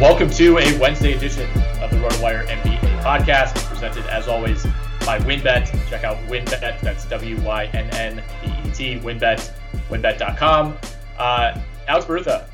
Welcome 0.00 0.28
to 0.32 0.58
a 0.58 0.78
Wednesday 0.78 1.14
edition 1.14 1.48
of 1.80 1.90
the 1.90 1.96
RotoWire 1.96 2.46
NBA 2.48 3.00
podcast, 3.00 3.54
presented 3.66 4.04
as 4.08 4.28
always 4.28 4.62
by 5.06 5.18
WynnBET. 5.20 5.88
Check 5.88 6.04
out 6.04 6.18
WynnBET. 6.28 6.82
That's 6.82 7.06
W 7.06 7.40
Y 7.40 7.64
N 7.72 7.88
N 7.94 8.22
B 8.44 8.68
E 8.68 8.72
T. 8.74 9.00
WynnBET. 9.00 9.50
WynnBET.com. 9.88 10.76
Uh, 11.16 11.58
Alex 11.88 12.04
Bertha, 12.04 12.46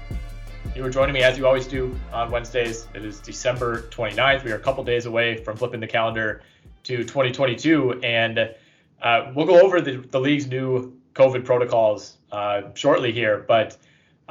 you 0.77 0.85
are 0.85 0.89
joining 0.89 1.15
me 1.15 1.25
as 1.25 1.37
you 1.37 1.45
always 1.45 1.67
do 1.67 1.98
on 2.13 2.31
Wednesdays. 2.31 2.87
It 2.95 3.05
is 3.05 3.19
December 3.19 3.89
29th. 3.91 4.45
We 4.45 4.52
are 4.52 4.57
a 4.57 4.61
couple 4.61 4.85
days 4.85 5.07
away 5.07 5.42
from 5.42 5.57
flipping 5.57 5.81
the 5.81 5.89
calendar 5.89 6.45
to 6.85 6.98
2022, 6.98 8.02
and 8.05 8.55
uh, 9.02 9.33
we'll 9.35 9.47
go 9.47 9.61
over 9.61 9.81
the, 9.81 9.97
the 9.97 10.20
league's 10.20 10.47
new 10.47 10.97
COVID 11.14 11.45
protocols 11.45 12.19
uh, 12.31 12.63
shortly 12.75 13.11
here, 13.11 13.45
but. 13.48 13.77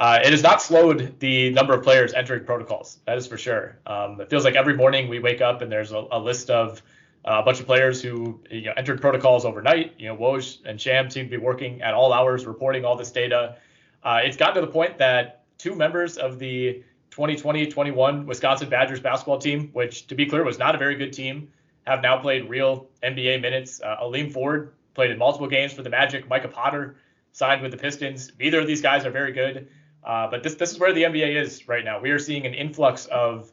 Uh, 0.02 0.18
it 0.24 0.32
has 0.32 0.42
not 0.42 0.60
slowed 0.60 1.16
the 1.20 1.50
number 1.50 1.72
of 1.72 1.84
players 1.84 2.12
entering 2.12 2.44
protocols. 2.44 2.98
That 3.06 3.16
is 3.18 3.28
for 3.28 3.38
sure. 3.38 3.78
Um, 3.86 4.20
it 4.20 4.28
feels 4.28 4.44
like 4.44 4.56
every 4.56 4.74
morning 4.74 5.08
we 5.08 5.20
wake 5.20 5.40
up 5.40 5.62
and 5.62 5.70
there's 5.70 5.92
a, 5.92 6.04
a 6.10 6.18
list 6.18 6.50
of 6.50 6.82
uh, 7.24 7.38
a 7.40 7.42
bunch 7.44 7.60
of 7.60 7.66
players 7.66 8.02
who 8.02 8.40
you 8.50 8.62
know, 8.62 8.72
entered 8.76 9.00
protocols 9.00 9.44
overnight. 9.44 9.94
You 9.98 10.08
know, 10.08 10.16
Woj 10.16 10.58
and 10.64 10.80
Shams 10.80 11.14
seem 11.14 11.26
to 11.26 11.30
be 11.30 11.36
working 11.36 11.82
at 11.82 11.94
all 11.94 12.12
hours, 12.12 12.46
reporting 12.46 12.84
all 12.84 12.96
this 12.96 13.12
data. 13.12 13.58
Uh, 14.02 14.18
it's 14.24 14.36
gotten 14.36 14.56
to 14.56 14.66
the 14.66 14.72
point 14.72 14.98
that 14.98 15.44
two 15.56 15.76
members 15.76 16.18
of 16.18 16.40
the 16.40 16.82
2020-21 17.12 18.26
Wisconsin 18.26 18.68
Badgers 18.68 18.98
basketball 18.98 19.38
team, 19.38 19.70
which 19.72 20.08
to 20.08 20.16
be 20.16 20.26
clear 20.26 20.42
was 20.42 20.58
not 20.58 20.74
a 20.74 20.78
very 20.78 20.96
good 20.96 21.12
team, 21.12 21.48
have 21.86 22.02
now 22.02 22.18
played 22.18 22.50
real 22.50 22.88
NBA 23.04 23.40
minutes. 23.40 23.80
Uh, 23.80 23.98
Aleem 24.02 24.32
Ford 24.32 24.72
played 24.94 25.12
in 25.12 25.18
multiple 25.18 25.46
games 25.46 25.72
for 25.72 25.82
the 25.82 25.90
Magic. 25.90 26.28
Micah 26.28 26.48
Potter 26.48 26.96
signed 27.30 27.62
with 27.62 27.70
the 27.70 27.78
Pistons. 27.78 28.32
Neither 28.40 28.58
of 28.58 28.66
these 28.66 28.82
guys 28.82 29.06
are 29.06 29.10
very 29.12 29.30
good. 29.30 29.68
Uh, 30.04 30.28
but 30.30 30.42
this 30.42 30.54
this 30.56 30.72
is 30.72 30.78
where 30.78 30.92
the 30.92 31.04
NBA 31.04 31.40
is 31.40 31.68
right 31.68 31.84
now. 31.84 32.00
We 32.00 32.10
are 32.10 32.18
seeing 32.18 32.46
an 32.46 32.54
influx 32.54 33.06
of 33.06 33.52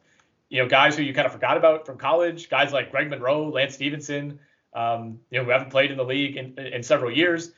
you 0.49 0.61
know 0.61 0.67
guys 0.67 0.95
who 0.95 1.03
you 1.03 1.13
kind 1.13 1.25
of 1.25 1.31
forgot 1.31 1.57
about 1.57 1.85
from 1.85 1.97
college, 1.97 2.49
guys 2.49 2.73
like 2.73 2.91
Greg 2.91 3.09
Monroe, 3.09 3.49
Lance 3.49 3.75
Stephenson, 3.75 4.39
um, 4.73 5.19
you 5.29 5.39
know 5.39 5.45
who 5.45 5.51
haven't 5.51 5.69
played 5.69 5.91
in 5.91 5.97
the 5.97 6.05
league 6.05 6.37
in, 6.37 6.57
in 6.57 6.83
several 6.83 7.11
years. 7.11 7.51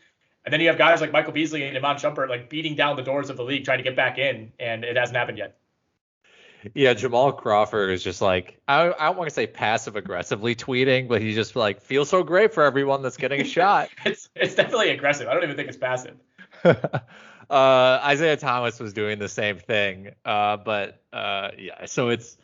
And 0.44 0.52
then 0.52 0.60
you 0.60 0.68
have 0.70 0.78
guys 0.78 1.02
like 1.02 1.12
Michael 1.12 1.34
Beasley 1.34 1.64
and 1.64 1.78
Iman 1.78 1.98
Shumpert 1.98 2.28
like 2.28 2.50
beating 2.50 2.76
down 2.76 2.96
the 2.96 3.04
doors 3.04 3.30
of 3.30 3.38
the 3.38 3.44
league 3.44 3.64
trying 3.64 3.78
to 3.78 3.84
get 3.84 3.96
back 3.96 4.18
in, 4.18 4.52
and 4.60 4.84
it 4.84 4.98
hasn't 4.98 5.18
happened 5.18 5.38
yet. 5.38 5.58
Yeah, 6.76 6.94
Jamal 6.94 7.32
Crawford 7.32 7.90
is 7.92 8.04
just 8.04 8.22
like 8.22 8.60
I, 8.68 8.92
I 8.92 9.08
don't 9.08 9.18
want 9.18 9.30
to 9.30 9.34
say 9.34 9.48
passive 9.48 9.96
aggressively 9.96 10.56
tweeting, 10.56 11.08
but 11.08 11.22
he 11.22 11.34
just 11.34 11.56
like 11.56 11.82
feels 11.82 12.10
so 12.10 12.24
great 12.24 12.54
for 12.54 12.64
everyone 12.64 13.02
that's 13.02 13.18
getting 13.18 13.42
a 13.42 13.44
shot. 13.46 13.90
it's 14.06 14.30
it's 14.36 14.56
definitely 14.56 14.90
aggressive. 14.90 15.28
I 15.28 15.34
don't 15.34 15.44
even 15.44 15.56
think 15.56 15.70
it's 15.70 15.78
passive. 15.78 16.18
uh, 17.52 18.00
Isaiah 18.04 18.38
Thomas 18.38 18.80
was 18.80 18.94
doing 18.94 19.20
the 19.20 19.28
same 19.28 19.58
thing, 19.58 20.12
uh, 20.24 20.56
but 20.58 21.02
uh, 21.12 21.50
yeah, 21.58 21.86
so 21.86 22.08
it's 22.08 22.38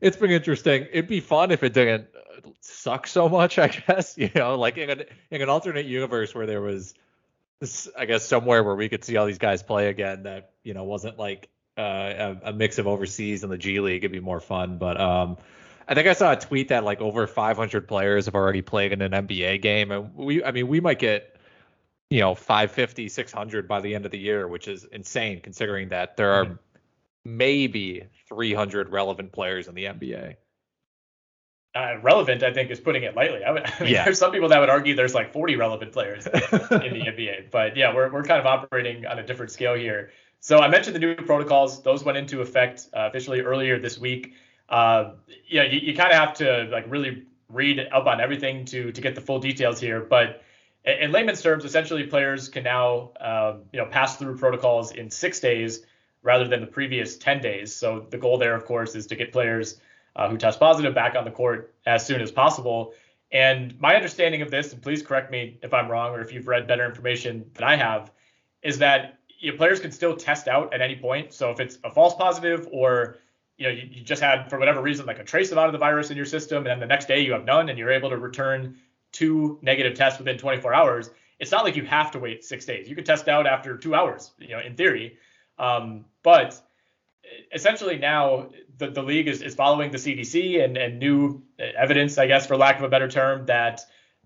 it's 0.00 0.16
been 0.16 0.32
interesting. 0.32 0.88
It'd 0.90 1.06
be 1.06 1.20
fun 1.20 1.52
if 1.52 1.62
it 1.62 1.72
didn't 1.72 2.08
suck 2.60 3.06
so 3.06 3.28
much, 3.28 3.60
I 3.60 3.68
guess. 3.86 4.18
You 4.18 4.28
know, 4.34 4.58
like 4.58 4.76
in 4.76 4.90
an 4.90 5.04
in 5.30 5.40
an 5.40 5.48
alternate 5.48 5.86
universe 5.86 6.34
where 6.34 6.46
there 6.46 6.60
was, 6.60 6.94
I 7.96 8.06
guess, 8.06 8.26
somewhere 8.26 8.64
where 8.64 8.74
we 8.74 8.88
could 8.88 9.04
see 9.04 9.16
all 9.16 9.26
these 9.26 9.38
guys 9.38 9.62
play 9.62 9.88
again 9.88 10.24
that 10.24 10.50
you 10.64 10.74
know 10.74 10.82
wasn't 10.82 11.16
like 11.16 11.48
uh, 11.78 11.82
a, 12.42 12.48
a, 12.50 12.52
mix 12.52 12.78
of 12.78 12.88
overseas 12.88 13.44
and 13.44 13.52
the 13.52 13.58
G 13.58 13.78
League. 13.78 14.02
It'd 14.02 14.10
be 14.10 14.18
more 14.18 14.40
fun. 14.40 14.78
But 14.78 15.00
um, 15.00 15.36
I 15.86 15.94
think 15.94 16.08
I 16.08 16.12
saw 16.14 16.32
a 16.32 16.36
tweet 16.36 16.70
that 16.70 16.82
like 16.82 17.00
over 17.00 17.28
500 17.28 17.86
players 17.86 18.24
have 18.24 18.34
already 18.34 18.62
played 18.62 18.92
in 18.92 19.00
an 19.00 19.12
NBA 19.12 19.62
game, 19.62 19.92
and 19.92 20.12
we, 20.16 20.42
I 20.42 20.50
mean, 20.50 20.66
we 20.66 20.80
might 20.80 20.98
get 20.98 21.36
you 22.10 22.20
know 22.20 22.34
550, 22.34 23.08
600 23.08 23.68
by 23.68 23.80
the 23.80 23.94
end 23.94 24.04
of 24.04 24.10
the 24.10 24.18
year, 24.18 24.48
which 24.48 24.68
is 24.68 24.84
insane 24.84 25.40
considering 25.40 25.88
that 25.90 26.16
there 26.16 26.32
are 26.32 26.58
maybe 27.24 28.04
300 28.28 28.90
relevant 28.90 29.32
players 29.32 29.68
in 29.68 29.74
the 29.74 29.84
NBA. 29.84 30.34
Uh, 31.72 31.98
relevant, 32.02 32.42
I 32.42 32.52
think, 32.52 32.68
is 32.72 32.80
putting 32.80 33.04
it 33.04 33.14
lightly. 33.14 33.44
I, 33.44 33.52
would, 33.52 33.62
I 33.80 33.84
mean, 33.84 33.92
Yeah. 33.92 34.04
there's 34.04 34.18
some 34.18 34.32
people 34.32 34.48
that 34.48 34.58
would 34.58 34.68
argue 34.70 34.96
there's 34.96 35.14
like 35.14 35.32
40 35.32 35.54
relevant 35.54 35.92
players 35.92 36.26
in 36.26 36.32
the 36.32 37.04
NBA, 37.06 37.50
but 37.52 37.76
yeah, 37.76 37.94
we're 37.94 38.12
we're 38.12 38.24
kind 38.24 38.40
of 38.40 38.46
operating 38.46 39.06
on 39.06 39.20
a 39.20 39.26
different 39.26 39.52
scale 39.52 39.74
here. 39.74 40.10
So 40.40 40.58
I 40.58 40.68
mentioned 40.68 40.96
the 40.96 41.00
new 41.00 41.14
protocols; 41.14 41.82
those 41.82 42.02
went 42.02 42.18
into 42.18 42.40
effect 42.40 42.88
uh, 42.92 43.06
officially 43.08 43.40
earlier 43.40 43.78
this 43.78 43.98
week. 43.98 44.34
Uh, 44.68 45.12
yeah, 45.48 45.62
you, 45.62 45.78
you 45.78 45.94
kind 45.94 46.10
of 46.10 46.18
have 46.18 46.34
to 46.34 46.68
like 46.72 46.86
really 46.88 47.26
read 47.48 47.78
up 47.92 48.06
on 48.06 48.20
everything 48.20 48.64
to 48.64 48.90
to 48.90 49.00
get 49.00 49.14
the 49.14 49.20
full 49.20 49.38
details 49.38 49.78
here. 49.78 50.00
But 50.00 50.42
in, 50.84 51.12
layman's 51.12 51.42
terms, 51.42 51.64
essentially, 51.64 52.04
players 52.04 52.48
can 52.48 52.64
now 52.64 53.12
um, 53.20 53.62
you 53.72 53.78
know 53.78 53.86
pass 53.86 54.16
through 54.16 54.36
protocols 54.36 54.92
in 54.92 55.10
six 55.10 55.40
days 55.40 55.82
rather 56.22 56.46
than 56.46 56.60
the 56.60 56.66
previous 56.66 57.16
10 57.16 57.40
days. 57.40 57.74
So 57.74 58.06
the 58.10 58.18
goal 58.18 58.38
there, 58.38 58.54
of 58.54 58.64
course, 58.66 58.94
is 58.94 59.06
to 59.06 59.16
get 59.16 59.32
players 59.32 59.80
uh, 60.16 60.28
who 60.28 60.36
test 60.36 60.60
positive 60.60 60.94
back 60.94 61.14
on 61.14 61.24
the 61.24 61.30
court 61.30 61.74
as 61.86 62.04
soon 62.04 62.20
as 62.20 62.30
possible. 62.30 62.92
And 63.32 63.78
my 63.80 63.94
understanding 63.94 64.42
of 64.42 64.50
this, 64.50 64.72
and 64.72 64.82
please 64.82 65.02
correct 65.02 65.30
me 65.30 65.58
if 65.62 65.72
I'm 65.72 65.88
wrong 65.88 66.14
or 66.14 66.20
if 66.20 66.32
you've 66.32 66.48
read 66.48 66.66
better 66.66 66.84
information 66.84 67.48
than 67.54 67.64
I 67.64 67.76
have, 67.76 68.10
is 68.62 68.78
that 68.78 69.18
you 69.38 69.52
know, 69.52 69.56
players 69.56 69.80
can 69.80 69.92
still 69.92 70.16
test 70.16 70.48
out 70.48 70.74
at 70.74 70.80
any 70.80 70.96
point. 70.96 71.32
So 71.32 71.50
if 71.50 71.60
it's 71.60 71.78
a 71.84 71.90
false 71.90 72.14
positive 72.14 72.68
or 72.70 73.18
you 73.56 73.66
know 73.66 73.72
you, 73.72 73.88
you 73.90 74.02
just 74.02 74.20
had 74.20 74.50
for 74.50 74.58
whatever 74.58 74.82
reason 74.82 75.06
like 75.06 75.18
a 75.18 75.24
trace 75.24 75.52
amount 75.52 75.66
of 75.66 75.72
the 75.72 75.78
virus 75.78 76.10
in 76.10 76.16
your 76.16 76.26
system, 76.26 76.58
and 76.58 76.66
then 76.66 76.80
the 76.80 76.86
next 76.86 77.06
day 77.06 77.20
you 77.20 77.32
have 77.32 77.44
none, 77.44 77.68
and 77.68 77.78
you're 77.78 77.92
able 77.92 78.10
to 78.10 78.18
return 78.18 78.76
two 79.12 79.58
negative 79.62 79.96
tests 79.96 80.18
within 80.18 80.38
24 80.38 80.74
hours. 80.74 81.10
It's 81.38 81.50
not 81.50 81.64
like 81.64 81.76
you 81.76 81.84
have 81.84 82.10
to 82.12 82.18
wait 82.18 82.44
six 82.44 82.64
days. 82.64 82.88
You 82.88 82.94
could 82.94 83.06
test 83.06 83.28
out 83.28 83.46
after 83.46 83.76
two 83.76 83.94
hours, 83.94 84.32
you 84.38 84.48
know, 84.48 84.60
in 84.60 84.76
theory. 84.76 85.16
Um, 85.58 86.04
but 86.22 86.60
essentially 87.52 87.98
now 87.98 88.50
the, 88.78 88.90
the 88.90 89.02
league 89.02 89.28
is, 89.28 89.42
is 89.42 89.54
following 89.54 89.90
the 89.90 89.98
CDC 89.98 90.62
and, 90.62 90.76
and 90.76 90.98
new 90.98 91.42
evidence, 91.58 92.18
I 92.18 92.26
guess, 92.26 92.46
for 92.46 92.56
lack 92.56 92.78
of 92.78 92.84
a 92.84 92.88
better 92.88 93.08
term, 93.08 93.46
that 93.46 93.82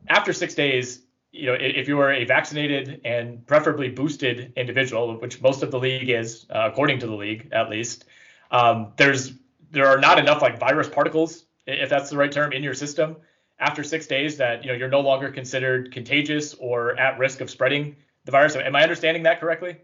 after 0.08 0.32
six 0.32 0.54
days, 0.54 1.02
you 1.32 1.46
know, 1.46 1.56
if 1.58 1.88
you 1.88 1.98
are 2.00 2.12
a 2.12 2.24
vaccinated 2.24 3.00
and 3.04 3.44
preferably 3.46 3.88
boosted 3.88 4.52
individual, 4.56 5.18
which 5.18 5.40
most 5.42 5.62
of 5.62 5.70
the 5.70 5.78
league 5.78 6.08
is, 6.08 6.46
uh, 6.50 6.68
according 6.70 7.00
to 7.00 7.06
the 7.06 7.14
league 7.14 7.48
at 7.52 7.68
least, 7.70 8.04
um, 8.50 8.92
there's 8.96 9.32
there 9.72 9.88
are 9.88 9.98
not 9.98 10.20
enough 10.20 10.40
like 10.40 10.60
virus 10.60 10.88
particles, 10.88 11.44
if 11.66 11.90
that's 11.90 12.10
the 12.10 12.16
right 12.16 12.30
term, 12.30 12.52
in 12.52 12.62
your 12.62 12.74
system 12.74 13.16
after 13.58 13.82
six 13.82 14.06
days 14.06 14.38
that 14.38 14.64
you 14.64 14.70
know 14.70 14.76
you're 14.76 14.88
no 14.88 15.00
longer 15.00 15.30
considered 15.30 15.92
contagious 15.92 16.54
or 16.54 16.98
at 16.98 17.18
risk 17.18 17.40
of 17.40 17.50
spreading 17.50 17.96
the 18.24 18.32
virus. 18.32 18.56
Am 18.56 18.74
I 18.74 18.82
understanding 18.82 19.24
that 19.24 19.40
correctly? 19.40 19.78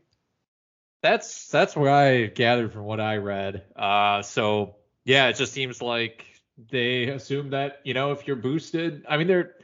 That's 1.02 1.48
that's 1.48 1.76
what 1.76 1.88
I 1.88 2.26
gathered 2.26 2.72
from 2.72 2.84
what 2.84 3.00
I 3.00 3.16
read. 3.16 3.62
Uh, 3.76 4.22
so 4.22 4.76
yeah, 5.04 5.28
it 5.28 5.36
just 5.36 5.52
seems 5.52 5.80
like 5.80 6.24
they 6.70 7.04
assume 7.04 7.50
that 7.50 7.80
you 7.84 7.94
know 7.94 8.12
if 8.12 8.26
you're 8.26 8.36
boosted, 8.36 9.04
I 9.08 9.16
mean 9.16 9.26
they're 9.26 9.54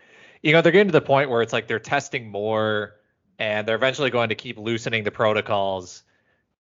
you 0.43 0.53
know 0.53 0.63
they're 0.63 0.73
getting 0.73 0.89
to 0.89 0.93
the 0.93 1.01
point 1.01 1.31
where 1.31 1.43
it's 1.43 1.53
like 1.53 1.67
they're 1.67 1.79
testing 1.79 2.31
more 2.31 2.95
and 3.39 3.69
they're 3.69 3.77
eventually 3.77 4.11
going 4.11 4.31
to 4.31 4.35
keep 4.35 4.59
loosening 4.59 5.05
the 5.05 5.11
protocols 5.11 6.03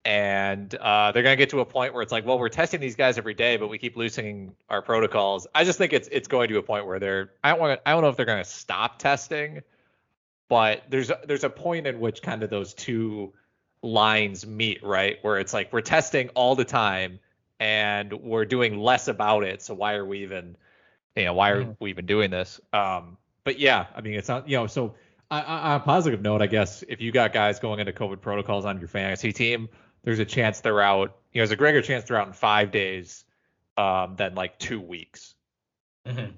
and 0.05 0.75
uh, 0.77 1.13
they're 1.13 1.23
going 1.23 1.35
to 1.35 1.37
get 1.37 1.51
to 1.51 1.61
a 1.61 1.65
point 1.65 1.93
where 1.93 2.03
it's 2.03 2.13
like 2.13 2.25
well 2.25 2.39
we're 2.39 2.49
testing 2.49 2.81
these 2.81 2.97
guys 2.97 3.19
every 3.19 3.35
day 3.35 3.57
but 3.57 3.69
we 3.69 3.79
keep 3.79 3.97
loosening 3.97 4.55
our 4.69 4.83
protocols. 4.83 5.47
I 5.55 5.65
just 5.65 5.79
think 5.79 5.93
it's 5.93 6.09
it's 6.11 6.29
going 6.29 6.49
to 6.49 6.59
a 6.59 6.63
point 6.63 6.87
where 6.87 6.99
they're 6.99 7.33
i 7.45 7.51
don't 7.51 7.61
want 7.61 7.81
i 7.85 7.93
don't 7.93 8.03
know 8.03 8.09
if 8.09 8.17
they're 8.17 8.27
going 8.27 8.43
to 8.43 8.49
stop 8.49 8.99
testing 8.99 9.61
but 10.49 10.83
there's 10.89 11.11
a, 11.11 11.21
there's 11.27 11.45
a 11.45 11.51
point 11.51 11.87
in 11.87 12.01
which 12.01 12.23
kind 12.23 12.43
of 12.43 12.51
those 12.51 12.75
two 12.75 13.33
lines 13.83 14.47
meet 14.47 14.83
right? 14.83 15.19
Where 15.23 15.39
it's 15.39 15.53
like 15.53 15.73
we're 15.73 15.81
testing 15.81 16.29
all 16.31 16.55
the 16.55 16.65
time 16.65 17.21
and 17.59 18.13
we're 18.13 18.47
doing 18.47 18.79
less 18.79 19.07
about 19.09 19.45
it. 19.45 19.63
So 19.63 19.75
why 19.75 19.95
are 19.95 20.05
we 20.05 20.23
even 20.23 20.57
you 21.17 21.27
know 21.27 21.35
why 21.35 21.51
are 21.51 21.65
mm. 21.65 21.77
we 21.79 21.91
even 21.91 22.07
doing 22.07 22.31
this? 22.31 22.61
Um 22.73 23.19
but 23.45 23.59
yeah 23.59 23.87
i 23.95 24.01
mean 24.01 24.15
it's 24.15 24.29
not 24.29 24.49
you 24.49 24.57
know 24.57 24.67
so 24.67 24.95
I, 25.31 25.41
I, 25.41 25.59
on 25.73 25.81
a 25.81 25.85
positive 25.85 26.23
note 26.23 26.43
i 26.43 26.47
guess 26.47 26.85
if 26.89 27.01
you 27.01 27.13
got 27.13 27.33
guys 27.33 27.59
going 27.59 27.81
into 27.81 27.93
covid 27.93 28.21
protocols 28.21 28.65
on 28.65 28.79
your 28.79 28.89
fantasy 28.89 29.33
team 29.33 29.69
there's 30.03 30.19
a 30.19 30.25
chance 30.25 30.61
they're 30.61 30.81
out. 30.81 31.17
You 31.33 31.39
know, 31.39 31.43
there's 31.43 31.51
a 31.53 31.57
greater 31.57 31.83
chance 31.83 32.05
they're 32.05 32.21
out 32.21 32.27
in 32.27 32.33
five 32.33 32.71
days 32.71 33.25
um, 33.77 34.17
than 34.17 34.35
like 34.35 34.59
two 34.59 34.81
weeks. 34.81 35.35
Mm-hmm. 36.07 36.33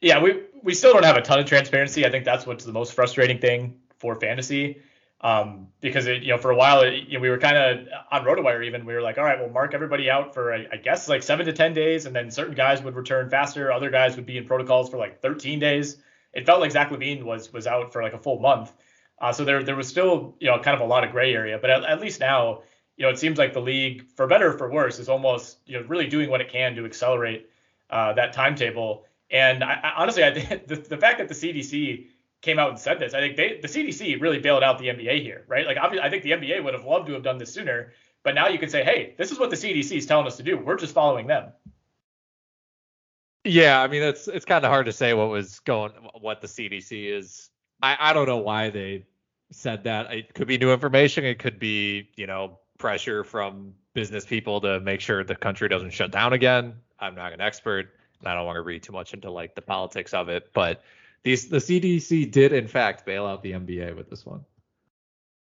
Yeah, 0.00 0.20
we 0.20 0.42
we 0.62 0.74
still 0.74 0.92
don't 0.92 1.04
have 1.04 1.16
a 1.16 1.22
ton 1.22 1.38
of 1.38 1.46
transparency. 1.46 2.04
I 2.04 2.10
think 2.10 2.24
that's 2.24 2.46
what's 2.46 2.64
the 2.64 2.72
most 2.72 2.94
frustrating 2.94 3.38
thing 3.38 3.80
for 3.98 4.14
fantasy. 4.16 4.82
Um, 5.20 5.68
because 5.80 6.06
it, 6.06 6.22
you 6.22 6.28
know, 6.28 6.36
for 6.36 6.50
a 6.50 6.56
while, 6.56 6.82
it, 6.82 7.08
you 7.08 7.14
know, 7.14 7.20
we 7.20 7.30
were 7.30 7.38
kind 7.38 7.56
of 7.56 7.88
on 8.10 8.24
RotoWire 8.24 8.66
even. 8.66 8.84
We 8.84 8.92
were 8.92 9.00
like, 9.00 9.16
all 9.16 9.24
right, 9.24 9.40
we'll 9.40 9.48
mark 9.48 9.72
everybody 9.72 10.10
out 10.10 10.34
for 10.34 10.52
I, 10.52 10.66
I 10.70 10.76
guess 10.76 11.08
like 11.08 11.22
seven 11.22 11.46
to 11.46 11.52
ten 11.52 11.72
days, 11.72 12.04
and 12.04 12.14
then 12.14 12.30
certain 12.30 12.54
guys 12.54 12.82
would 12.82 12.94
return 12.94 13.30
faster. 13.30 13.72
Other 13.72 13.90
guys 13.90 14.16
would 14.16 14.26
be 14.26 14.36
in 14.36 14.44
protocols 14.44 14.90
for 14.90 14.98
like 14.98 15.22
13 15.22 15.58
days. 15.58 15.96
It 16.34 16.44
felt 16.44 16.60
like 16.60 16.72
Zach 16.72 16.90
LaVine 16.90 17.22
was 17.22 17.52
was 17.52 17.66
out 17.66 17.92
for 17.92 18.02
like 18.02 18.12
a 18.12 18.18
full 18.18 18.38
month. 18.38 18.72
Uh, 19.20 19.32
so 19.32 19.44
there 19.44 19.62
there 19.62 19.76
was 19.76 19.88
still 19.88 20.34
you 20.40 20.48
know 20.48 20.58
kind 20.58 20.74
of 20.74 20.80
a 20.80 20.84
lot 20.84 21.04
of 21.04 21.10
gray 21.10 21.32
area, 21.32 21.58
but 21.58 21.70
at, 21.70 21.84
at, 21.84 22.00
least 22.00 22.20
now 22.20 22.62
you 22.96 23.04
know 23.04 23.10
it 23.10 23.18
seems 23.18 23.38
like 23.38 23.52
the 23.52 23.60
league, 23.60 24.04
for 24.16 24.26
better 24.26 24.52
or 24.52 24.58
for 24.58 24.70
worse, 24.70 24.98
is 24.98 25.08
almost 25.08 25.58
you 25.66 25.78
know 25.78 25.86
really 25.86 26.06
doing 26.06 26.30
what 26.30 26.40
it 26.40 26.50
can 26.50 26.74
to 26.74 26.84
accelerate 26.84 27.48
uh, 27.90 28.12
that 28.14 28.32
timetable. 28.32 29.04
And 29.30 29.64
I, 29.64 29.80
I, 29.82 29.92
honestly, 29.96 30.24
I 30.24 30.30
the, 30.66 30.76
the 30.88 30.96
fact 30.96 31.18
that 31.18 31.28
the 31.28 31.34
CDC 31.34 32.06
came 32.42 32.58
out 32.58 32.70
and 32.70 32.78
said 32.78 32.98
this, 32.98 33.14
I 33.14 33.20
think 33.20 33.36
they 33.36 33.58
the 33.60 33.68
CDC 33.68 34.20
really 34.20 34.38
bailed 34.38 34.62
out 34.62 34.78
the 34.78 34.88
NBA 34.88 35.22
here, 35.22 35.44
right? 35.48 35.66
Like 35.66 35.78
obviously, 35.80 36.06
I 36.06 36.10
think 36.10 36.22
the 36.22 36.32
NBA 36.32 36.62
would 36.64 36.74
have 36.74 36.84
loved 36.84 37.06
to 37.06 37.12
have 37.14 37.22
done 37.22 37.38
this 37.38 37.52
sooner, 37.52 37.92
but 38.22 38.34
now 38.34 38.48
you 38.48 38.58
can 38.58 38.68
say, 38.68 38.82
hey, 38.82 39.14
this 39.16 39.30
is 39.30 39.38
what 39.38 39.50
the 39.50 39.56
CDC 39.56 39.96
is 39.96 40.06
telling 40.06 40.26
us 40.26 40.36
to 40.38 40.42
do. 40.42 40.58
We're 40.58 40.76
just 40.76 40.94
following 40.94 41.26
them. 41.26 41.52
Yeah, 43.44 43.80
I 43.80 43.88
mean 43.88 44.02
it's 44.02 44.26
it's 44.26 44.44
kind 44.44 44.64
of 44.64 44.70
hard 44.70 44.86
to 44.86 44.92
say 44.92 45.14
what 45.14 45.28
was 45.28 45.60
going 45.60 45.92
what 46.20 46.40
the 46.40 46.46
CDC 46.46 47.12
is 47.12 47.50
I, 47.84 47.96
I 48.00 48.12
don't 48.14 48.26
know 48.26 48.38
why 48.38 48.70
they 48.70 49.04
said 49.50 49.84
that. 49.84 50.12
It 50.12 50.32
could 50.32 50.48
be 50.48 50.56
new 50.56 50.72
information. 50.72 51.24
It 51.24 51.38
could 51.38 51.58
be, 51.58 52.08
you 52.16 52.26
know, 52.26 52.58
pressure 52.78 53.24
from 53.24 53.74
business 53.92 54.24
people 54.24 54.60
to 54.62 54.80
make 54.80 55.00
sure 55.00 55.22
the 55.22 55.36
country 55.36 55.68
doesn't 55.68 55.90
shut 55.90 56.10
down 56.10 56.32
again. 56.32 56.74
I'm 56.98 57.14
not 57.14 57.34
an 57.34 57.42
expert. 57.42 57.90
And 58.20 58.28
I 58.28 58.34
don't 58.34 58.46
want 58.46 58.56
to 58.56 58.62
read 58.62 58.82
too 58.82 58.92
much 58.92 59.12
into 59.12 59.30
like 59.30 59.54
the 59.54 59.60
politics 59.60 60.14
of 60.14 60.30
it, 60.30 60.50
but 60.54 60.82
these 61.24 61.48
the 61.48 61.58
CDC 61.58 62.30
did 62.30 62.52
in 62.52 62.68
fact 62.68 63.04
bail 63.04 63.26
out 63.26 63.42
the 63.42 63.52
NBA 63.52 63.96
with 63.96 64.08
this 64.08 64.24
one. 64.24 64.44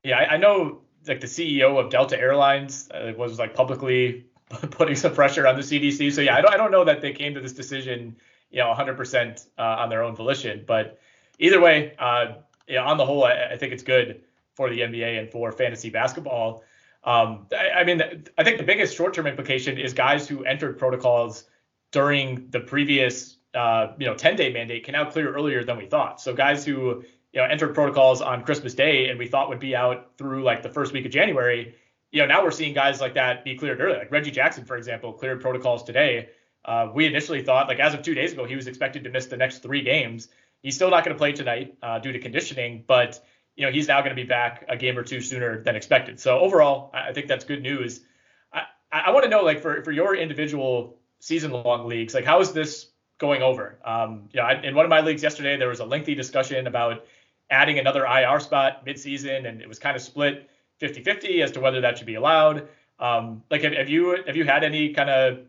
Yeah, 0.03 0.19
I, 0.19 0.35
I 0.35 0.37
know 0.37 0.81
like 1.07 1.19
the 1.19 1.27
CEO 1.27 1.83
of 1.83 1.89
Delta 1.89 2.17
Airlines 2.17 2.89
uh, 2.93 3.11
was 3.17 3.39
like 3.39 3.53
publicly 3.53 4.27
putting 4.49 4.95
some 4.95 5.13
pressure 5.13 5.47
on 5.47 5.55
the 5.55 5.61
CDC. 5.61 6.13
So 6.13 6.21
yeah, 6.21 6.37
I 6.37 6.41
don't 6.41 6.53
I 6.53 6.57
don't 6.57 6.71
know 6.71 6.85
that 6.85 7.01
they 7.01 7.11
came 7.11 7.33
to 7.33 7.41
this 7.41 7.53
decision, 7.53 8.15
you 8.51 8.59
know, 8.59 8.73
100% 8.73 9.47
uh, 9.57 9.61
on 9.61 9.89
their 9.89 10.03
own 10.03 10.15
volition, 10.15 10.63
but 10.65 10.99
either 11.41 11.59
way, 11.59 11.93
uh, 11.99 12.35
yeah, 12.67 12.83
on 12.83 12.97
the 12.97 13.05
whole, 13.05 13.25
I, 13.25 13.49
I, 13.51 13.57
think 13.57 13.73
it's 13.73 13.83
good 13.83 14.21
for 14.55 14.69
the 14.69 14.79
NBA 14.79 15.19
and 15.19 15.29
for 15.29 15.51
fantasy 15.51 15.89
basketball. 15.89 16.63
Um, 17.03 17.47
I, 17.51 17.81
I, 17.81 17.83
mean, 17.83 18.01
I 18.37 18.43
think 18.43 18.57
the 18.57 18.63
biggest 18.63 18.95
short-term 18.95 19.27
implication 19.27 19.77
is 19.77 19.93
guys 19.93 20.27
who 20.27 20.45
entered 20.45 20.77
protocols 20.77 21.45
during 21.91 22.49
the 22.51 22.59
previous, 22.61 23.37
uh, 23.53 23.87
you 23.97 24.05
know, 24.05 24.13
10-day 24.13 24.53
mandate 24.53 24.85
can 24.85 24.93
now 24.93 25.09
clear 25.09 25.33
earlier 25.33 25.63
than 25.63 25.77
we 25.77 25.87
thought. 25.87 26.21
So 26.21 26.33
guys 26.33 26.63
who 26.63 27.03
you 27.33 27.39
know 27.39 27.45
entered 27.45 27.73
protocols 27.73 28.21
on 28.21 28.43
Christmas 28.43 28.73
Day 28.73 29.09
and 29.09 29.17
we 29.17 29.27
thought 29.27 29.49
would 29.49 29.59
be 29.59 29.75
out 29.75 30.11
through 30.17 30.43
like 30.43 30.61
the 30.61 30.69
first 30.69 30.93
week 30.93 31.05
of 31.05 31.11
January, 31.11 31.75
you 32.11 32.21
know, 32.21 32.27
now 32.27 32.43
we're 32.43 32.51
seeing 32.51 32.73
guys 32.73 33.01
like 33.01 33.13
that 33.15 33.43
be 33.43 33.55
cleared 33.55 33.79
early. 33.79 33.97
Like 33.97 34.11
Reggie 34.11 34.31
Jackson, 34.31 34.65
for 34.65 34.75
example, 34.77 35.13
cleared 35.13 35.41
protocols 35.41 35.83
today. 35.83 36.29
Uh, 36.63 36.89
we 36.93 37.05
initially 37.07 37.41
thought, 37.41 37.67
like 37.67 37.79
as 37.79 37.93
of 37.93 38.01
two 38.01 38.13
days 38.13 38.33
ago, 38.33 38.45
he 38.45 38.55
was 38.55 38.67
expected 38.67 39.03
to 39.03 39.09
miss 39.09 39.25
the 39.25 39.37
next 39.37 39.59
three 39.59 39.81
games. 39.81 40.27
He's 40.61 40.75
still 40.75 40.89
not 40.89 41.03
going 41.03 41.15
to 41.15 41.17
play 41.17 41.31
tonight 41.31 41.77
uh, 41.81 41.99
due 41.99 42.11
to 42.11 42.19
conditioning, 42.19 42.83
but 42.87 43.19
you 43.55 43.65
know 43.65 43.71
he's 43.71 43.87
now 43.87 43.99
going 44.01 44.15
to 44.15 44.21
be 44.21 44.27
back 44.27 44.65
a 44.69 44.77
game 44.77 44.97
or 44.97 45.03
two 45.03 45.21
sooner 45.21 45.61
than 45.61 45.75
expected. 45.75 46.19
So 46.19 46.39
overall, 46.39 46.91
I 46.93 47.13
think 47.13 47.27
that's 47.27 47.45
good 47.45 47.61
news. 47.61 48.01
I, 48.53 48.63
I 48.91 49.11
want 49.11 49.23
to 49.23 49.29
know, 49.29 49.41
like 49.41 49.61
for 49.61 49.83
for 49.83 49.91
your 49.91 50.15
individual 50.15 50.99
season-long 51.19 51.87
leagues, 51.87 52.13
like 52.13 52.25
how 52.25 52.41
is 52.41 52.51
this 52.51 52.87
going 53.17 53.41
over? 53.41 53.79
Um, 53.85 54.29
you 54.31 54.39
know, 54.39 54.45
I, 54.45 54.61
in 54.61 54.75
one 54.75 54.85
of 54.85 54.89
my 54.89 55.01
leagues 55.01 55.23
yesterday, 55.23 55.57
there 55.57 55.69
was 55.69 55.79
a 55.79 55.85
lengthy 55.85 56.15
discussion 56.15 56.67
about 56.67 57.05
adding 57.49 57.79
another 57.79 58.05
IR 58.05 58.39
spot 58.39 58.85
mid-season, 58.85 59.45
and 59.45 59.61
it 59.61 59.67
was 59.67 59.77
kind 59.77 59.95
of 59.95 60.01
split 60.01 60.49
50-50 60.81 61.43
as 61.43 61.51
to 61.51 61.59
whether 61.59 61.81
that 61.81 61.97
should 61.97 62.07
be 62.07 62.15
allowed. 62.15 62.67
Um, 62.99 63.43
like, 63.51 63.61
have, 63.61 63.73
have 63.73 63.89
you 63.89 64.23
have 64.25 64.35
you 64.35 64.45
had 64.45 64.63
any 64.63 64.93
kind 64.93 65.09
of 65.09 65.39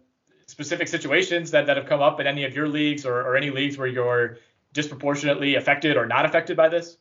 specific 0.46 0.88
situations 0.88 1.50
that, 1.52 1.66
that 1.66 1.76
have 1.76 1.86
come 1.86 2.02
up 2.02 2.20
in 2.20 2.26
any 2.26 2.44
of 2.44 2.54
your 2.54 2.68
leagues 2.68 3.06
or, 3.06 3.20
or 3.22 3.36
any 3.36 3.50
leagues 3.50 3.78
where 3.78 3.86
you're 3.86 4.38
disproportionately 4.72 5.54
affected 5.54 5.96
or 5.96 6.06
not 6.06 6.24
affected 6.24 6.56
by 6.56 6.68
this? 6.68 6.96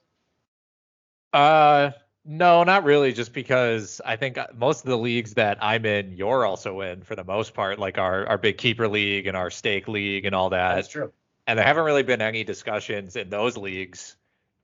Uh, 1.34 1.92
no, 2.26 2.64
not 2.64 2.84
really. 2.84 3.14
Just 3.14 3.34
because 3.34 4.02
I 4.06 4.16
think 4.16 4.38
most 4.56 4.84
of 4.84 4.90
the 4.90 4.98
leagues 4.98 5.34
that 5.36 5.58
I'm 5.62 5.86
in, 5.86 6.14
you're 6.14 6.46
also 6.46 6.82
in 6.82 7.02
for 7.04 7.16
the 7.16 7.24
most 7.24 7.54
part, 7.54 7.80
like 7.80 7.98
our 7.98 8.28
our 8.28 8.38
big 8.38 8.58
keeper 8.58 8.88
league 8.88 9.28
and 9.28 9.36
our 9.36 9.50
stake 9.50 9.88
league 9.88 10.26
and 10.26 10.36
all 10.36 10.50
that. 10.52 10.76
That's 10.76 10.88
true. 10.88 11.12
And 11.48 11.58
there 11.58 11.66
haven't 11.66 11.84
really 11.84 12.04
been 12.04 12.22
any 12.22 12.44
discussions 12.44 13.16
in 13.16 13.30
those 13.30 13.58
leagues, 13.58 14.16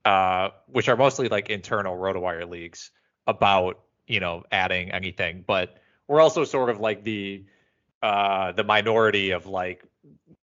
uh, 0.06 0.50
which 0.68 0.88
are 0.88 0.96
mostly 0.96 1.28
like 1.28 1.50
internal 1.50 1.98
RotoWire 1.98 2.48
leagues, 2.48 2.92
about 3.26 3.80
you 4.06 4.20
know 4.20 4.44
adding 4.52 4.92
anything. 4.92 5.44
But 5.46 5.78
we're 6.08 6.22
also 6.22 6.44
sort 6.44 6.70
of 6.70 6.80
like 6.80 7.04
the 7.04 7.46
uh 8.04 8.52
the 8.52 8.64
minority 8.64 9.32
of 9.32 9.48
like 9.48 9.84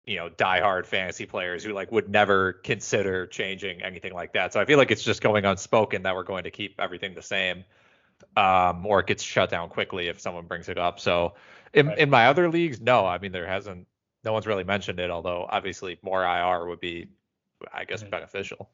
you 0.06 0.16
know 0.16 0.30
diehard 0.30 0.86
fantasy 0.86 1.26
players 1.26 1.64
who 1.64 1.72
like 1.72 1.90
would 1.90 2.08
never 2.08 2.54
consider 2.54 3.26
changing 3.26 3.82
anything 3.82 4.14
like 4.14 4.32
that. 4.32 4.52
So 4.52 4.60
I 4.60 4.64
feel 4.64 4.78
like 4.78 4.90
it's 4.90 5.02
just 5.02 5.20
going 5.20 5.44
unspoken 5.44 6.02
that 6.04 6.14
we're 6.14 6.22
going 6.22 6.44
to 6.44 6.50
keep 6.50 6.80
everything 6.80 7.14
the 7.14 7.22
same, 7.22 7.64
um, 8.36 8.86
or 8.86 9.00
it 9.00 9.08
gets 9.08 9.22
shut 9.22 9.50
down 9.50 9.68
quickly 9.68 10.08
if 10.08 10.20
someone 10.20 10.46
brings 10.46 10.68
it 10.68 10.78
up. 10.78 11.00
So 11.00 11.34
in 11.74 11.88
right. 11.88 11.98
in 11.98 12.08
my 12.08 12.28
other 12.28 12.48
leagues, 12.48 12.80
no, 12.80 13.04
I 13.04 13.18
mean 13.18 13.32
there 13.32 13.46
hasn't, 13.46 13.86
no 14.24 14.32
one's 14.32 14.46
really 14.46 14.64
mentioned 14.64 15.00
it. 15.00 15.10
Although 15.10 15.46
obviously 15.50 15.98
more 16.02 16.24
IR 16.24 16.66
would 16.68 16.80
be, 16.80 17.08
I 17.74 17.84
guess, 17.84 18.02
mm-hmm. 18.02 18.10
beneficial. 18.10 18.70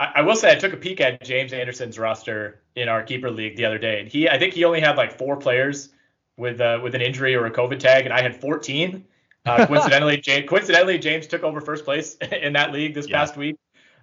I, 0.00 0.12
I 0.16 0.20
will 0.22 0.36
say 0.36 0.50
I 0.50 0.56
took 0.56 0.72
a 0.72 0.76
peek 0.76 1.00
at 1.00 1.22
James 1.22 1.52
Anderson's 1.52 2.00
roster 2.00 2.62
in 2.74 2.88
our 2.88 3.04
keeper 3.04 3.30
league 3.30 3.56
the 3.56 3.64
other 3.64 3.78
day, 3.78 4.00
and 4.00 4.08
he 4.08 4.28
I 4.28 4.40
think 4.40 4.54
he 4.54 4.64
only 4.64 4.80
had 4.80 4.96
like 4.96 5.16
four 5.16 5.36
players 5.36 5.90
with 6.36 6.60
uh, 6.60 6.80
with 6.82 6.96
an 6.96 7.00
injury 7.00 7.36
or 7.36 7.46
a 7.46 7.50
COVID 7.52 7.78
tag, 7.78 8.06
and 8.06 8.12
I 8.12 8.22
had 8.22 8.40
14. 8.40 9.04
Uh, 9.44 9.66
coincidentally, 9.66 10.16
James, 10.18 10.48
coincidentally, 10.48 10.98
James 10.98 11.26
took 11.26 11.42
over 11.42 11.60
first 11.60 11.84
place 11.84 12.14
in 12.32 12.52
that 12.52 12.72
league 12.72 12.94
this 12.94 13.08
yeah. 13.08 13.18
past 13.18 13.36
week. 13.36 13.56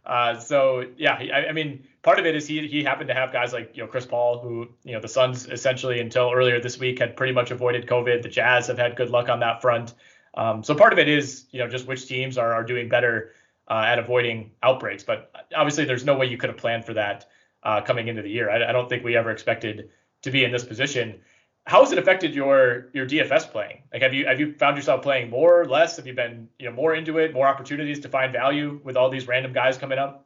Uh, 0.06 0.38
so 0.40 0.86
yeah, 0.98 1.14
I, 1.14 1.48
I, 1.48 1.52
mean, 1.52 1.86
part 2.02 2.20
of 2.20 2.26
it 2.26 2.36
is 2.36 2.48
he 2.48 2.68
he 2.68 2.84
happened 2.84 3.10
to 3.10 3.14
have 3.14 3.32
guys 3.32 3.54
like 3.54 3.76
you 3.76 3.84
know 3.84 3.88
Chris 3.88 4.06
Paul, 4.06 4.40
who 4.40 4.68
you 4.84 4.94
know 4.94 5.00
the 5.00 5.08
Suns 5.08 5.48
essentially 5.48 6.00
until 6.00 6.32
earlier 6.34 6.60
this 6.60 6.80
week 6.80 7.00
had 7.00 7.16
pretty 7.16 7.34
much 7.34 7.52
avoided 7.52 7.86
COVID. 7.86 8.22
The 8.22 8.30
Jazz 8.30 8.68
have 8.68 8.78
had 8.78 8.96
good 8.96 9.10
luck 9.10 9.30
on 9.30 9.40
that 9.42 9.62
front. 9.62 9.94
Um, 10.36 10.64
so 10.64 10.74
part 10.74 10.94
of 10.94 11.00
it 11.00 11.08
is 11.08 11.46
you 11.52 11.60
know 11.60 11.68
just 11.68 11.86
which 11.88 12.08
teams 12.08 12.38
are 12.38 12.54
are 12.54 12.64
doing 12.64 12.90
better 12.90 13.34
uh, 13.68 13.84
at 13.86 14.00
avoiding 14.00 14.52
outbreaks. 14.64 15.04
But 15.04 15.32
obviously, 15.56 15.86
there's 15.86 16.06
no 16.06 16.18
way 16.18 16.26
you 16.26 16.38
could 16.38 16.50
have 16.50 16.58
planned 16.58 16.86
for 16.86 16.94
that 16.96 17.28
uh, 17.64 17.82
coming 17.82 18.08
into 18.08 18.22
the 18.22 18.30
year. 18.30 18.50
I, 18.50 18.70
I 18.70 18.72
don't 18.72 18.90
think 18.90 19.04
we 19.04 19.16
ever 19.16 19.32
expected 19.32 19.90
to 20.24 20.32
be 20.32 20.44
in 20.44 20.52
this 20.52 20.64
position 20.64 21.22
how 21.70 21.82
has 21.82 21.92
it 21.92 22.00
affected 22.00 22.34
your 22.34 22.88
your 22.94 23.06
DFS 23.06 23.52
playing? 23.52 23.84
Like, 23.94 24.02
have 24.02 24.14
you 24.14 24.26
have 24.26 24.40
you 24.40 24.54
found 24.54 24.76
yourself 24.76 25.04
playing 25.04 25.30
more, 25.30 25.62
or 25.62 25.66
less? 25.66 25.98
Have 25.98 26.08
you 26.08 26.14
been 26.14 26.50
you 26.58 26.66
know 26.68 26.76
more 26.76 26.96
into 26.96 27.20
it, 27.20 27.32
more 27.32 27.48
opportunities 27.48 28.00
to 28.00 28.10
find 28.10 28.34
value 28.34 28.82
with 28.84 28.98
all 28.98 29.10
these 29.10 29.28
random 29.28 29.54
guys 29.54 29.78
coming 29.78 30.00
up? 30.00 30.26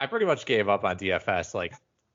I 0.00 0.06
pretty 0.06 0.26
much 0.26 0.44
gave 0.44 0.68
up 0.68 0.84
on 0.84 0.98
DFS 0.98 1.54
like 1.54 1.72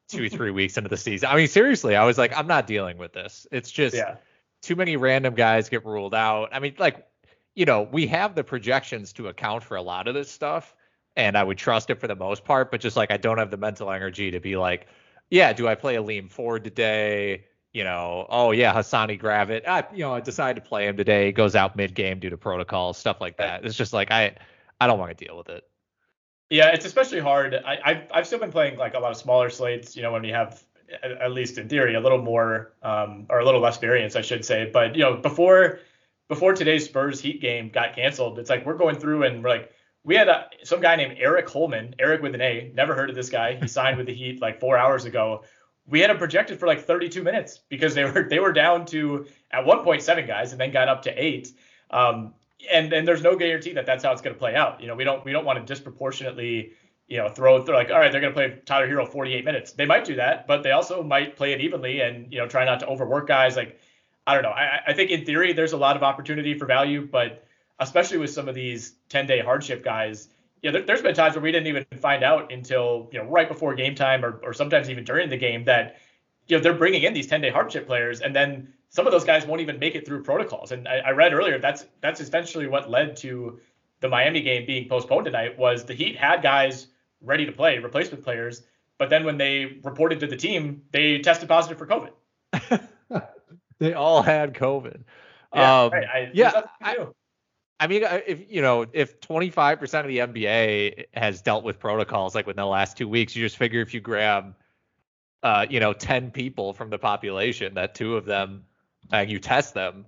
two, 0.10 0.30
three 0.30 0.52
weeks 0.60 0.78
into 0.78 0.90
the 0.90 0.98
season. 0.98 1.30
I 1.30 1.36
mean, 1.38 1.48
seriously, 1.48 1.96
I 1.96 2.04
was 2.04 2.18
like, 2.18 2.38
I'm 2.38 2.46
not 2.46 2.68
dealing 2.68 2.98
with 2.98 3.14
this. 3.14 3.48
It's 3.54 3.72
just 3.72 3.96
Yeah. 3.96 4.18
too 4.62 4.76
many 4.76 4.98
random 4.98 5.34
guys 5.34 5.70
get 5.70 5.86
ruled 5.86 6.14
out. 6.14 6.50
I 6.52 6.60
mean, 6.60 6.76
like, 6.78 7.08
you 7.56 7.66
know, 7.66 7.84
we 7.84 8.06
have 8.08 8.36
the 8.36 8.44
projections 8.44 9.14
to 9.14 9.30
account 9.30 9.64
for 9.64 9.78
a 9.78 9.82
lot 9.82 10.10
of 10.10 10.14
this 10.14 10.30
stuff, 10.30 10.76
and 11.16 11.38
I 11.38 11.44
would 11.44 11.58
trust 11.58 11.90
it 11.90 12.00
for 12.02 12.08
the 12.08 12.16
most 12.16 12.44
part, 12.44 12.70
but 12.70 12.82
just 12.82 12.98
like 12.98 13.12
I 13.12 13.18
don't 13.18 13.38
have 13.38 13.50
the 13.50 13.58
mental 13.58 13.90
energy 13.90 14.32
to 14.32 14.42
be 14.42 14.58
like, 14.58 14.88
yeah, 15.30 15.54
do 15.54 15.70
I 15.70 15.76
play 15.76 15.96
Aleem 15.96 16.30
Ford 16.30 16.66
today? 16.66 17.46
You 17.74 17.86
know, 17.86 18.26
oh 18.30 18.52
yeah, 18.52 18.74
Hassani 18.74 19.20
Gravett. 19.20 19.66
I, 19.66 19.86
you 19.94 20.00
know, 20.00 20.14
I 20.14 20.20
decided 20.20 20.62
to 20.62 20.68
play 20.68 20.88
him 20.88 20.98
today. 20.98 21.32
Goes 21.32 21.56
out 21.56 21.76
mid 21.76 21.94
game 21.96 22.20
due 22.20 22.30
to 22.30 22.38
protocols, 22.38 22.98
stuff 22.98 23.22
like 23.22 23.38
that. 23.38 23.64
It's 23.64 23.78
just 23.78 23.94
like 23.94 24.12
I, 24.12 24.36
I 24.80 24.88
don't 24.88 25.00
want 25.00 25.18
to 25.18 25.26
deal 25.26 25.38
with 25.38 25.50
it. 25.50 25.64
Yeah, 26.50 26.68
it's 26.68 26.84
especially 26.84 27.22
hard. 27.22 27.56
I, 27.56 27.80
I've 27.84 28.12
I've 28.14 28.28
still 28.28 28.40
been 28.40 28.52
playing 28.52 28.78
like 28.78 28.94
a 28.94 29.00
lot 29.00 29.12
of 29.12 29.18
smaller 29.18 29.50
slates. 29.50 29.96
You 29.96 30.02
know, 30.02 30.12
when 30.12 30.22
we 30.22 30.30
have 30.30 30.62
at, 31.02 31.12
at 31.12 31.32
least 31.32 31.58
in 31.58 31.70
theory 31.70 31.96
a 31.96 32.00
little 32.02 32.22
more 32.22 32.74
um, 32.84 33.26
or 33.30 33.40
a 33.40 33.46
little 33.46 33.62
less 33.62 33.78
variance, 33.78 34.18
I 34.18 34.22
should 34.22 34.44
say. 34.44 34.70
But 34.72 34.96
you 34.96 35.04
know, 35.04 35.16
before 35.16 35.80
before 36.28 36.54
today's 36.54 36.86
Spurs 36.86 37.22
Heat 37.22 37.42
game 37.42 37.70
got 37.70 37.96
canceled, 37.96 38.38
it's 38.40 38.50
like 38.50 38.66
we're 38.66 38.78
going 38.78 38.98
through 38.98 39.24
and 39.24 39.44
we're 39.44 39.50
like 39.50 39.72
we 40.04 40.16
had 40.16 40.28
a, 40.28 40.48
some 40.64 40.82
guy 40.82 40.96
named 40.96 41.18
Aric 41.18 41.50
Holman, 41.50 41.96
Eric 42.00 42.22
with 42.22 42.36
an 42.36 42.42
A. 42.42 42.72
Never 42.74 42.96
heard 42.96 43.10
of 43.10 43.16
this 43.16 43.30
guy. 43.30 43.56
He 43.56 43.68
signed 43.68 43.98
with 43.98 44.08
the 44.08 44.14
Heat 44.14 44.42
like 44.42 44.60
four 44.60 44.78
hours 44.78 45.06
ago. 45.06 45.44
We 45.88 46.00
had 46.00 46.10
him 46.10 46.18
projected 46.18 46.60
for 46.60 46.68
like 46.68 46.86
32 46.86 47.24
minutes 47.24 47.60
because 47.70 47.96
they 47.96 48.06
were 48.06 48.28
they 48.30 48.40
were 48.40 48.54
down 48.54 48.86
to 48.88 49.26
at 49.52 49.66
one 49.66 49.84
point 49.84 50.02
seven 50.02 50.26
guys 50.26 50.52
and 50.52 50.62
then 50.62 50.72
got 50.72 50.88
up 50.88 51.02
to 51.04 51.24
eight. 51.24 51.50
Um, 51.90 52.34
and 52.72 52.92
and 52.94 53.08
there's 53.08 53.24
no 53.24 53.36
guarantee 53.36 53.74
that 53.74 53.86
that's 53.86 54.04
how 54.04 54.12
it's 54.12 54.22
going 54.22 54.36
to 54.36 54.40
play 54.40 54.56
out. 54.56 54.82
You 54.82 54.88
know, 54.88 54.96
we 54.96 55.04
don't 55.04 55.24
we 55.26 55.32
don't 55.32 55.46
want 55.46 55.60
to 55.60 55.66
disproportionately 55.66 56.74
you 57.08 57.18
know 57.18 57.28
throw 57.28 57.62
throw 57.64 57.76
like 57.76 57.90
all 57.90 58.00
right 58.00 58.12
they're 58.12 58.22
going 58.22 58.34
to 58.34 58.38
play 58.38 58.60
Tyler 58.66 58.88
Herro 58.88 59.08
48 59.08 59.44
minutes. 59.44 59.74
They 59.74 59.86
might 59.86 60.06
do 60.06 60.16
that, 60.16 60.48
but 60.48 60.64
they 60.64 60.72
also 60.72 61.04
might 61.04 61.36
play 61.36 61.54
it 61.54 61.62
evenly 61.62 62.02
and 62.02 62.32
you 62.32 62.40
know 62.40 62.48
try 62.48 62.64
not 62.66 62.80
to 62.82 62.88
overwork 62.88 63.28
guys. 63.28 63.56
Like 63.56 63.80
I 64.28 64.34
don't 64.34 64.44
know. 64.44 64.50
I, 64.50 64.82
I 64.88 64.94
think 64.94 65.12
in 65.12 65.26
theory 65.26 65.54
there's 65.54 65.74
a 65.74 65.78
lot 65.78 65.96
of 65.96 66.04
opportunity 66.04 66.58
for 66.58 66.66
value, 66.66 67.08
but 67.12 67.44
especially 67.80 68.18
with 68.18 68.30
some 68.30 68.48
of 68.48 68.56
these 68.56 68.94
10 69.10 69.28
day 69.28 69.40
hardship 69.40 69.84
guys. 69.84 70.30
Yeah, 70.62 70.72
there, 70.72 70.84
there's 70.84 71.02
been 71.02 71.16
times 71.16 71.36
where 71.36 71.42
we 71.42 71.52
didn't 71.52 71.68
even 71.68 71.86
find 71.98 72.24
out 72.24 72.52
until 72.52 73.10
you 73.12 73.20
know 73.20 73.26
right 73.26 73.48
before 73.48 73.74
game 73.76 73.96
time 73.96 74.24
or, 74.24 74.40
or 74.44 74.54
sometimes 74.54 74.90
even 74.90 75.04
during 75.04 75.30
the 75.30 75.38
game 75.38 75.66
that 75.66 75.98
you 76.48 76.58
know 76.58 76.64
they're 76.64 76.74
bringing 76.74 77.04
in 77.04 77.14
these 77.14 77.28
10 77.28 77.42
day 77.42 77.50
hardship 77.50 77.88
players 77.88 78.22
and 78.22 78.36
then 78.36 78.72
some 78.90 79.08
of 79.08 79.12
those 79.12 79.24
guys 79.24 79.46
won't 79.46 79.62
even 79.62 79.80
make 79.80 79.96
it 79.96 80.06
through 80.06 80.22
protocols. 80.22 80.72
And 80.72 80.88
I, 80.88 80.98
I 80.98 81.12
read 81.12 81.34
earlier 81.34 81.58
that's 81.60 81.86
that's 82.02 82.20
essentially 82.20 82.68
what 82.68 82.90
led 82.90 83.16
to 83.18 83.60
the 84.02 84.10
Miami 84.10 84.42
game 84.42 84.66
being 84.66 84.88
postponed 84.88 85.26
tonight 85.26 85.58
was 85.58 85.86
the 85.86 85.94
Heat 85.94 86.16
had 86.16 86.42
guys 86.42 86.88
ready 87.22 87.46
to 87.46 87.52
play, 87.52 87.78
replacement 87.80 88.24
players, 88.24 88.64
but 88.98 89.10
then 89.10 89.24
when 89.24 89.38
they 89.38 89.80
reported 89.84 90.20
to 90.20 90.28
the 90.28 90.36
team, 90.36 90.82
they 90.92 91.20
tested 91.20 91.48
positive 91.48 91.78
for 91.78 91.88
COVID. 91.88 92.82
They 93.82 93.94
all 93.94 94.22
had 94.22 94.54
COVID. 94.54 95.02
Yeah, 95.56 95.82
um, 95.82 95.92
right. 95.92 96.06
I, 96.08 96.32
yeah, 96.36 96.62
I- 96.82 96.96
do. 96.96 97.16
I 97.82 97.88
mean, 97.88 98.04
uh, 98.04 98.20
if 98.28 98.50
you 98.50 98.62
know, 98.62 98.86
if 98.94 99.20
25% 99.22 99.82
of 100.02 100.08
the 100.08 100.20
NBA 100.20 101.06
has 101.16 101.42
dealt 101.42 101.64
with 101.64 101.80
protocols 101.80 102.36
like 102.36 102.46
within 102.46 102.62
the 102.62 102.68
last 102.68 102.96
two 102.96 103.08
weeks, 103.08 103.36
you 103.36 103.44
just 103.44 103.58
figure 103.58 103.82
if 103.82 103.96
you 103.96 104.00
grab, 104.00 104.54
uh, 105.42 105.66
you 105.68 105.80
know, 105.80 105.92
10 105.92 106.30
people 106.30 106.74
from 106.74 106.92
the 106.92 107.00
population, 107.00 107.74
that 107.74 107.96
two 107.96 108.16
of 108.16 108.26
them, 108.26 108.66
uh, 109.12 109.26
you 109.28 109.40
test 109.40 109.74
them, 109.74 110.06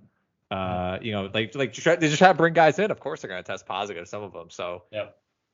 uh, 0.52 0.98
you 1.02 1.10
know, 1.10 1.28
like 1.34 1.56
like 1.56 1.76
you 1.76 1.82
try, 1.82 1.96
they 1.96 2.06
just 2.06 2.18
try 2.18 2.28
to 2.28 2.34
bring 2.34 2.54
guys 2.54 2.78
in. 2.78 2.92
Of 2.92 3.00
course, 3.00 3.22
they're 3.22 3.28
gonna 3.28 3.42
test 3.42 3.66
positive, 3.66 4.06
some 4.06 4.22
of 4.22 4.32
them. 4.32 4.50
So 4.50 4.84
Yeah. 4.92 5.06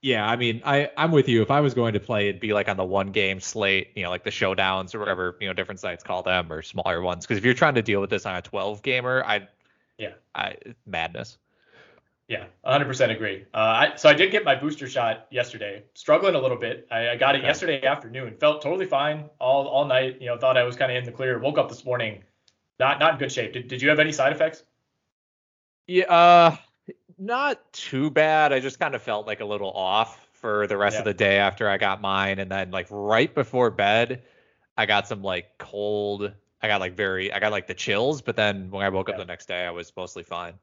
Yeah, 0.03 0.27
I 0.27 0.37
mean, 0.37 0.61
I 0.65 0.91
I'm 0.99 1.13
with 1.13 1.29
you. 1.29 1.41
If 1.41 1.51
I 1.51 1.61
was 1.61 1.73
going 1.73 1.95
to 1.95 2.01
play, 2.01 2.29
it'd 2.29 2.41
be 2.41 2.53
like 2.53 2.69
on 2.69 2.77
the 2.77 2.85
one 2.85 3.13
game 3.13 3.41
slate, 3.41 3.93
you 3.95 4.03
know, 4.03 4.11
like 4.11 4.25
the 4.25 4.31
showdowns 4.31 4.95
or 4.95 4.99
whatever, 4.99 5.37
you 5.41 5.47
know, 5.47 5.55
different 5.55 5.81
sites 5.81 6.05
call 6.05 6.23
them 6.23 6.53
or 6.53 6.61
smaller 6.61 7.01
ones. 7.01 7.25
Because 7.25 7.39
if 7.39 7.47
you're 7.47 7.55
trying 7.55 7.77
to 7.77 7.83
deal 7.83 8.03
with 8.03 8.11
this 8.11 8.27
on 8.27 8.37
a 8.37 8.43
12 8.43 8.83
gamer, 8.83 9.23
I, 9.27 9.49
Yeah. 9.97 10.13
I 10.35 10.57
madness. 10.87 11.39
Yeah, 12.31 12.45
100% 12.65 13.11
agree. 13.11 13.45
Uh, 13.53 13.57
I, 13.57 13.97
so 13.97 14.09
I 14.09 14.15
did 14.15 14.31
get 14.31 14.45
my 14.45 14.55
booster 14.55 14.89
shot 14.89 15.27
yesterday. 15.33 15.83
Struggling 15.95 16.37
a 16.37 16.39
little 16.39 16.57
bit. 16.57 16.87
I, 16.89 17.11
I 17.11 17.17
got 17.17 17.35
it 17.35 17.39
Okay. 17.39 17.49
yesterday 17.49 17.85
afternoon. 17.85 18.37
Felt 18.39 18.63
totally 18.63 18.87
fine 18.87 19.29
all 19.41 19.67
all 19.67 19.85
night. 19.85 20.19
You 20.21 20.29
know, 20.29 20.39
thought 20.39 20.57
I 20.57 20.63
was 20.63 20.77
kind 20.77 20.93
of 20.93 20.97
in 20.97 21.03
the 21.05 21.11
clear. 21.11 21.41
Woke 21.41 21.59
up 21.59 21.69
this 21.69 21.85
morning, 21.85 22.23
not 22.79 23.01
not 23.01 23.15
in 23.15 23.19
good 23.19 23.33
shape. 23.33 23.53
Did, 23.53 23.67
did 23.67 23.83
you 23.83 23.89
have 23.89 23.99
any 23.99 24.13
side 24.13 24.33
effects? 24.33 24.63
Yeah, 25.89 26.05
uh, 26.05 26.57
not 27.19 27.73
too 27.73 28.11
bad. 28.11 28.53
I 28.53 28.61
just 28.61 28.79
kind 28.79 28.95
of 28.95 29.03
felt 29.03 29.27
like 29.27 29.41
a 29.41 29.45
little 29.45 29.73
off 29.73 30.29
for 30.35 30.69
the 30.69 30.77
rest 30.77 30.99
of 30.99 31.05
the 31.05 31.15
day 31.15 31.39
after 31.39 31.69
I 31.69 31.79
got 31.79 32.01
mine, 32.01 32.39
and 32.39 32.49
then 32.49 32.71
like 32.71 32.87
right 32.91 33.35
before 33.35 33.73
bed, 33.73 34.23
I 34.77 34.87
got 34.87 35.09
some 35.09 35.25
like 35.25 35.59
cold. 35.59 36.31
I 36.63 36.69
got 36.69 36.79
like 36.79 36.95
very, 36.95 37.33
I 37.33 37.41
got 37.41 37.51
like 37.51 37.67
the 37.67 37.75
chills, 37.75 38.23
but 38.23 38.37
then 38.37 38.71
when 38.71 38.87
I 38.87 38.89
woke 38.89 39.09
up 39.09 39.17
the 39.17 39.25
next 39.25 39.49
day, 39.49 39.67
I 39.67 39.73
was 39.73 39.93
mostly 39.97 40.23
fine. 40.23 40.55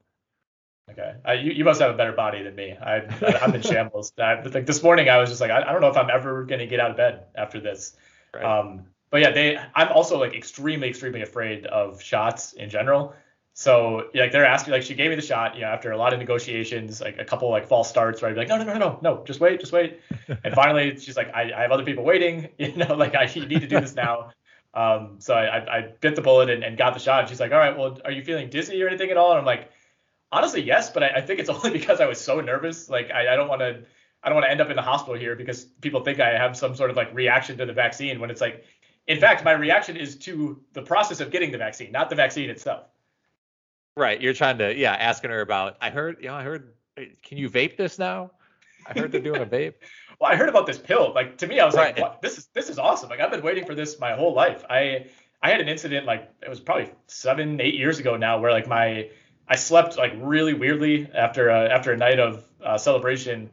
Okay, 0.89 1.15
uh, 1.27 1.33
you, 1.33 1.51
you 1.51 1.65
must 1.65 1.81
have 1.81 1.93
a 1.93 1.97
better 1.97 2.13
body 2.13 2.41
than 2.43 2.55
me. 2.55 2.73
I, 2.81 3.01
I'm 3.41 3.53
in 3.53 3.61
shambles. 3.71 4.13
I, 4.17 4.41
like 4.41 4.65
this 4.65 4.81
morning, 4.81 5.09
I 5.09 5.17
was 5.17 5.29
just 5.29 5.41
like, 5.41 5.51
I, 5.51 5.61
I 5.61 5.71
don't 5.73 5.81
know 5.81 5.89
if 5.89 5.97
I'm 5.97 6.09
ever 6.09 6.45
gonna 6.45 6.65
get 6.65 6.79
out 6.79 6.91
of 6.91 6.97
bed 6.97 7.25
after 7.35 7.59
this. 7.59 7.95
Right. 8.33 8.43
Um, 8.43 8.85
but 9.09 9.21
yeah, 9.21 9.31
they. 9.31 9.57
I'm 9.75 9.89
also 9.89 10.19
like 10.19 10.33
extremely, 10.33 10.89
extremely 10.89 11.21
afraid 11.21 11.65
of 11.65 12.01
shots 12.01 12.53
in 12.53 12.69
general. 12.69 13.13
So 13.53 14.09
like 14.13 14.31
they're 14.31 14.45
asking, 14.45 14.73
like 14.73 14.83
she 14.83 14.93
gave 14.93 15.09
me 15.09 15.15
the 15.15 15.21
shot, 15.21 15.55
you 15.55 15.61
know, 15.61 15.67
after 15.67 15.91
a 15.91 15.97
lot 15.97 16.13
of 16.13 16.19
negotiations, 16.19 17.01
like 17.01 17.17
a 17.17 17.25
couple 17.25 17.49
like 17.49 17.67
false 17.67 17.89
starts, 17.89 18.21
where 18.21 18.29
I'd 18.29 18.35
be 18.35 18.41
like, 18.41 18.49
no, 18.49 18.57
no, 18.57 18.63
no, 18.65 18.77
no, 18.77 18.99
no, 19.01 19.23
just 19.25 19.39
wait, 19.39 19.59
just 19.59 19.71
wait. 19.71 19.99
And 20.43 20.53
finally, 20.53 20.95
she's 20.99 21.17
like, 21.17 21.33
I, 21.33 21.51
I 21.51 21.61
have 21.63 21.71
other 21.71 21.83
people 21.83 22.03
waiting, 22.03 22.49
you 22.59 22.75
know, 22.75 22.93
like 22.93 23.15
I 23.15 23.23
you 23.23 23.47
need 23.47 23.61
to 23.61 23.67
do 23.67 23.79
this 23.79 23.95
now. 23.95 24.29
Um, 24.75 25.15
so 25.17 25.33
I, 25.33 25.57
I, 25.57 25.77
I 25.77 25.81
bit 26.01 26.15
the 26.15 26.21
bullet 26.21 26.51
and, 26.51 26.63
and 26.63 26.77
got 26.77 26.93
the 26.93 26.99
shot. 26.99 27.21
And 27.21 27.29
she's 27.29 27.39
like, 27.39 27.51
all 27.51 27.57
right, 27.57 27.75
well, 27.75 27.97
are 28.05 28.11
you 28.11 28.23
feeling 28.23 28.51
dizzy 28.51 28.81
or 28.83 28.87
anything 28.87 29.09
at 29.09 29.17
all? 29.17 29.31
And 29.31 29.39
I'm 29.39 29.45
like, 29.45 29.71
honestly, 30.31 30.61
yes, 30.61 30.89
but 30.89 31.03
I, 31.03 31.07
I 31.15 31.21
think 31.21 31.39
it's 31.39 31.49
only 31.49 31.71
because 31.71 31.99
I 32.01 32.05
was 32.05 32.19
so 32.19 32.41
nervous. 32.41 32.89
Like 32.89 33.11
I, 33.11 33.33
I 33.33 33.35
don't 33.35 33.47
want 33.47 33.61
to, 33.61 33.83
I 34.23 34.29
don't 34.29 34.35
want 34.35 34.45
to 34.45 34.51
end 34.51 34.61
up 34.61 34.69
in 34.69 34.75
the 34.75 34.81
hospital 34.81 35.19
here 35.19 35.35
because 35.35 35.63
people 35.63 36.01
think 36.03 36.19
I 36.19 36.37
have 36.37 36.57
some 36.57 36.75
sort 36.75 36.89
of 36.89 36.95
like 36.95 37.13
reaction 37.13 37.57
to 37.57 37.65
the 37.65 37.73
vaccine 37.73 38.19
when 38.19 38.29
it's 38.29 38.41
like, 38.41 38.65
in 39.07 39.19
fact, 39.19 39.45
my 39.45 39.51
reaction 39.51 39.95
is 39.95 40.17
to 40.17 40.61
the 40.73 40.81
process 40.81 41.21
of 41.21 41.31
getting 41.31 41.51
the 41.51 41.57
vaccine, 41.57 41.91
not 41.91 42.09
the 42.09 42.15
vaccine 42.15 42.49
itself. 42.49 42.83
Right. 43.95 44.21
You're 44.21 44.33
trying 44.33 44.57
to, 44.59 44.75
yeah, 44.75 44.93
asking 44.93 45.31
her 45.31 45.41
about. 45.41 45.77
I 45.81 45.89
heard, 45.89 46.17
you 46.19 46.27
know, 46.27 46.35
I 46.35 46.43
heard. 46.43 46.73
Uh, 46.97 47.03
can 47.23 47.37
you 47.37 47.49
vape 47.49 47.77
this 47.77 47.97
now? 47.97 48.31
I 48.85 48.97
heard 48.97 49.11
they're 49.11 49.21
doing 49.21 49.41
a 49.41 49.45
vape. 49.45 49.73
Well, 50.19 50.31
I 50.31 50.35
heard 50.35 50.49
about 50.49 50.65
this 50.65 50.79
pill. 50.79 51.13
Like 51.13 51.37
to 51.37 51.45
me, 51.45 51.59
I 51.59 51.65
was 51.65 51.75
like, 51.75 51.99
what? 51.99 52.23
this 52.23 52.39
is 52.39 52.47
this 52.47 52.71
is 52.71 52.79
awesome. 52.79 53.07
Like 53.07 53.19
I've 53.19 53.29
been 53.29 53.43
waiting 53.43 53.65
for 53.65 53.75
this 53.75 53.99
my 53.99 54.13
whole 54.13 54.33
life. 54.33 54.65
I 54.67 55.05
I 55.43 55.51
had 55.51 55.61
an 55.61 55.69
incident 55.69 56.07
like 56.07 56.27
it 56.41 56.49
was 56.49 56.59
probably 56.59 56.91
seven 57.05 57.61
eight 57.61 57.75
years 57.75 57.99
ago 57.99 58.17
now 58.17 58.39
where 58.39 58.51
like 58.51 58.67
my 58.67 59.11
I 59.47 59.55
slept 59.55 59.97
like 59.97 60.13
really 60.17 60.53
weirdly 60.53 61.09
after 61.13 61.49
a, 61.49 61.69
after 61.69 61.93
a 61.93 61.97
night 61.97 62.19
of 62.19 62.43
uh, 62.63 62.77
celebration 62.77 63.49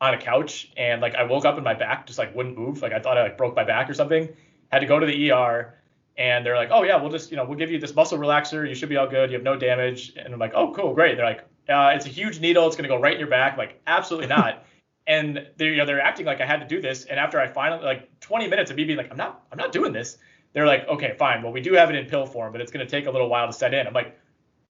on 0.00 0.14
a 0.14 0.18
couch 0.18 0.70
and 0.76 1.00
like 1.00 1.14
I 1.14 1.24
woke 1.24 1.44
up 1.44 1.56
and 1.56 1.64
my 1.64 1.74
back 1.74 2.06
just 2.06 2.18
like 2.18 2.34
wouldn't 2.34 2.56
move. 2.56 2.82
Like 2.82 2.92
I 2.92 3.00
thought 3.00 3.18
I 3.18 3.22
like 3.22 3.38
broke 3.38 3.56
my 3.56 3.64
back 3.64 3.88
or 3.90 3.94
something. 3.94 4.28
Had 4.70 4.80
to 4.80 4.86
go 4.86 4.98
to 4.98 5.06
the 5.06 5.30
ER 5.30 5.74
and 6.16 6.44
they're 6.44 6.56
like, 6.56 6.68
oh 6.70 6.82
yeah, 6.82 6.96
we'll 6.96 7.10
just 7.10 7.30
you 7.30 7.36
know 7.36 7.44
we'll 7.44 7.58
give 7.58 7.70
you 7.70 7.78
this 7.78 7.94
muscle 7.94 8.18
relaxer. 8.18 8.68
You 8.68 8.74
should 8.74 8.88
be 8.88 8.96
all 8.96 9.08
good. 9.08 9.30
You 9.30 9.36
have 9.36 9.44
no 9.44 9.56
damage. 9.56 10.12
And 10.16 10.32
I'm 10.32 10.38
like, 10.38 10.52
oh 10.54 10.72
cool, 10.72 10.94
great. 10.94 11.16
They're 11.16 11.24
like, 11.24 11.44
uh, 11.68 11.92
it's 11.94 12.06
a 12.06 12.10
huge 12.10 12.40
needle. 12.40 12.66
It's 12.66 12.76
gonna 12.76 12.88
go 12.88 13.00
right 13.00 13.14
in 13.14 13.18
your 13.18 13.28
back. 13.28 13.56
Like 13.56 13.80
absolutely 13.86 14.28
not. 14.28 14.64
and 15.06 15.46
they're 15.56 15.70
you 15.70 15.78
know 15.78 15.86
they're 15.86 16.00
acting 16.00 16.26
like 16.26 16.40
I 16.40 16.46
had 16.46 16.60
to 16.60 16.66
do 16.66 16.80
this. 16.80 17.06
And 17.06 17.18
after 17.18 17.40
I 17.40 17.48
finally 17.48 17.84
like 17.84 18.20
20 18.20 18.46
minutes 18.48 18.70
of 18.70 18.76
me 18.76 18.84
being 18.84 18.98
like, 18.98 19.10
I'm 19.10 19.16
not 19.16 19.46
I'm 19.50 19.58
not 19.58 19.72
doing 19.72 19.92
this. 19.92 20.18
They're 20.52 20.66
like, 20.66 20.86
okay, 20.88 21.14
fine. 21.18 21.42
Well, 21.42 21.52
we 21.52 21.60
do 21.60 21.72
have 21.74 21.90
it 21.90 21.96
in 21.96 22.06
pill 22.06 22.26
form, 22.26 22.52
but 22.52 22.60
it's 22.60 22.70
gonna 22.70 22.86
take 22.86 23.06
a 23.06 23.10
little 23.10 23.28
while 23.28 23.46
to 23.46 23.52
set 23.52 23.74
in. 23.74 23.86
I'm 23.86 23.94
like, 23.94 24.18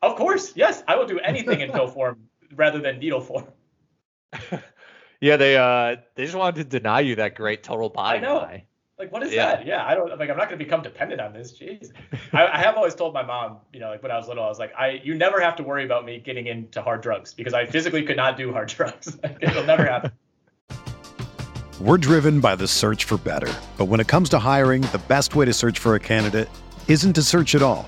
of 0.01 0.15
course, 0.15 0.53
yes, 0.55 0.83
I 0.87 0.95
will 0.95 1.07
do 1.07 1.19
anything 1.19 1.61
in 1.61 1.71
pill 1.73 1.87
form 1.87 2.19
rather 2.55 2.79
than 2.79 2.99
needle 2.99 3.21
form. 3.21 3.45
Yeah, 5.21 5.37
they 5.37 5.55
uh 5.55 5.95
they 6.15 6.25
just 6.25 6.35
wanted 6.35 6.55
to 6.69 6.79
deny 6.79 6.99
you 6.99 7.15
that 7.15 7.35
great 7.35 7.63
total 7.63 7.89
body 7.89 8.19
I 8.19 8.21
know. 8.21 8.39
high. 8.41 8.65
Like, 8.99 9.11
what 9.13 9.23
is 9.23 9.31
Yeah. 9.33 9.55
that? 9.55 9.65
Yeah, 9.65 9.83
I 9.83 9.95
don't 9.95 10.09
like. 10.19 10.29
I'm 10.29 10.35
not 10.37 10.49
gonna 10.49 10.57
become 10.57 10.83
dependent 10.83 11.21
on 11.21 11.31
this. 11.31 11.57
Jeez. 11.57 11.91
I, 12.33 12.45
I 12.47 12.57
have 12.57 12.75
always 12.75 12.93
told 12.95 13.13
my 13.13 13.23
mom, 13.23 13.57
you 13.71 13.79
know, 13.79 13.89
like 13.89 14.03
when 14.03 14.11
I 14.11 14.17
was 14.17 14.27
little, 14.27 14.43
I 14.43 14.47
was 14.49 14.59
like, 14.59 14.73
I 14.77 14.99
you 15.03 15.15
never 15.15 15.39
have 15.39 15.55
to 15.55 15.63
worry 15.63 15.85
about 15.85 16.05
me 16.05 16.19
getting 16.19 16.47
into 16.47 16.81
hard 16.81 17.01
drugs 17.01 17.33
because 17.33 17.53
I 17.53 17.65
physically 17.65 18.03
could 18.03 18.17
not 18.17 18.35
do 18.35 18.51
hard 18.51 18.67
drugs. 18.77 19.17
Like, 19.23 19.37
It'll 19.41 19.63
never 19.63 19.85
happen. 19.85 20.11
We're 21.79 21.97
driven 21.97 22.39
by 22.41 22.55
the 22.55 22.67
search 22.67 23.05
for 23.05 23.17
better. 23.17 23.51
But 23.77 23.85
when 23.85 24.01
it 24.01 24.07
comes 24.07 24.29
to 24.29 24.39
hiring, 24.39 24.81
the 24.81 25.01
best 25.07 25.33
way 25.35 25.45
to 25.45 25.53
search 25.53 25.79
for 25.79 25.95
a 25.95 25.99
candidate 25.99 26.49
isn't 26.87 27.13
to 27.13 27.21
search 27.23 27.55
at 27.55 27.61
all. 27.61 27.87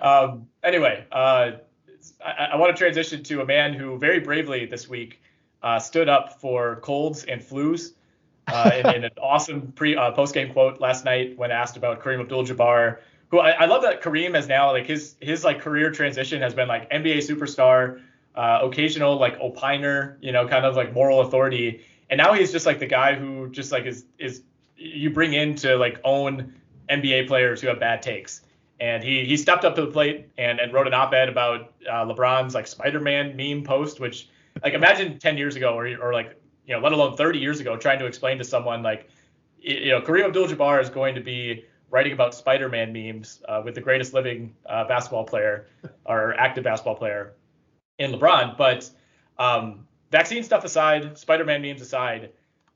Um, 0.00 0.46
anyway, 0.62 1.04
uh, 1.12 1.52
I, 2.24 2.48
I 2.52 2.56
want 2.56 2.74
to 2.74 2.78
transition 2.78 3.22
to 3.24 3.42
a 3.42 3.46
man 3.46 3.74
who 3.74 3.98
very 3.98 4.20
bravely 4.20 4.66
this 4.66 4.88
week 4.88 5.20
uh, 5.62 5.78
stood 5.78 6.08
up 6.08 6.40
for 6.40 6.76
colds 6.76 7.24
and 7.24 7.40
flus 7.40 7.92
uh, 8.48 8.70
in, 8.74 8.94
in, 8.94 9.04
an 9.04 9.10
awesome 9.22 9.72
pre 9.72 9.96
uh, 9.96 10.12
post 10.12 10.34
game 10.34 10.52
quote 10.52 10.80
last 10.80 11.04
night 11.04 11.36
when 11.36 11.50
asked 11.50 11.76
about 11.76 12.02
Kareem 12.02 12.20
Abdul-Jabbar. 12.20 12.98
Who 13.28 13.38
I, 13.38 13.50
I, 13.50 13.66
love 13.66 13.82
that 13.82 14.02
Kareem 14.02 14.34
has 14.34 14.48
now 14.48 14.72
like 14.72 14.86
his 14.86 15.14
his 15.20 15.44
like 15.44 15.60
career 15.60 15.90
transition 15.90 16.42
has 16.42 16.54
been 16.54 16.66
like 16.66 16.90
NBA 16.90 17.18
superstar, 17.18 18.00
uh, 18.34 18.60
occasional 18.62 19.18
like 19.18 19.38
opiner, 19.38 20.16
you 20.20 20.32
know, 20.32 20.48
kind 20.48 20.64
of 20.64 20.74
like 20.74 20.92
moral 20.92 21.20
authority, 21.20 21.84
and 22.08 22.18
now 22.18 22.32
he's 22.32 22.50
just 22.50 22.66
like 22.66 22.80
the 22.80 22.86
guy 22.86 23.14
who 23.14 23.48
just 23.50 23.70
like 23.70 23.84
is 23.84 24.04
is 24.18 24.42
you 24.76 25.10
bring 25.10 25.34
in 25.34 25.54
to 25.56 25.76
like 25.76 26.00
own 26.02 26.54
NBA 26.88 27.28
players 27.28 27.60
who 27.60 27.68
have 27.68 27.78
bad 27.78 28.02
takes 28.02 28.42
and 28.80 29.04
he 29.04 29.24
he 29.24 29.36
stepped 29.36 29.64
up 29.64 29.74
to 29.76 29.82
the 29.82 29.90
plate 29.90 30.28
and, 30.38 30.58
and 30.58 30.72
wrote 30.72 30.86
an 30.86 30.94
op-ed 30.94 31.28
about 31.28 31.72
uh, 31.88 32.04
LeBron's 32.04 32.54
like 32.54 32.66
Spider-Man 32.66 33.36
meme 33.36 33.62
post, 33.62 34.00
which 34.00 34.28
like 34.62 34.74
imagine 34.74 35.18
10 35.18 35.38
years 35.38 35.56
ago 35.56 35.74
or 35.78 35.86
or 36.02 36.12
like 36.12 36.40
you 36.66 36.74
know 36.74 36.80
let 36.80 36.92
alone 36.92 37.16
30 37.16 37.38
years 37.38 37.60
ago 37.60 37.76
trying 37.76 37.98
to 37.98 38.06
explain 38.06 38.38
to 38.38 38.44
someone 38.44 38.82
like 38.82 39.08
you 39.60 39.90
know 39.90 40.00
Kareem 40.00 40.24
Abdul-Jabbar 40.24 40.80
is 40.82 40.88
going 40.88 41.14
to 41.14 41.20
be 41.20 41.64
writing 41.90 42.12
about 42.12 42.34
Spider-Man 42.34 42.92
memes 42.92 43.42
uh, 43.48 43.60
with 43.64 43.74
the 43.74 43.80
greatest 43.80 44.14
living 44.14 44.54
uh, 44.66 44.84
basketball 44.84 45.24
player 45.24 45.66
or 46.06 46.34
active 46.34 46.64
basketball 46.64 46.94
player 46.94 47.34
in 47.98 48.12
LeBron, 48.12 48.56
but 48.56 48.88
um, 49.38 49.86
vaccine 50.10 50.42
stuff 50.42 50.64
aside, 50.64 51.18
Spider-Man 51.18 51.60
memes 51.60 51.82
aside. 51.82 52.30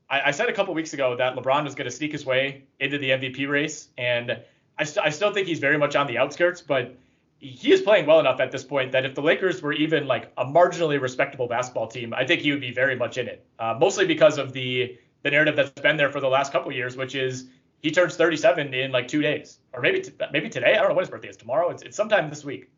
I, 0.09 0.21
I 0.25 0.31
said 0.31 0.49
a 0.49 0.53
couple 0.53 0.73
weeks 0.73 0.93
ago 0.93 1.15
that 1.15 1.35
LeBron 1.35 1.63
was 1.63 1.75
going 1.75 1.89
to 1.89 1.95
sneak 1.95 2.11
his 2.11 2.25
way 2.25 2.63
into 2.79 2.97
the 2.97 3.09
MVP 3.11 3.49
race, 3.49 3.87
and 3.97 4.37
I, 4.77 4.83
st- 4.83 5.05
I 5.05 5.09
still 5.09 5.33
think 5.33 5.47
he's 5.47 5.59
very 5.59 5.77
much 5.77 5.95
on 5.95 6.07
the 6.07 6.17
outskirts, 6.17 6.61
but 6.61 6.95
he 7.39 7.71
is 7.71 7.81
playing 7.81 8.05
well 8.05 8.19
enough 8.19 8.39
at 8.39 8.51
this 8.51 8.63
point 8.63 8.91
that 8.93 9.05
if 9.05 9.15
the 9.15 9.21
Lakers 9.21 9.61
were 9.61 9.73
even 9.73 10.07
like 10.07 10.31
a 10.37 10.45
marginally 10.45 10.99
respectable 10.99 11.47
basketball 11.47 11.87
team, 11.87 12.13
I 12.13 12.25
think 12.25 12.41
he 12.41 12.51
would 12.51 12.61
be 12.61 12.71
very 12.71 12.95
much 12.95 13.17
in 13.17 13.27
it. 13.27 13.45
Uh, 13.59 13.75
mostly 13.79 14.05
because 14.05 14.37
of 14.37 14.53
the 14.53 14.97
the 15.23 15.31
narrative 15.31 15.55
that's 15.55 15.71
been 15.81 15.97
there 15.97 16.09
for 16.09 16.19
the 16.19 16.27
last 16.27 16.51
couple 16.51 16.71
years, 16.71 16.95
which 16.95 17.15
is 17.15 17.47
he 17.81 17.91
turns 17.91 18.15
37 18.15 18.73
in 18.73 18.91
like 18.91 19.07
two 19.07 19.21
days, 19.21 19.59
or 19.73 19.81
maybe 19.81 20.01
t- 20.01 20.11
maybe 20.31 20.49
today. 20.49 20.73
I 20.73 20.79
don't 20.79 20.89
know 20.89 20.95
what 20.95 21.03
his 21.03 21.09
birthday 21.09 21.29
is. 21.29 21.37
Tomorrow? 21.37 21.69
It's 21.69 21.83
it's 21.83 21.97
sometime 21.97 22.29
this 22.29 22.43
week. 22.43 22.69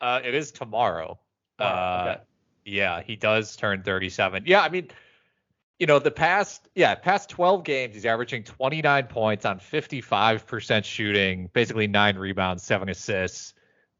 Uh, 0.00 0.20
it 0.24 0.34
is 0.34 0.50
tomorrow. 0.52 1.18
tomorrow 1.58 1.76
uh, 1.76 2.10
okay. 2.10 2.20
yeah, 2.64 3.02
he 3.02 3.16
does 3.16 3.56
turn 3.56 3.82
37. 3.82 4.44
Yeah, 4.46 4.62
I 4.62 4.68
mean, 4.68 4.88
you 5.78 5.86
know, 5.86 5.98
the 5.98 6.10
past 6.10 6.68
yeah, 6.74 6.94
past 6.94 7.28
12 7.28 7.64
games, 7.64 7.94
he's 7.94 8.06
averaging 8.06 8.44
29 8.44 9.06
points 9.06 9.44
on 9.44 9.58
55% 9.58 10.84
shooting, 10.84 11.50
basically 11.52 11.86
nine 11.86 12.16
rebounds, 12.16 12.62
seven 12.62 12.88
assists, 12.88 13.52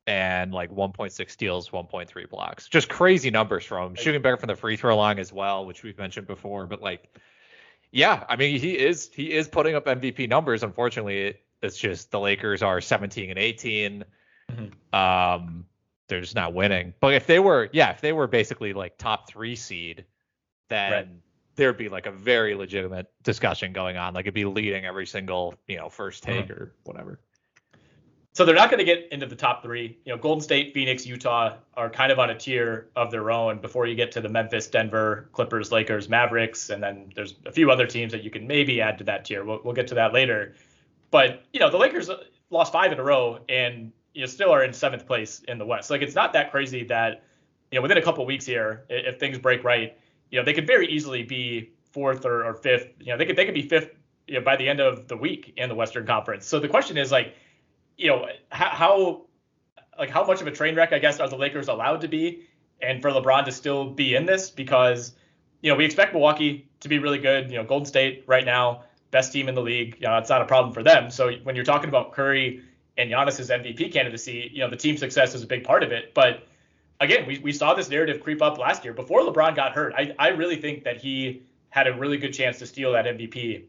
and 0.07 0.53
like 0.53 0.71
1.6 0.71 1.31
steals, 1.31 1.71
1.3 1.71 2.31
blocks. 2.31 2.69
Just 2.69 2.89
crazy 2.89 3.31
numbers 3.31 3.65
from 3.65 3.91
him. 3.91 3.95
Shooting 3.97 4.23
better 4.23 4.37
from 4.37 4.47
the 4.47 4.57
free 4.57 4.77
throw 4.77 4.97
line 4.97 5.19
as 5.19 5.33
well, 5.33 5.67
which 5.67 5.83
we've 5.83 5.99
mentioned 5.99 6.27
before. 6.27 6.67
But 6.67 6.81
like, 6.81 7.15
yeah, 7.91 8.25
I 8.29 8.37
mean, 8.37 8.59
he 8.59 8.79
is 8.79 9.11
he 9.13 9.33
is 9.33 9.49
putting 9.49 9.75
up 9.75 9.85
MVP 9.85 10.29
numbers. 10.29 10.63
Unfortunately, 10.63 11.27
it, 11.27 11.43
it's 11.61 11.77
just 11.77 12.11
the 12.11 12.21
Lakers 12.21 12.63
are 12.63 12.81
17 12.81 13.31
and 13.31 13.39
18. 13.39 14.05
Mm-hmm. 14.51 14.99
Um, 14.99 15.67
they're 16.09 16.21
just 16.21 16.35
not 16.35 16.55
winning. 16.55 16.95
But 17.01 17.15
if 17.15 17.27
they 17.27 17.39
were, 17.39 17.69
yeah, 17.73 17.91
if 17.91 18.01
they 18.01 18.13
were 18.13 18.29
basically 18.29 18.73
like 18.73 18.97
top 18.97 19.29
three 19.29 19.57
seed, 19.57 20.05
then 20.69 20.93
Right. 20.93 21.09
There'd 21.57 21.77
be 21.77 21.89
like 21.89 22.07
a 22.07 22.13
very 22.13 22.55
legitimate 22.55 23.11
discussion 23.23 23.73
going 23.73 23.97
on. 23.97 24.15
Like 24.15 24.25
it'd 24.25 24.35
be 24.35 24.45
leading 24.45 24.85
every 24.85 25.07
single, 25.07 25.55
you 25.67 25.77
know, 25.77 25.89
first 25.89 26.27
uh-huh. 26.29 26.43
take 26.43 26.51
or 26.51 26.75
whatever. 26.85 27.21
So 28.37 28.45
they're 28.45 28.55
not 28.55 28.71
going 28.71 28.81
to 28.81 28.85
get 28.85 29.09
into 29.13 29.25
the 29.25 29.35
top 29.35 29.63
three. 29.63 29.99
You 30.05 30.13
know, 30.13 30.19
Golden 30.19 30.43
State, 30.43 30.75
Phoenix, 30.75 31.07
Utah 31.07 31.57
are 31.75 31.89
kind 31.89 32.13
of 32.13 32.19
on 32.19 32.29
a 32.29 32.39
tier 32.39 32.89
of 32.95 33.11
their 33.11 33.31
own 33.31 33.63
before 33.63 33.87
you 33.87 33.95
get 33.95 34.13
to 34.13 34.21
the 34.21 34.29
Memphis, 34.29 34.67
Denver, 34.67 35.31
Clippers, 35.33 35.73
Lakers, 35.73 36.11
Mavericks, 36.11 36.69
and 36.69 36.83
then 36.83 37.11
there's 37.15 37.37
a 37.47 37.51
few 37.51 37.71
other 37.71 37.87
teams 37.87 38.13
that 38.13 38.23
you 38.23 38.31
can 38.31 38.47
maybe 38.47 38.83
add 38.83 38.99
to 38.99 39.05
that 39.05 39.25
tier. 39.25 39.43
We'll, 39.43 39.61
we'll 39.65 39.73
get 39.73 39.87
to 39.87 39.95
that 39.95 40.13
later. 40.13 40.55
But 41.11 41.45
you 41.55 41.61
know, 41.61 41.71
the 41.71 41.79
Lakers 41.79 42.11
uh, 42.11 42.25
lost 42.51 42.75
five 42.75 42.93
in 42.93 42.99
a 42.99 43.03
row 43.03 43.39
and 43.49 43.91
you 44.13 44.21
know 44.21 44.27
still 44.27 44.51
are 44.51 44.65
in 44.65 44.75
seventh 44.75 45.07
place 45.07 45.41
in 45.49 45.57
the 45.57 45.65
West. 45.65 45.89
Like 45.89 46.03
it's 46.03 46.15
not 46.15 46.35
that 46.35 46.51
crazy 46.51 46.85
that 46.85 47.25
you 47.71 47.79
know 47.79 47.83
within 47.83 47.97
a 47.97 48.03
couple 48.03 48.27
weeks 48.27 48.45
here, 48.45 48.85
if 48.91 49.19
things 49.19 49.39
break 49.39 49.65
right, 49.65 49.97
you 50.31 50.39
know 50.39 50.45
they 50.45 50.53
could 50.53 50.67
very 50.67 50.89
easily 50.89 51.23
be 51.23 51.71
fourth 51.93 52.25
or, 52.25 52.45
or 52.45 52.55
fifth. 52.55 52.89
You 53.01 53.13
know 53.13 53.19
they 53.19 53.27
could 53.27 53.37
they 53.37 53.45
could 53.45 53.55
be 53.55 53.69
fifth 53.69 53.91
you 54.27 54.35
know, 54.35 54.41
by 54.41 54.57
the 54.57 54.69
end 54.69 54.81
of 54.81 55.09
the 55.09 55.17
week 55.17 55.55
in 55.57 55.69
the 55.69 55.75
Western 55.75 56.07
Conference. 56.07 56.47
So 56.47 56.59
the 56.59 56.69
question 56.69 56.99
is 56.99 57.13
like 57.13 57.35
you 57.97 58.09
know 58.09 58.27
how, 58.51 58.69
how 58.69 59.23
like 59.99 60.11
how 60.11 60.25
much 60.25 60.41
of 60.41 60.47
a 60.47 60.51
train 60.51 60.75
wreck 60.75 60.93
I 60.93 60.99
guess 60.99 61.21
are 61.21 61.29
the 61.29 61.37
Lakers 61.37 61.69
allowed 61.69 62.01
to 62.03 62.09
be, 62.09 62.43
and 62.83 63.01
for 63.01 63.11
LeBron 63.11 63.45
to 63.47 63.53
still 63.53 63.91
be 63.91 64.15
in 64.15 64.27
this 64.27 64.51
because 64.51 65.15
you 65.63 65.71
know 65.71 65.77
we 65.77 65.85
expect 65.85 66.13
Milwaukee 66.13 66.69
to 66.81 66.89
be 66.89 66.99
really 66.99 67.19
good. 67.19 67.51
You 67.51 67.57
know 67.57 67.65
Golden 67.65 67.87
State 67.87 68.25
right 68.27 68.45
now 68.45 68.85
best 69.11 69.33
team 69.33 69.49
in 69.49 69.55
the 69.55 69.63
league. 69.63 69.97
You 70.01 70.09
know 70.09 70.19
it's 70.19 70.29
not 70.29 70.43
a 70.43 70.47
problem 70.47 70.75
for 70.75 70.83
them. 70.83 71.11
So 71.11 71.33
when 71.45 71.57
you're 71.57 71.65
talking 71.65 71.89
about 71.89 72.13
Curry 72.13 72.63
and 72.99 73.11
Giannis's 73.11 73.51
MVP 73.51 73.93
candidacy, 73.93 74.51
you 74.53 74.61
know 74.61 74.71
the 74.71 74.77
team 74.77 74.97
success 74.97 75.35
is 75.35 75.43
a 75.43 75.47
big 75.47 75.65
part 75.65 75.83
of 75.83 75.93
it. 75.93 76.13
But 76.15 76.47
again, 77.01 77.27
we, 77.27 77.39
we 77.39 77.53
saw 77.53 77.75
this 77.75 77.89
narrative 77.89 78.21
creep 78.21 78.43
up 78.43 78.59
last 78.59 78.85
year 78.85 78.93
before 78.93 79.21
LeBron 79.21 79.55
got 79.55 79.73
hurt. 79.73 79.95
I, 79.97 80.15
I 80.19 80.29
really 80.29 80.57
think 80.57 80.85
that 80.85 81.01
he 81.01 81.43
had 81.71 81.87
a 81.87 81.95
really 81.95 82.17
good 82.17 82.33
chance 82.33 82.59
to 82.59 82.67
steal 82.67 82.93
that 82.93 83.05
MVP 83.05 83.65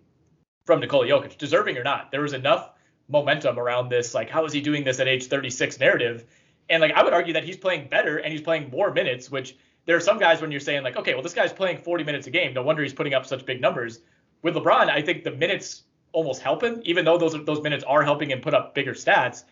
from 0.65 0.79
Nikola 0.79 1.07
Jokic, 1.07 1.37
deserving 1.37 1.77
or 1.77 1.83
not. 1.83 2.11
There 2.11 2.21
was 2.21 2.33
enough 2.33 2.71
momentum 3.09 3.57
around 3.57 3.89
this, 3.89 4.13
like 4.13 4.29
how 4.29 4.45
is 4.45 4.53
he 4.53 4.61
doing 4.61 4.83
this 4.83 4.99
at 4.99 5.07
age 5.07 5.27
36 5.27 5.79
narrative, 5.79 6.25
and 6.69 6.81
like 6.81 6.91
I 6.91 7.03
would 7.03 7.13
argue 7.13 7.33
that 7.33 7.43
he's 7.43 7.57
playing 7.57 7.87
better 7.87 8.17
and 8.17 8.31
he's 8.31 8.41
playing 8.41 8.69
more 8.69 8.91
minutes. 8.91 9.31
Which 9.31 9.55
there 9.85 9.95
are 9.95 10.01
some 10.01 10.19
guys 10.19 10.41
when 10.41 10.51
you're 10.51 10.59
saying 10.59 10.83
like, 10.83 10.97
okay, 10.97 11.13
well 11.13 11.23
this 11.23 11.33
guy's 11.33 11.53
playing 11.53 11.77
40 11.77 12.03
minutes 12.03 12.27
a 12.27 12.31
game, 12.31 12.53
no 12.53 12.61
wonder 12.61 12.83
he's 12.83 12.93
putting 12.93 13.13
up 13.13 13.25
such 13.25 13.45
big 13.45 13.61
numbers. 13.61 13.99
With 14.41 14.55
LeBron, 14.55 14.89
I 14.89 15.01
think 15.01 15.23
the 15.23 15.31
minutes 15.31 15.83
almost 16.11 16.41
help 16.41 16.63
him, 16.63 16.81
even 16.83 17.05
though 17.05 17.17
those 17.17 17.33
those 17.45 17.61
minutes 17.61 17.83
are 17.85 18.03
helping 18.03 18.31
him 18.31 18.41
put 18.41 18.53
up 18.53 18.75
bigger 18.75 18.93
stats. 18.93 19.43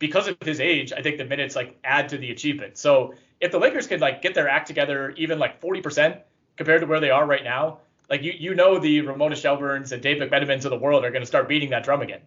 Because 0.00 0.26
of 0.26 0.36
his 0.42 0.58
age, 0.58 0.92
I 0.92 1.02
think 1.02 1.18
the 1.18 1.24
minutes 1.24 1.54
like 1.54 1.78
add 1.84 2.08
to 2.08 2.18
the 2.18 2.32
achievement. 2.32 2.76
So 2.76 3.14
if 3.40 3.52
the 3.52 3.58
Lakers 3.58 3.86
could 3.86 4.00
like 4.00 4.22
get 4.22 4.34
their 4.34 4.48
act 4.48 4.66
together 4.66 5.10
even 5.16 5.38
like 5.38 5.60
40% 5.60 6.20
compared 6.56 6.80
to 6.80 6.88
where 6.88 6.98
they 6.98 7.10
are 7.10 7.24
right 7.24 7.44
now, 7.44 7.78
like 8.08 8.22
you 8.22 8.32
you 8.36 8.54
know 8.54 8.78
the 8.78 9.02
Ramona 9.02 9.36
Shelburnes 9.36 9.92
and 9.92 10.02
Dave 10.02 10.16
McMenamins 10.16 10.64
of 10.64 10.70
the 10.70 10.78
world 10.78 11.04
are 11.04 11.10
going 11.10 11.22
to 11.22 11.26
start 11.26 11.48
beating 11.48 11.70
that 11.70 11.84
drum 11.84 12.02
again. 12.02 12.20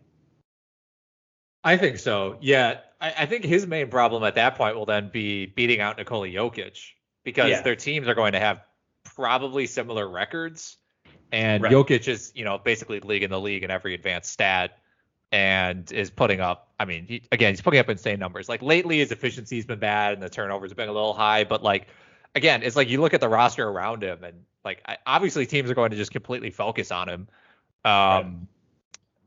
I 1.63 1.77
think 1.77 1.97
so. 1.97 2.37
Yeah, 2.41 2.79
I, 2.99 3.13
I, 3.19 3.25
think 3.25 3.45
his 3.45 3.65
main 3.65 3.89
problem 3.89 4.23
at 4.23 4.35
that 4.35 4.55
point 4.55 4.75
will 4.75 4.85
then 4.85 5.09
be 5.09 5.45
beating 5.45 5.79
out 5.79 5.97
Nikola 5.97 6.27
Jokic 6.27 6.77
because 7.23 7.49
yeah. 7.49 7.61
their 7.61 7.75
teams 7.75 8.07
are 8.07 8.15
going 8.15 8.33
to 8.33 8.39
have 8.39 8.61
probably 9.15 9.65
similar 9.65 10.07
records, 10.07 10.77
and 11.31 11.63
right. 11.63 11.71
Jokic 11.71 12.07
is 12.07 12.31
you 12.35 12.45
know 12.45 12.57
basically 12.57 12.99
league 12.99 13.23
in 13.23 13.29
the 13.29 13.39
league 13.39 13.63
in 13.63 13.71
every 13.71 13.93
advanced 13.93 14.31
stat 14.31 14.77
and 15.33 15.91
is 15.91 16.11
putting 16.11 16.39
up. 16.39 16.69
I 16.79 16.85
mean, 16.85 17.05
he, 17.07 17.23
again, 17.31 17.53
he's 17.53 17.61
putting 17.61 17.79
up 17.79 17.89
insane 17.89 18.19
numbers. 18.19 18.47
Like 18.47 18.61
lately, 18.61 18.99
his 18.99 19.11
efficiency's 19.11 19.65
been 19.65 19.79
bad 19.79 20.13
and 20.13 20.21
the 20.21 20.29
turnovers 20.29 20.69
have 20.69 20.77
been 20.77 20.89
a 20.89 20.93
little 20.93 21.13
high. 21.13 21.43
But 21.43 21.63
like, 21.63 21.87
again, 22.35 22.61
it's 22.61 22.75
like 22.75 22.87
you 22.87 23.01
look 23.01 23.15
at 23.15 23.19
the 23.19 23.27
roster 23.27 23.67
around 23.67 24.03
him, 24.03 24.23
and 24.23 24.43
like 24.63 24.81
I, 24.85 24.97
obviously 25.07 25.47
teams 25.47 25.69
are 25.71 25.73
going 25.73 25.89
to 25.89 25.97
just 25.97 26.11
completely 26.11 26.51
focus 26.51 26.91
on 26.91 27.09
him. 27.09 27.27
Um, 27.83 28.47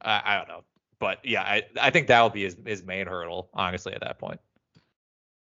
I, 0.01 0.23
I, 0.25 0.37
don't 0.39 0.49
know, 0.49 0.63
but 1.01 1.19
yeah, 1.25 1.43
I 1.43 1.65
I 1.79 1.91
think 1.91 2.07
that 2.07 2.23
will 2.23 2.31
be 2.31 2.45
his 2.45 2.57
his 2.65 2.85
main 2.85 3.09
hurdle, 3.09 3.51
honestly, 3.53 3.93
at 3.93 4.01
that 4.01 4.19
point. 4.19 4.41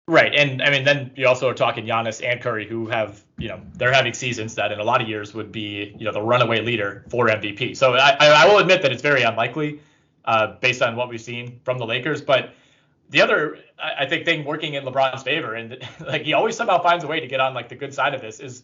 Right, 0.08 0.34
and 0.36 0.62
I 0.62 0.70
mean, 0.70 0.84
then 0.84 1.12
you 1.16 1.28
also 1.28 1.48
are 1.48 1.54
talking 1.54 1.86
Giannis 1.86 2.24
and 2.24 2.42
Curry, 2.42 2.68
who 2.68 2.88
have 2.88 3.24
you 3.38 3.50
know 3.50 3.62
they're 3.74 3.94
having 3.94 4.14
seasons 4.14 4.56
that 4.56 4.72
in 4.72 4.80
a 4.80 4.84
lot 4.84 5.02
of 5.02 5.08
years 5.08 5.34
would 5.36 5.52
be 5.52 5.96
you 5.98 6.06
know 6.06 6.12
the 6.12 6.22
runaway 6.22 6.62
leader 6.62 7.06
for 7.10 7.28
MVP. 7.28 7.78
So 7.78 7.94
I 7.94 8.18
I 8.20 8.48
will 8.48 8.58
admit 8.58 8.82
that 8.82 8.92
it's 8.92 9.04
very 9.04 9.22
unlikely 9.22 9.80
uh, 10.26 10.56
based 10.60 10.82
on 10.82 10.96
what 10.96 11.10
we've 11.10 11.22
seen 11.22 11.60
from 11.64 11.78
the 11.78 11.86
Lakers. 11.86 12.22
But 12.22 12.54
the 13.10 13.22
other, 13.22 13.60
I 13.80 14.06
think, 14.06 14.26
thing 14.26 14.46
working 14.46 14.74
in 14.74 14.84
LeBron's 14.84 15.24
favor, 15.24 15.54
and 15.54 15.78
like 16.06 16.24
he 16.24 16.34
always 16.34 16.56
somehow 16.56 16.82
finds 16.82 17.04
a 17.04 17.08
way 17.08 17.20
to 17.20 17.28
get 17.28 17.40
on 17.40 17.54
like 17.54 17.70
the 17.70 17.76
good 17.76 17.94
side 17.94 18.14
of 18.14 18.22
this, 18.22 18.40
is, 18.40 18.64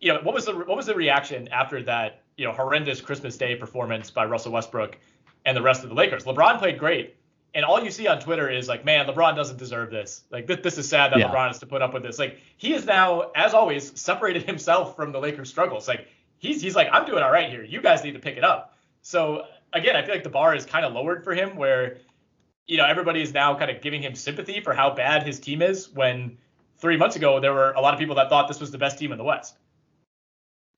you 0.00 0.12
know, 0.12 0.20
what 0.22 0.34
was 0.34 0.46
the 0.46 0.54
what 0.54 0.76
was 0.76 0.86
the 0.86 0.94
reaction 0.94 1.48
after 1.48 1.82
that, 1.84 2.22
you 2.36 2.44
know, 2.44 2.52
horrendous 2.52 3.00
Christmas 3.00 3.36
Day 3.36 3.56
performance 3.56 4.10
by 4.10 4.24
Russell 4.24 4.52
Westbrook 4.52 4.96
and 5.44 5.56
the 5.56 5.62
rest 5.62 5.82
of 5.82 5.88
the 5.90 5.94
Lakers? 5.94 6.24
LeBron 6.24 6.58
played 6.58 6.78
great, 6.78 7.16
and 7.54 7.64
all 7.64 7.82
you 7.82 7.90
see 7.90 8.06
on 8.06 8.20
Twitter 8.20 8.50
is 8.50 8.68
like, 8.68 8.84
man, 8.84 9.06
LeBron 9.06 9.36
doesn't 9.36 9.58
deserve 9.58 9.90
this. 9.90 10.24
Like 10.30 10.46
this, 10.46 10.60
this 10.62 10.78
is 10.78 10.88
sad 10.88 11.12
that 11.12 11.18
yeah. 11.18 11.28
LeBron 11.28 11.48
has 11.48 11.58
to 11.60 11.66
put 11.66 11.82
up 11.82 11.94
with 11.94 12.02
this. 12.02 12.18
Like 12.18 12.38
he 12.56 12.74
is 12.74 12.86
now, 12.86 13.30
as 13.34 13.54
always, 13.54 13.98
separated 14.00 14.42
himself 14.46 14.96
from 14.96 15.12
the 15.12 15.20
Lakers' 15.20 15.50
struggles. 15.50 15.86
Like 15.86 16.08
he's 16.38 16.62
he's 16.62 16.74
like, 16.76 16.88
I'm 16.92 17.04
doing 17.04 17.22
all 17.22 17.32
right 17.32 17.50
here. 17.50 17.62
You 17.62 17.82
guys 17.82 18.02
need 18.02 18.12
to 18.12 18.18
pick 18.18 18.36
it 18.36 18.44
up. 18.44 18.74
So 19.02 19.44
again, 19.76 19.96
I 19.96 20.02
feel 20.02 20.14
like 20.14 20.24
the 20.24 20.30
bar 20.30 20.54
is 20.54 20.64
kind 20.64 20.84
of 20.84 20.92
lowered 20.92 21.24
for 21.24 21.34
him 21.34 21.56
where, 21.56 21.98
you 22.66 22.76
know, 22.76 22.84
everybody 22.84 23.22
is 23.22 23.32
now 23.32 23.54
kind 23.56 23.70
of 23.70 23.80
giving 23.80 24.02
him 24.02 24.14
sympathy 24.14 24.60
for 24.60 24.74
how 24.74 24.94
bad 24.94 25.24
his 25.24 25.38
team 25.38 25.62
is 25.62 25.88
when 25.90 26.38
three 26.78 26.96
months 26.96 27.16
ago 27.16 27.40
there 27.40 27.52
were 27.52 27.72
a 27.72 27.80
lot 27.80 27.94
of 27.94 28.00
people 28.00 28.14
that 28.16 28.28
thought 28.28 28.48
this 28.48 28.60
was 28.60 28.70
the 28.70 28.78
best 28.78 28.98
team 28.98 29.12
in 29.12 29.18
the 29.18 29.24
West. 29.24 29.56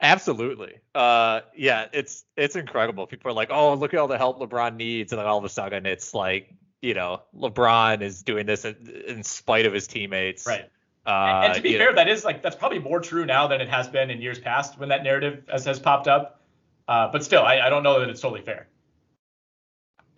Absolutely. 0.01 0.79
Uh, 0.95 1.41
yeah, 1.57 1.87
it's 1.93 2.25
it's 2.37 2.55
incredible. 2.55 3.07
People 3.07 3.31
are 3.31 3.35
like, 3.35 3.49
oh, 3.51 3.75
look 3.75 3.95
at 3.95 4.01
all 4.01 4.07
the 4.07 4.19
help 4.19 4.39
LeBron 4.39 4.77
needs, 4.77 5.13
and 5.13 5.19
then 5.19 5.27
all 5.27 5.39
of 5.39 5.45
a 5.45 5.49
sudden 5.49 5.87
it's 5.87 6.15
like, 6.15 6.55
you 6.81 6.95
know, 6.95 7.23
LeBron 7.35 8.01
is 8.03 8.23
doing 8.23 8.47
this 8.47 8.65
in, 8.65 8.77
in 9.09 9.23
spite 9.25 9.67
of 9.67 9.73
his 9.73 9.89
teammates. 9.89 10.47
Right. 10.47 10.71
Uh, 11.05 11.43
and 11.47 11.55
to 11.55 11.63
be 11.63 11.77
fair, 11.77 11.91
know. 11.91 11.97
that 11.97 12.09
is 12.09 12.25
like 12.25 12.43
that's 12.43 12.55
probably 12.55 12.79
more 12.79 13.01
true 13.01 13.27
now 13.27 13.49
than 13.49 13.61
it 13.61 13.69
has 13.69 13.89
been 13.89 14.11
in 14.11 14.21
years 14.21 14.39
past 14.39 14.79
when 14.79 14.89
that 14.91 15.03
narrative 15.03 15.43
has, 15.51 15.65
has 15.65 15.81
popped 15.81 16.07
up. 16.07 16.43
Uh, 16.87 17.11
but 17.11 17.25
still, 17.25 17.43
I, 17.43 17.61
I 17.61 17.69
don't 17.69 17.83
know 17.83 17.99
that 17.99 18.09
it's 18.09 18.21
totally 18.21 18.43
fair. 18.43 18.69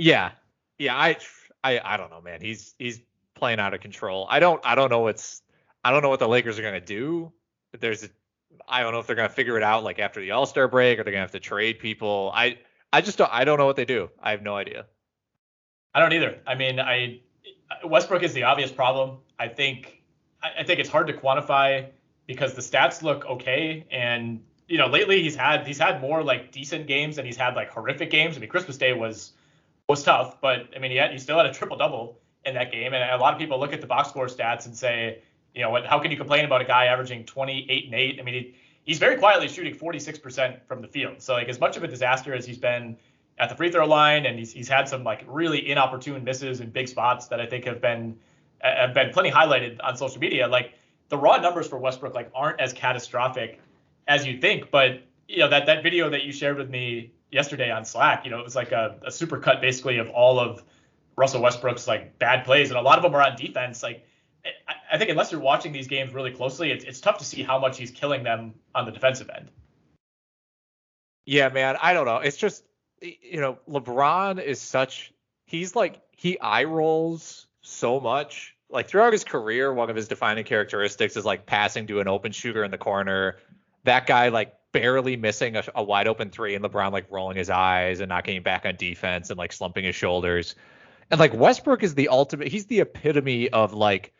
Yeah, 0.01 0.33
yeah. 0.79 0.97
I, 0.97 1.17
I, 1.63 1.81
I 1.83 1.97
don't 1.97 2.11
know, 2.11 2.21
man. 2.21 2.41
He's 2.41 2.75
he's 2.79 3.01
playing 3.35 3.61
out 3.61 3.75
of 3.75 3.81
control. 3.81 4.27
I 4.31 4.41
don't 4.41 4.61
I 4.65 4.75
don't 4.75 4.91
know 4.91 5.01
what's 5.01 5.43
I 5.85 5.91
don't 5.91 6.03
know 6.03 6.09
what 6.09 6.21
the 6.21 6.29
Lakers 6.29 6.59
are 6.59 6.63
gonna 6.63 6.81
do. 6.81 7.33
There's 7.79 8.05
a, 8.05 8.09
I 8.69 8.83
don't 8.83 8.93
know 8.93 9.01
if 9.01 9.07
they're 9.07 9.17
gonna 9.17 9.29
figure 9.29 9.57
it 9.57 9.63
out 9.63 9.85
like 9.85 9.99
after 9.99 10.21
the 10.21 10.33
All 10.33 10.47
Star 10.47 10.69
break 10.69 10.99
or 10.99 11.05
they're 11.05 11.13
gonna 11.13 11.23
have 11.23 11.33
to 11.33 11.41
trade 11.41 11.79
people. 11.79 12.31
I 12.35 12.59
I 12.93 13.01
just 13.01 13.19
don't 13.19 13.31
I 13.33 13.45
don't 13.45 13.59
know 13.59 13.67
what 13.67 13.77
they 13.77 13.85
do. 13.85 14.11
I 14.23 14.31
have 14.31 14.43
no 14.43 14.57
idea. 14.57 14.87
I 15.95 16.01
don't 16.01 16.13
either. 16.13 16.39
I 16.47 16.55
mean, 16.55 16.79
I 16.79 17.21
Westbrook 17.85 18.23
is 18.23 18.33
the 18.33 18.45
obvious 18.45 18.71
problem. 18.71 19.19
I 19.39 19.49
think 19.49 20.03
I, 20.43 20.61
I 20.61 20.65
think 20.65 20.81
it's 20.81 20.89
hard 20.89 21.07
to 21.09 21.13
quantify 21.13 21.89
because 22.27 22.55
the 22.55 22.63
stats 22.63 23.03
look 23.03 23.27
okay 23.27 23.87
and 23.91 24.41
you 24.69 24.79
know 24.79 24.87
lately 24.87 25.23
he's 25.23 25.35
had 25.35 25.67
he's 25.67 25.79
had 25.79 26.01
more 26.01 26.23
like 26.23 26.53
decent 26.53 26.87
games 26.87 27.19
and 27.19 27.27
he's 27.27 27.37
had 27.37 27.55
like 27.55 27.71
horrific 27.71 28.11
games. 28.11 28.37
I 28.37 28.41
mean, 28.41 28.49
Christmas 28.49 28.77
Day 28.77 28.93
was 28.93 29.33
was 29.90 30.03
tough, 30.05 30.40
but 30.40 30.68
I 30.74 30.79
mean, 30.79 30.92
he, 30.92 30.96
had, 30.96 31.11
he 31.11 31.18
still 31.18 31.37
had 31.37 31.46
a 31.46 31.53
triple 31.53 31.76
double 31.76 32.20
in 32.44 32.55
that 32.55 32.70
game. 32.72 32.94
And 32.94 33.11
a 33.11 33.16
lot 33.16 33.35
of 33.35 33.40
people 33.40 33.59
look 33.59 33.72
at 33.72 33.81
the 33.81 33.87
box 33.87 34.09
score 34.09 34.26
stats 34.26 34.66
and 34.66 34.76
say, 34.76 35.22
you 35.55 35.62
know, 35.62 35.70
what, 35.70 35.85
how 35.85 35.98
can 35.98 36.11
you 36.11 36.16
complain 36.16 36.44
about 36.44 36.61
a 36.61 36.64
guy 36.64 36.87
averaging 36.87 37.24
28 37.24 37.87
and 37.87 37.94
8? 37.94 38.18
I 38.18 38.22
mean, 38.22 38.35
he, 38.35 38.55
he's 38.85 38.98
very 38.98 39.16
quietly 39.16 39.48
shooting 39.48 39.74
46% 39.74 40.61
from 40.66 40.81
the 40.81 40.88
field. 40.88 41.20
So, 41.20 41.35
like, 41.35 41.48
as 41.48 41.59
much 41.59 41.76
of 41.76 41.83
a 41.83 41.88
disaster 41.88 42.33
as 42.33 42.46
he's 42.46 42.57
been 42.57 42.96
at 43.38 43.48
the 43.48 43.57
free 43.57 43.70
throw 43.70 43.85
line, 43.85 44.26
and 44.26 44.38
he's, 44.38 44.53
he's 44.53 44.68
had 44.68 44.88
some 44.88 45.03
like 45.03 45.24
really 45.26 45.68
inopportune 45.68 46.22
misses 46.22 46.61
in 46.61 46.70
big 46.70 46.87
spots 46.87 47.26
that 47.29 47.40
I 47.40 47.46
think 47.46 47.64
have 47.64 47.81
been 47.81 48.16
have 48.61 48.92
been 48.92 49.11
plenty 49.11 49.31
highlighted 49.31 49.79
on 49.83 49.96
social 49.96 50.20
media. 50.20 50.46
Like, 50.46 50.74
the 51.09 51.16
raw 51.16 51.38
numbers 51.38 51.66
for 51.66 51.79
Westbrook 51.79 52.14
like 52.14 52.31
aren't 52.35 52.61
as 52.61 52.72
catastrophic 52.72 53.59
as 54.07 54.26
you 54.26 54.38
think, 54.38 54.70
but 54.70 55.03
you 55.26 55.38
know 55.38 55.48
that 55.48 55.66
that 55.66 55.83
video 55.83 56.11
that 56.11 56.22
you 56.24 56.33
shared 56.33 56.59
with 56.59 56.70
me 56.70 57.12
yesterday 57.31 57.71
on 57.71 57.85
Slack. 57.85 58.25
You 58.25 58.31
know, 58.31 58.38
it 58.38 58.45
was 58.45 58.57
like 58.57 58.73
a, 58.73 58.99
a 59.05 59.11
super 59.11 59.38
cut 59.38 59.61
basically 59.61 59.99
of 59.99 60.09
all 60.11 60.38
of 60.38 60.62
Russell 61.16 61.43
Westbrook's 61.43 61.87
like 61.87 62.19
bad 62.19 62.45
plays, 62.45 62.71
and 62.71 62.79
a 62.79 62.83
lot 62.83 62.99
of 62.99 63.03
them 63.03 63.14
are 63.14 63.23
on 63.23 63.37
defense. 63.37 63.83
Like, 63.83 64.07
I, 64.45 64.75
I 64.93 64.99
think 64.99 65.11
unless 65.11 65.33
you're 65.33 65.40
watching 65.40 65.73
these 65.73 65.87
games 65.87 66.14
really 66.14 66.33
closely, 66.33 66.71
it's 66.71 66.85
it's 66.85 67.01
tough 67.01 67.19
to 67.19 67.25
see 67.25 67.43
how 67.43 67.59
much 67.59 67.79
he's 67.79 67.90
killing 67.90 68.23
them 68.23 68.55
on 68.75 68.87
the 68.87 68.93
defensive 68.93 69.31
end. 69.35 69.51
Yeah, 71.27 71.49
man, 71.51 71.77
I 71.81 71.93
don't 71.93 72.07
know. 72.07 72.16
It's 72.19 72.37
just 72.37 72.64
you 73.01 73.40
know, 73.40 73.59
LeBron 73.69 74.43
is 74.43 74.61
such 74.61 75.12
he's 75.45 75.75
like 75.75 76.01
he 76.12 76.38
eye 76.40 76.64
rolls 76.64 77.47
so 77.62 78.01
much. 78.01 78.55
Like 78.69 78.88
throughout 78.88 79.12
his 79.12 79.25
career, 79.25 79.73
one 79.75 79.90
of 79.90 79.97
his 79.97 80.07
defining 80.07 80.45
characteristics 80.45 81.16
is 81.16 81.25
like 81.25 81.45
passing 81.45 81.87
to 81.88 82.01
an 82.01 82.09
open 82.09 82.33
shooter 82.33 82.62
in 82.62 82.71
the 82.71 82.79
corner. 82.79 83.38
That 83.85 84.07
guy 84.07 84.29
like 84.29 84.55
barely 84.73 85.17
missing 85.17 85.57
a, 85.57 85.65
a, 85.75 85.83
wide 85.83 86.07
open 86.07 86.31
three 86.31 86.55
and 86.55 86.65
LeBron 86.65 86.93
like 86.93 87.07
rolling 87.11 87.37
his 87.37 87.51
eyes 87.51 88.01
and 88.01 88.09
not 88.09 88.25
getting 88.25 88.43
back 88.43 88.67
on 88.67 88.77
defense 88.77 89.31
and 89.31 89.39
like 89.39 89.53
slumping 89.53 89.85
his 89.85 89.95
shoulders. 89.95 90.55
And 91.11 91.19
like 91.19 91.35
Westbrook 91.35 91.83
is 91.83 91.95
the 91.95 92.09
ultimate 92.09 92.49
he's 92.49 92.67
the 92.67 92.81
epitome 92.81 93.49
of 93.49 93.73
like 93.73 94.13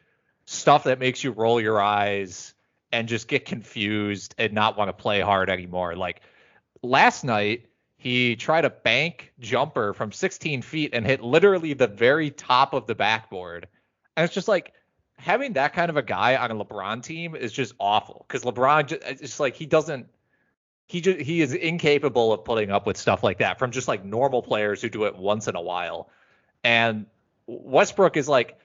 stuff 0.47 0.85
that 0.85 0.99
makes 0.99 1.23
you 1.23 1.31
roll 1.31 1.61
your 1.61 1.81
eyes 1.81 2.55
and 2.93 3.09
just 3.09 3.29
get 3.29 3.45
confused 3.45 4.35
and 4.39 4.53
not 4.53 4.77
want 4.77 4.89
to 4.89 4.93
play 4.93 5.21
hard 5.21 5.49
anymore. 5.49 5.95
Like 5.95 6.23
last 6.83 7.25
night 7.25 7.67
he 7.97 8.35
tried 8.35 8.65
a 8.65 8.71
bank 8.71 9.33
jumper 9.39 9.93
from 9.93 10.11
16 10.11 10.63
feet 10.63 10.91
and 10.95 11.07
hit 11.07 11.23
literally 11.23 11.75
the 11.75 11.87
very 11.87 12.31
top 12.31 12.73
of 12.73 12.87
the 12.87 12.95
backboard. 12.95 13.69
And 14.17 14.25
it's 14.25 14.35
just 14.35 14.49
like 14.49 14.73
having 15.19 15.53
that 15.53 15.75
kind 15.75 15.91
of 15.91 15.97
a 15.97 16.03
guy 16.03 16.37
on 16.37 16.51
a 16.51 16.65
LeBron 16.65 17.03
team 17.03 17.37
is 17.37 17.53
just 17.53 17.75
awful 17.79 18.25
because 18.27 18.43
LeBron 18.43 18.87
just, 18.87 19.03
it's 19.05 19.21
just 19.21 19.41
like 19.41 19.55
he 19.55 19.67
doesn't 19.67 20.07
he 20.91 21.01
just 21.01 21.21
he 21.21 21.41
is 21.41 21.55
incapable 21.55 22.33
of 22.33 22.45
putting 22.45 22.73
up 22.73 22.85
with 22.85 22.97
stuff 22.97 23.23
like 23.23 23.39
that 23.39 23.61
from 23.61 23.71
just 23.71 23.87
like 23.87 24.05
normal 24.05 24.43
players 24.43 24.83
who 24.83 24.89
do 24.89 25.05
it 25.05 25.15
once 25.15 25.47
in 25.47 25.55
a 25.55 25.61
while. 25.61 26.11
And 26.65 27.07
Westbrook 27.47 28.17
is 28.17 28.29
like, 28.29 28.59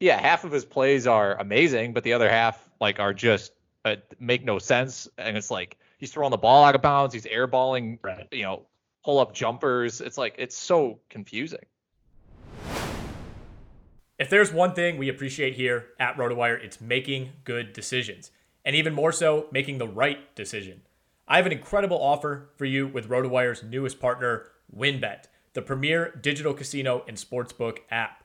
yeah, 0.00 0.18
half 0.18 0.44
of 0.44 0.52
his 0.52 0.64
plays 0.64 1.06
are 1.06 1.38
amazing, 1.38 1.92
but 1.92 2.02
the 2.02 2.14
other 2.14 2.30
half 2.30 2.66
like 2.80 2.98
are 2.98 3.12
just 3.12 3.52
uh, 3.84 3.96
make 4.18 4.42
no 4.42 4.58
sense. 4.58 5.06
And 5.18 5.36
it's 5.36 5.50
like 5.50 5.76
he's 5.98 6.10
throwing 6.10 6.30
the 6.30 6.38
ball 6.38 6.64
out 6.64 6.74
of 6.74 6.80
bounds, 6.80 7.12
he's 7.12 7.26
airballing, 7.26 7.98
right. 8.02 8.26
you 8.32 8.44
know, 8.44 8.62
pull 9.04 9.18
up 9.18 9.34
jumpers. 9.34 10.00
It's 10.00 10.16
like 10.16 10.36
it's 10.38 10.56
so 10.56 11.00
confusing. 11.10 11.66
If 14.18 14.30
there's 14.30 14.50
one 14.50 14.72
thing 14.72 14.96
we 14.96 15.10
appreciate 15.10 15.56
here 15.56 15.88
at 16.00 16.16
RotoWire, 16.16 16.64
it's 16.64 16.80
making 16.80 17.32
good 17.44 17.74
decisions, 17.74 18.30
and 18.64 18.74
even 18.74 18.94
more 18.94 19.12
so, 19.12 19.48
making 19.52 19.76
the 19.76 19.86
right 19.86 20.34
decision. 20.34 20.80
I 21.28 21.38
have 21.38 21.46
an 21.46 21.50
incredible 21.52 22.00
offer 22.00 22.50
for 22.56 22.66
you 22.66 22.86
with 22.86 23.08
RotoWire's 23.08 23.64
newest 23.64 23.98
partner, 23.98 24.46
WynnBET, 24.72 25.24
the 25.54 25.62
premier 25.62 26.14
digital 26.22 26.54
casino 26.54 27.04
and 27.08 27.16
sportsbook 27.16 27.78
app. 27.90 28.22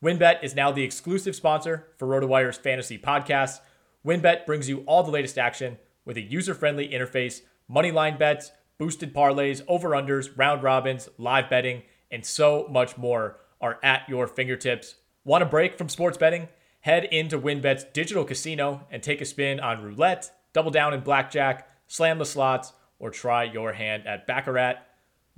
WynnBET 0.00 0.44
is 0.44 0.54
now 0.54 0.70
the 0.70 0.84
exclusive 0.84 1.34
sponsor 1.34 1.88
for 1.96 2.06
RotoWire's 2.06 2.56
fantasy 2.56 2.96
podcast. 2.96 3.58
WynnBET 4.06 4.46
brings 4.46 4.68
you 4.68 4.84
all 4.86 5.02
the 5.02 5.10
latest 5.10 5.36
action 5.36 5.78
with 6.04 6.16
a 6.16 6.20
user-friendly 6.20 6.90
interface, 6.90 7.40
moneyline 7.68 8.16
bets, 8.16 8.52
boosted 8.78 9.12
parlays, 9.12 9.60
over-unders, 9.66 10.30
round 10.36 10.62
robins, 10.62 11.08
live 11.18 11.50
betting, 11.50 11.82
and 12.12 12.24
so 12.24 12.68
much 12.70 12.96
more 12.96 13.40
are 13.60 13.80
at 13.82 14.08
your 14.08 14.28
fingertips. 14.28 14.94
Want 15.24 15.42
a 15.42 15.46
break 15.46 15.76
from 15.76 15.88
sports 15.88 16.18
betting? 16.18 16.46
Head 16.82 17.06
into 17.06 17.36
WynnBET's 17.36 17.86
digital 17.92 18.24
casino 18.24 18.86
and 18.92 19.02
take 19.02 19.20
a 19.20 19.24
spin 19.24 19.58
on 19.58 19.82
roulette, 19.82 20.30
double 20.52 20.70
down 20.70 20.94
in 20.94 21.00
blackjack, 21.00 21.68
slam 21.86 22.18
the 22.18 22.24
slots, 22.24 22.72
or 22.98 23.10
try 23.10 23.44
your 23.44 23.72
hand 23.72 24.06
at 24.06 24.26
Baccarat. 24.26 24.76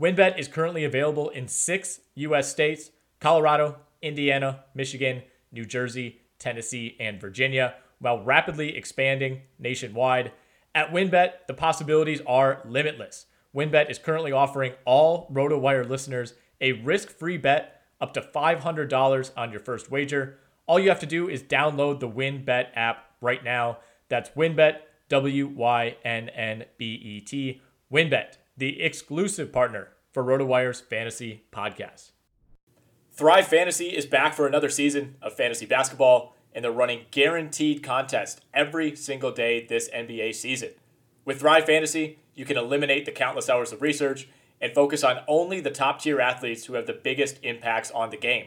WynnBET 0.00 0.38
is 0.38 0.48
currently 0.48 0.85
available 0.85 1.30
in 1.30 1.48
six 1.48 2.00
U.S. 2.14 2.50
states 2.50 2.90
Colorado, 3.20 3.76
Indiana, 4.02 4.64
Michigan, 4.74 5.22
New 5.52 5.64
Jersey, 5.64 6.20
Tennessee, 6.38 6.96
and 7.00 7.20
Virginia. 7.20 7.74
while 7.98 8.22
rapidly 8.22 8.76
expanding 8.76 9.42
nationwide. 9.59 10.32
At 10.74 10.92
WynnBET, 10.92 11.46
the 11.48 11.54
possibilities 11.54 12.20
are 12.26 12.61
limitless. 12.66 13.26
WynnBET 13.54 13.90
is 13.90 13.98
currently 13.98 14.32
offering 14.32 14.74
all 14.85 15.30
RotoWire 15.32 15.88
listeners 15.88 16.35
a 16.61 16.72
risk-free 16.72 17.38
bet 17.38 17.80
up 18.00 18.12
to 18.14 18.20
$500 18.20 19.30
on 19.37 19.50
your 19.50 19.61
first 19.61 19.90
wager. 19.90 20.38
All 20.66 20.78
you 20.78 20.90
have 20.90 21.00
to 21.00 21.06
do 21.06 21.28
is 21.28 21.42
download 21.42 22.00
the 22.00 22.09
WynnBET 22.09 22.68
app 22.74 23.06
right 23.20 23.42
now. 23.42 23.78
That's 24.09 24.30
WynnBET, 24.30 24.80
W 25.09 25.47
Y 25.47 25.97
N 26.05 26.29
N 26.31 26.64
B 26.79 26.87
E 26.87 27.21
T. 27.21 27.61
WynnBET, 27.92 28.38
the 28.57 28.83
exclusive 28.83 29.53
partner 29.53 29.90
for 30.12 30.25
RotoWire's 30.25 30.81
fantasy 30.81 31.45
podcast. 31.53 32.11
Thrive 33.12 33.47
Fantasy 33.47 33.97
is 33.97 34.05
back 34.05 34.35
for 34.35 34.47
another 34.47 34.69
season 34.69 35.16
of 35.23 35.35
fantasy 35.35 35.64
basketball, 35.64 36.35
and 36.53 36.64
they're 36.64 36.73
running 36.73 37.07
guaranteed 37.11 37.83
contests 37.83 38.40
every 38.53 38.97
single 38.97 39.31
day 39.31 39.64
this 39.64 39.88
NBA 39.90 40.35
season. 40.35 40.71
With 41.25 41.40
Thrive 41.40 41.66
Fantasy, 41.66 42.19
you 42.35 42.45
can 42.45 42.57
eliminate 42.57 43.05
the 43.05 43.12
countless 43.12 43.49
hours 43.49 43.73
of 43.73 43.83
research 43.83 44.29
and 44.61 44.75
focus 44.75 45.05
on 45.05 45.21
only 45.29 45.61
the 45.61 45.71
top 45.71 46.01
tier 46.01 46.21
athletes 46.21 46.64
who 46.64 46.75
have 46.75 46.87
the 46.87 46.92
biggest 46.92 47.38
impacts 47.42 47.90
on 47.90 48.11
the 48.11 48.16
game. 48.16 48.47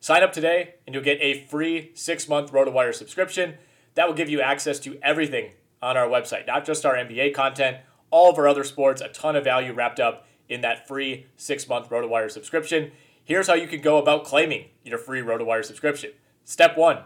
Sign 0.00 0.22
up 0.22 0.32
today, 0.32 0.74
and 0.86 0.94
you'll 0.94 1.04
get 1.04 1.20
a 1.20 1.44
free 1.44 1.92
six 1.94 2.28
month 2.28 2.50
RotoWire 2.50 2.94
subscription 2.94 3.54
that 3.94 4.08
will 4.08 4.14
give 4.14 4.30
you 4.30 4.40
access 4.40 4.78
to 4.80 4.98
everything 5.02 5.52
on 5.82 5.96
our 5.96 6.08
website, 6.08 6.46
not 6.46 6.64
just 6.64 6.84
our 6.84 6.94
NBA 6.94 7.34
content, 7.34 7.78
all 8.10 8.30
of 8.30 8.38
our 8.38 8.48
other 8.48 8.64
sports, 8.64 9.00
a 9.00 9.08
ton 9.08 9.36
of 9.36 9.44
value 9.44 9.72
wrapped 9.72 10.00
up 10.00 10.26
in 10.48 10.60
that 10.62 10.86
free 10.86 11.26
six 11.36 11.68
month 11.68 11.88
RotoWire 11.88 12.30
subscription. 12.30 12.92
Here's 13.24 13.46
how 13.46 13.54
you 13.54 13.68
can 13.68 13.80
go 13.80 13.98
about 13.98 14.24
claiming 14.24 14.66
your 14.84 14.98
free 14.98 15.20
RotoWire 15.20 15.64
subscription. 15.64 16.10
Step 16.44 16.76
one, 16.76 16.98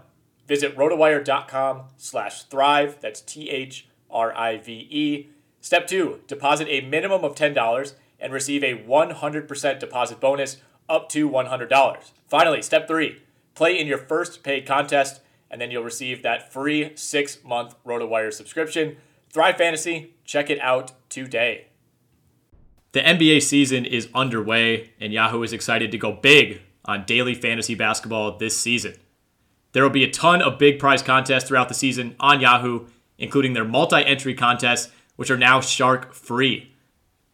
visit 0.49 0.77
rotowire.com 0.77 1.83
slash 1.97 2.45
thrive. 2.45 2.99
That's 3.01 3.21
T 3.21 3.51
H 3.51 3.89
R 4.11 4.35
I 4.37 4.57
V 4.57 4.89
E. 4.91 5.29
Step 5.61 5.87
two, 5.87 6.21
deposit 6.27 6.69
a 6.69 6.83
minimum 6.83 7.25
of 7.25 7.35
$10 7.35 7.95
and 8.21 8.33
receive 8.33 8.63
a 8.63 8.79
100% 8.79 9.79
deposit 9.79 10.21
bonus 10.21 10.59
up 10.89 11.09
to 11.11 11.29
$100. 11.29 12.13
Finally, 12.29 12.63
step 12.63 12.87
three, 12.87 13.23
play 13.55 13.79
in 13.79 13.87
your 13.87 13.99
first 13.99 14.43
paid 14.43 14.67
contest, 14.67 15.21
and 15.55 15.61
then 15.61 15.71
you'll 15.71 15.85
receive 15.85 16.25
that 16.25 16.53
free 16.53 16.91
six 16.97 17.45
month 17.45 17.77
RotoWire 17.87 18.33
subscription. 18.33 18.97
Thrive 19.33 19.57
Fantasy, 19.57 20.17
check 20.25 20.51
it 20.51 20.59
out 20.59 20.91
today. 21.09 21.69
The 22.91 22.99
NBA 22.99 23.41
season 23.41 23.85
is 23.85 24.09
underway, 24.13 24.91
and 24.99 25.13
Yahoo 25.13 25.45
is 25.45 25.53
excited 25.53 25.93
to 25.93 25.99
go 25.99 26.11
big 26.11 26.61
on 26.85 27.05
daily 27.05 27.37
fantasy 27.37 27.77
basketball 27.77 28.37
this 28.37 28.59
season. 28.59 28.97
There 29.71 29.85
will 29.85 29.91
be 29.91 30.03
a 30.03 30.11
ton 30.11 30.43
of 30.43 30.59
big 30.59 30.81
prize 30.81 31.05
contests 31.05 31.45
throughout 31.45 31.69
the 31.69 31.75
season 31.75 32.17
on 32.19 32.41
Yahoo, 32.41 32.87
including 33.17 33.53
their 33.53 33.65
multi 33.65 34.05
entry 34.05 34.35
contests, 34.35 34.91
which 35.15 35.31
are 35.31 35.39
now 35.39 35.61
shark 35.61 36.15
free. 36.15 36.75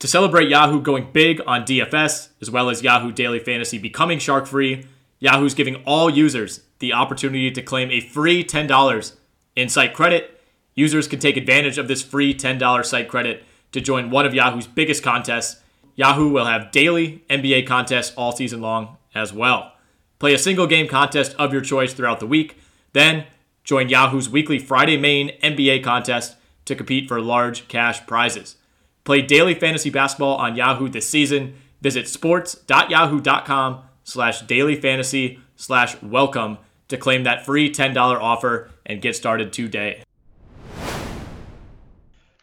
To 0.00 0.06
celebrate 0.06 0.50
Yahoo 0.50 0.82
going 0.82 1.10
big 1.10 1.40
on 1.46 1.64
DFS, 1.64 2.28
as 2.42 2.50
well 2.50 2.68
as 2.68 2.82
Yahoo 2.82 3.12
Daily 3.12 3.38
Fantasy 3.38 3.78
becoming 3.78 4.18
shark 4.18 4.46
free, 4.46 4.84
Yahoo's 5.20 5.54
giving 5.54 5.76
all 5.86 6.10
users 6.10 6.60
the 6.80 6.92
opportunity 6.92 7.50
to 7.50 7.62
claim 7.62 7.90
a 7.90 8.00
free 8.00 8.42
$10 8.42 9.14
in 9.54 9.68
site 9.68 9.94
credit. 9.94 10.40
Users 10.74 11.06
can 11.06 11.18
take 11.18 11.36
advantage 11.36 11.78
of 11.78 11.88
this 11.88 12.02
free 12.02 12.34
$10 12.34 12.84
site 12.84 13.08
credit 13.08 13.44
to 13.72 13.80
join 13.80 14.10
one 14.10 14.26
of 14.26 14.34
Yahoo's 14.34 14.66
biggest 14.66 15.02
contests. 15.02 15.62
Yahoo 15.94 16.30
will 16.30 16.46
have 16.46 16.72
daily 16.72 17.22
NBA 17.30 17.66
contests 17.66 18.14
all 18.16 18.32
season 18.32 18.60
long 18.60 18.96
as 19.14 19.32
well. 19.32 19.72
Play 20.18 20.34
a 20.34 20.38
single 20.38 20.66
game 20.66 20.88
contest 20.88 21.34
of 21.38 21.52
your 21.52 21.62
choice 21.62 21.92
throughout 21.92 22.20
the 22.20 22.26
week. 22.26 22.58
Then 22.92 23.26
join 23.64 23.88
Yahoo's 23.88 24.28
weekly 24.28 24.58
Friday 24.58 24.96
main 24.96 25.30
NBA 25.42 25.84
contest 25.84 26.36
to 26.64 26.74
compete 26.74 27.08
for 27.08 27.20
large 27.20 27.68
cash 27.68 28.06
prizes. 28.06 28.56
Play 29.04 29.22
daily 29.22 29.54
fantasy 29.54 29.90
basketball 29.90 30.36
on 30.36 30.56
Yahoo 30.56 30.88
this 30.88 31.08
season. 31.08 31.54
Visit 31.80 32.08
sports.yahoo.com 32.08 33.82
slash 34.04 34.42
daily 34.42 34.76
fantasy 34.76 35.38
slash 35.56 36.00
welcome 36.02 36.58
to 36.90 36.96
claim 36.96 37.24
that 37.24 37.46
free 37.46 37.70
$10 37.70 37.96
offer 37.96 38.70
and 38.86 39.00
get 39.00 39.16
started 39.16 39.52
today. 39.52 40.02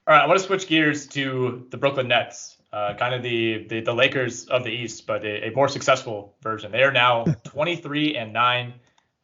All 0.07 0.13
right, 0.13 0.23
I 0.23 0.25
want 0.25 0.39
to 0.39 0.45
switch 0.45 0.67
gears 0.67 1.05
to 1.07 1.67
the 1.69 1.77
Brooklyn 1.77 2.07
Nets, 2.07 2.57
uh, 2.71 2.93
kind 2.95 3.13
of 3.13 3.21
the, 3.21 3.67
the, 3.67 3.81
the 3.81 3.93
Lakers 3.93 4.45
of 4.45 4.63
the 4.63 4.69
East, 4.69 5.05
but 5.05 5.23
a, 5.25 5.49
a, 5.49 5.51
more 5.51 5.67
successful 5.67 6.35
version. 6.41 6.71
They 6.71 6.83
are 6.83 6.93
now 6.93 7.25
23 7.43 8.15
and 8.15 8.31
nine, 8.31 8.73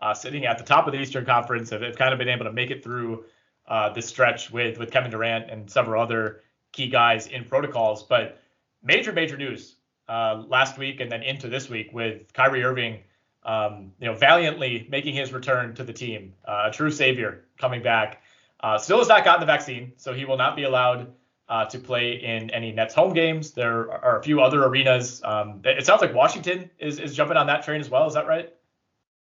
uh, 0.02 0.14
sitting 0.14 0.46
at 0.46 0.58
the 0.58 0.64
top 0.64 0.86
of 0.86 0.94
the 0.94 1.00
Eastern 1.00 1.26
Conference. 1.26 1.70
Have, 1.70 1.82
have 1.82 1.96
kind 1.96 2.12
of 2.12 2.20
been 2.20 2.28
able 2.28 2.46
to 2.46 2.52
make 2.52 2.70
it 2.70 2.84
through 2.84 3.24
uh, 3.68 3.94
this 3.94 4.08
stretch 4.08 4.52
with 4.52 4.78
with 4.78 4.92
Kevin 4.92 5.10
Durant 5.10 5.50
and 5.50 5.70
several 5.70 6.02
other 6.02 6.42
key 6.74 6.90
guys 6.90 7.28
in 7.28 7.46
protocols. 7.46 8.04
But 8.04 8.40
major 8.84 9.14
major 9.14 9.38
news 9.38 9.78
uh, 10.10 10.44
last 10.48 10.78
week 10.78 11.00
and 11.00 11.10
then 11.10 11.24
into 11.24 11.48
this 11.48 11.70
week 11.70 11.94
with 11.94 12.34
Kyrie 12.34 12.64
Irving. 12.64 13.00
Um, 13.46 13.92
you 14.00 14.08
know, 14.08 14.16
valiantly 14.16 14.88
making 14.90 15.16
his 15.16 15.34
return 15.34 15.76
to 15.76 15.84
the 15.84 15.94
team, 15.94 16.34
uh, 16.46 16.68
a 16.68 16.72
true 16.72 16.92
savior 16.92 17.44
coming 17.58 17.84
back. 17.84 18.22
Uh, 18.62 18.78
still 18.78 19.00
has 19.00 19.10
not 19.10 19.26
gotten 19.26 19.42
the 19.42 19.46
vaccine, 19.46 19.92
so 19.98 20.14
he 20.14 20.24
will 20.24 20.38
not 20.38 20.56
be 20.56 20.64
allowed 20.64 21.14
uh, 21.50 21.66
to 21.66 21.78
play 21.78 22.14
in 22.14 22.50
any 22.52 22.72
Nets 22.72 22.94
home 22.94 23.14
games. 23.14 23.52
There 23.52 23.92
are 23.92 24.20
a 24.20 24.24
few 24.24 24.42
other 24.42 24.64
arenas. 24.64 25.22
Um, 25.24 25.62
it 25.66 25.86
sounds 25.86 26.02
like 26.02 26.14
Washington 26.14 26.70
is, 26.80 27.00
is 27.00 27.16
jumping 27.16 27.38
on 27.38 27.48
that 27.48 27.64
train 27.64 27.82
as 27.82 27.90
well. 27.90 28.08
Is 28.08 28.14
that 28.14 28.28
right? 28.28 28.54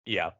Yeah. 0.04 0.30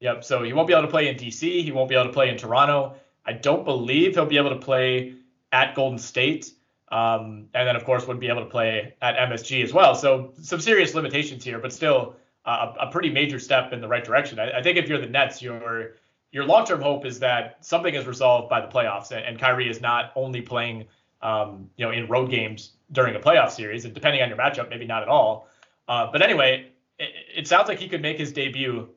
Yep. 0.00 0.22
So 0.22 0.42
he 0.44 0.52
won't 0.52 0.68
be 0.68 0.74
able 0.74 0.84
to 0.84 0.90
play 0.90 1.08
in 1.08 1.16
DC. 1.16 1.64
He 1.64 1.72
won't 1.72 1.88
be 1.88 1.96
able 1.96 2.06
to 2.06 2.12
play 2.12 2.28
in 2.28 2.36
Toronto. 2.36 2.94
I 3.26 3.32
don't 3.32 3.64
believe 3.64 4.14
he'll 4.14 4.26
be 4.26 4.38
able 4.38 4.50
to 4.50 4.60
play 4.60 5.14
at 5.50 5.74
Golden 5.74 5.98
State. 5.98 6.52
Um, 6.90 7.48
and 7.52 7.66
then, 7.68 7.76
of 7.76 7.84
course, 7.84 8.06
wouldn't 8.06 8.20
be 8.20 8.28
able 8.28 8.44
to 8.44 8.50
play 8.50 8.94
at 9.02 9.16
MSG 9.16 9.62
as 9.62 9.72
well. 9.72 9.94
So 9.94 10.32
some 10.40 10.60
serious 10.60 10.94
limitations 10.94 11.44
here, 11.44 11.58
but 11.58 11.72
still 11.72 12.16
uh, 12.44 12.74
a 12.80 12.86
pretty 12.90 13.10
major 13.10 13.38
step 13.38 13.72
in 13.72 13.80
the 13.80 13.88
right 13.88 14.04
direction. 14.04 14.38
I, 14.38 14.58
I 14.58 14.62
think 14.62 14.78
if 14.78 14.88
you're 14.88 15.00
the 15.00 15.06
Nets, 15.06 15.42
you're 15.42 15.94
your 16.30 16.44
long-term 16.44 16.82
hope 16.82 17.06
is 17.06 17.20
that 17.20 17.56
something 17.64 17.94
is 17.94 18.06
resolved 18.06 18.50
by 18.50 18.60
the 18.60 18.68
playoffs, 18.68 19.12
and, 19.12 19.24
and 19.24 19.38
Kyrie 19.38 19.68
is 19.68 19.80
not 19.80 20.12
only 20.14 20.42
playing, 20.42 20.86
um, 21.22 21.70
you 21.76 21.86
know, 21.86 21.90
in 21.90 22.06
road 22.06 22.30
games 22.30 22.72
during 22.92 23.16
a 23.16 23.20
playoff 23.20 23.50
series, 23.50 23.84
and 23.84 23.94
depending 23.94 24.22
on 24.22 24.28
your 24.28 24.36
matchup, 24.36 24.68
maybe 24.68 24.86
not 24.86 25.02
at 25.02 25.08
all. 25.08 25.48
Uh, 25.88 26.10
but 26.12 26.20
anyway, 26.20 26.70
it, 26.98 27.10
it, 27.34 27.48
sounds 27.48 27.68
like 27.68 27.78
he 27.78 27.88
could 27.88 28.02
make 28.02 28.18
his 28.18 28.32
debut 28.32 28.88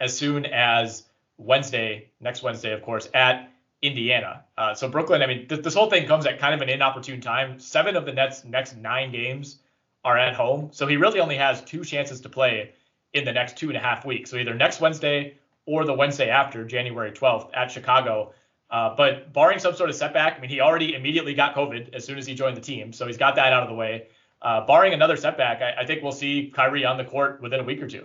as 0.00 0.16
soon 0.16 0.46
as 0.46 1.04
Wednesday, 1.36 2.08
next 2.20 2.42
Wednesday, 2.42 2.72
of 2.72 2.82
course, 2.82 3.08
at 3.12 3.50
Indiana. 3.82 4.44
Uh, 4.56 4.74
so 4.74 4.88
Brooklyn, 4.88 5.22
I 5.22 5.26
mean, 5.26 5.46
th- 5.46 5.62
this 5.62 5.74
whole 5.74 5.90
thing 5.90 6.06
comes 6.06 6.24
at 6.24 6.38
kind 6.38 6.54
of 6.54 6.62
an 6.62 6.70
inopportune 6.70 7.20
time. 7.20 7.60
Seven 7.60 7.96
of 7.96 8.06
the 8.06 8.12
Nets' 8.12 8.44
next 8.44 8.76
nine 8.76 9.12
games 9.12 9.58
are 10.04 10.18
at 10.18 10.34
home, 10.34 10.68
so 10.72 10.86
he 10.86 10.96
really 10.96 11.20
only 11.20 11.36
has 11.36 11.62
two 11.62 11.84
chances 11.84 12.20
to 12.20 12.28
play 12.28 12.72
in 13.12 13.24
the 13.24 13.32
next 13.32 13.56
two 13.56 13.68
and 13.68 13.76
a 13.76 13.80
half 13.80 14.04
weeks. 14.04 14.30
So 14.30 14.36
either 14.36 14.54
next 14.54 14.80
Wednesday 14.80 15.36
or 15.66 15.84
the 15.84 15.94
Wednesday 15.94 16.28
after, 16.28 16.64
January 16.64 17.10
12th, 17.10 17.50
at 17.54 17.70
Chicago. 17.70 18.34
Uh, 18.70 18.94
but 18.96 19.32
barring 19.32 19.58
some 19.58 19.74
sort 19.74 19.88
of 19.88 19.96
setback, 19.96 20.36
I 20.36 20.40
mean, 20.40 20.50
he 20.50 20.60
already 20.60 20.94
immediately 20.94 21.32
got 21.32 21.54
COVID 21.54 21.94
as 21.94 22.04
soon 22.04 22.18
as 22.18 22.26
he 22.26 22.34
joined 22.34 22.56
the 22.56 22.60
team, 22.60 22.92
so 22.92 23.06
he's 23.06 23.16
got 23.16 23.36
that 23.36 23.52
out 23.52 23.62
of 23.62 23.68
the 23.68 23.74
way. 23.74 24.08
Uh, 24.42 24.66
barring 24.66 24.92
another 24.92 25.16
setback, 25.16 25.62
I, 25.62 25.82
I, 25.82 25.86
think 25.86 26.02
we'll 26.02 26.12
see 26.12 26.52
Kyrie 26.54 26.84
on 26.84 26.98
the 26.98 27.04
court 27.04 27.40
within 27.40 27.60
a 27.60 27.62
week 27.62 27.80
or 27.82 27.88
two. 27.88 28.04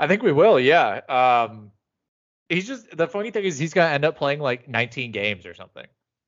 I 0.00 0.08
think 0.08 0.22
we 0.22 0.32
will, 0.32 0.58
yeah. 0.58 1.00
Um, 1.08 1.70
he's 2.48 2.66
just 2.66 2.96
the 2.96 3.06
funny 3.06 3.30
thing 3.30 3.44
is 3.44 3.56
he's 3.56 3.72
gonna 3.72 3.92
end 3.92 4.04
up 4.04 4.16
playing 4.16 4.40
like 4.40 4.68
19 4.68 5.12
games 5.12 5.46
or 5.46 5.54
something. 5.54 5.86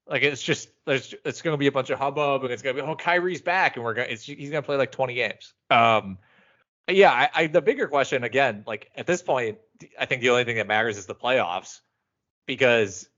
Like 0.08 0.22
it's 0.22 0.42
just 0.42 0.68
there's 0.84 1.14
it's 1.24 1.42
gonna 1.42 1.56
be 1.56 1.66
a 1.66 1.72
bunch 1.72 1.90
of 1.90 1.98
hubbub 1.98 2.44
and 2.44 2.52
it's 2.52 2.62
gonna 2.62 2.74
be 2.74 2.80
oh 2.80 2.94
Kyrie's 2.94 3.42
back 3.42 3.76
and 3.76 3.84
we're 3.84 3.94
gonna 3.94 4.08
he's 4.08 4.50
gonna 4.50 4.62
play 4.62 4.76
like 4.76 4.92
20 4.92 5.14
games. 5.14 5.52
Um, 5.70 6.18
yeah, 6.88 7.10
I, 7.10 7.30
I, 7.34 7.46
the 7.48 7.60
bigger 7.60 7.88
question 7.88 8.22
again, 8.22 8.62
like 8.66 8.90
at 8.94 9.06
this 9.06 9.20
point, 9.20 9.58
I 9.98 10.06
think 10.06 10.22
the 10.22 10.30
only 10.30 10.44
thing 10.44 10.56
that 10.56 10.68
matters 10.68 10.96
is 10.96 11.06
the 11.06 11.14
playoffs 11.14 11.80
because 12.46 13.08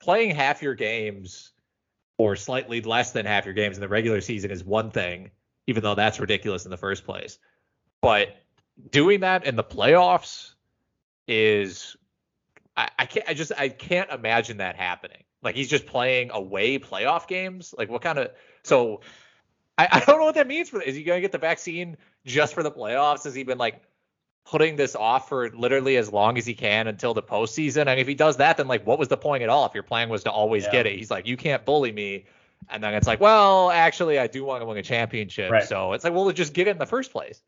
playing 0.00 0.34
half 0.34 0.60
your 0.60 0.74
games 0.74 1.52
or 2.18 2.36
slightly 2.36 2.80
less 2.80 3.12
than 3.12 3.26
half 3.26 3.44
your 3.44 3.54
games 3.54 3.76
in 3.76 3.80
the 3.80 3.88
regular 3.88 4.20
season 4.20 4.50
is 4.50 4.64
one 4.64 4.90
thing, 4.90 5.30
even 5.66 5.82
though 5.82 5.94
that's 5.94 6.18
ridiculous 6.18 6.64
in 6.64 6.70
the 6.70 6.76
first 6.76 7.04
place. 7.04 7.38
But 8.00 8.36
doing 8.90 9.20
that 9.20 9.46
in 9.46 9.56
the 9.56 9.64
playoffs 9.64 10.54
is 11.26 11.96
I, 12.76 12.90
I 12.98 13.06
can't 13.06 13.28
I 13.28 13.34
just 13.34 13.52
I 13.56 13.68
can't 13.68 14.10
imagine 14.10 14.58
that 14.58 14.76
happening. 14.76 15.22
Like 15.44 15.54
he's 15.54 15.68
just 15.68 15.86
playing 15.86 16.30
away 16.32 16.78
playoff 16.78 17.28
games. 17.28 17.74
Like 17.76 17.90
what 17.90 18.02
kind 18.02 18.18
of 18.18 18.30
so 18.62 19.02
I, 19.76 19.88
I 19.92 20.00
don't 20.00 20.18
know 20.18 20.24
what 20.24 20.36
that 20.36 20.46
means 20.46 20.70
for 20.70 20.80
is 20.80 20.96
he 20.96 21.02
gonna 21.02 21.20
get 21.20 21.32
the 21.32 21.38
vaccine 21.38 21.96
just 22.24 22.54
for 22.54 22.62
the 22.62 22.70
playoffs? 22.70 23.24
Has 23.24 23.34
he 23.34 23.44
been 23.44 23.58
like 23.58 23.82
putting 24.44 24.76
this 24.76 24.94
off 24.96 25.28
for 25.28 25.50
literally 25.50 25.96
as 25.96 26.12
long 26.12 26.38
as 26.38 26.46
he 26.46 26.54
can 26.54 26.88
until 26.88 27.14
the 27.14 27.22
postseason? 27.22 27.86
And 27.86 28.00
if 28.00 28.08
he 28.08 28.14
does 28.14 28.38
that, 28.38 28.56
then 28.56 28.66
like 28.66 28.86
what 28.86 28.98
was 28.98 29.08
the 29.08 29.16
point 29.16 29.42
at 29.42 29.48
all 29.48 29.66
if 29.66 29.74
your 29.74 29.82
plan 29.82 30.08
was 30.08 30.24
to 30.24 30.30
always 30.30 30.64
yeah. 30.64 30.72
get 30.72 30.86
it? 30.86 30.96
He's 30.96 31.10
like, 31.10 31.26
you 31.26 31.36
can't 31.36 31.64
bully 31.64 31.92
me. 31.92 32.24
And 32.70 32.82
then 32.82 32.94
it's 32.94 33.06
like, 33.06 33.20
well, 33.20 33.70
actually, 33.70 34.18
I 34.18 34.26
do 34.26 34.42
want 34.42 34.62
to 34.62 34.66
win 34.66 34.78
a 34.78 34.82
championship. 34.82 35.50
Right. 35.50 35.64
So 35.64 35.92
it's 35.92 36.02
like, 36.02 36.14
well, 36.14 36.30
just 36.32 36.54
get 36.54 36.66
it 36.66 36.70
in 36.70 36.78
the 36.78 36.86
first 36.86 37.12
place. 37.12 37.42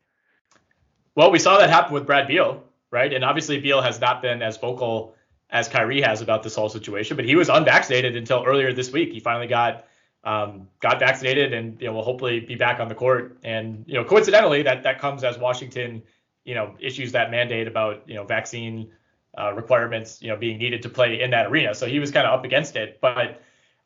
Well, 1.15 1.31
we 1.31 1.39
saw 1.39 1.57
that 1.57 1.71
happen 1.71 1.93
with 1.93 2.05
Brad 2.05 2.27
Beal, 2.27 2.63
right? 2.91 3.11
And 3.11 3.25
obviously, 3.25 3.59
Beal 3.59 3.81
has 3.81 3.99
not 3.99 4.21
been 4.21 4.43
as 4.43 4.57
vocal 4.57 5.15
as 5.49 5.67
Kyrie 5.67 6.01
has 6.01 6.21
about 6.21 6.43
this 6.43 6.55
whole 6.55 6.69
situation, 6.69 7.15
but 7.15 7.25
he 7.25 7.35
was 7.35 7.49
unvaccinated 7.49 8.15
until 8.15 8.43
earlier 8.45 8.73
this 8.73 8.91
week. 8.91 9.13
He 9.13 9.19
finally 9.19 9.47
got 9.47 9.85
um, 10.23 10.67
got 10.81 10.99
vaccinated 10.99 11.53
and 11.53 11.79
you 11.79 11.87
know 11.87 11.93
will 11.93 12.03
hopefully 12.03 12.39
be 12.39 12.55
back 12.55 12.79
on 12.79 12.87
the 12.87 12.95
court. 12.95 13.37
And 13.43 13.85
you 13.87 13.93
know 13.93 14.03
coincidentally 14.03 14.63
that 14.63 14.83
that 14.83 14.99
comes 14.99 15.23
as 15.23 15.37
Washington 15.37 16.03
you 16.43 16.55
know 16.55 16.75
issues 16.79 17.11
that 17.13 17.31
mandate 17.31 17.67
about 17.67 18.03
you 18.07 18.15
know 18.15 18.25
vaccine 18.25 18.91
uh, 19.37 19.53
requirements 19.53 20.21
you 20.21 20.29
know 20.29 20.35
being 20.35 20.57
needed 20.57 20.81
to 20.81 20.89
play 20.89 21.21
in 21.21 21.29
that 21.31 21.47
arena. 21.47 21.73
So 21.73 21.85
he 21.85 21.99
was 21.99 22.11
kind 22.11 22.27
of 22.27 22.37
up 22.37 22.45
against 22.45 22.75
it. 22.75 22.99
But 22.99 23.41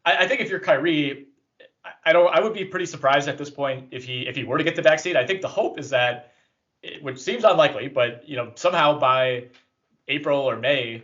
I, 0.06 0.17
I 0.17 0.28
think 0.28 0.41
if 0.41 0.50
you're 0.50 0.60
Kyrie, 0.60 1.28
I 2.06 2.13
don't. 2.13 2.34
I 2.34 2.39
would 2.41 2.54
be 2.54 2.65
pretty 2.65 2.86
surprised 2.86 3.28
at 3.28 3.38
this 3.38 3.50
point 3.50 3.89
if 3.91 4.04
he 4.04 4.28
if 4.28 4.36
he 4.36 4.43
were 4.43 4.58
to 4.58 4.63
get 4.63 4.76
the 4.76 4.82
vaccine. 4.82 5.17
I 5.17 5.26
think 5.26 5.41
the 5.41 5.47
hope 5.47 5.80
is 5.80 5.89
that, 5.91 6.34
which 7.02 7.19
seems 7.19 7.43
unlikely, 7.43 7.88
but 7.88 8.28
you 8.28 8.36
know 8.36 8.52
somehow 8.56 9.00
by 9.00 9.45
April 10.08 10.39
or 10.39 10.58
May, 10.58 11.04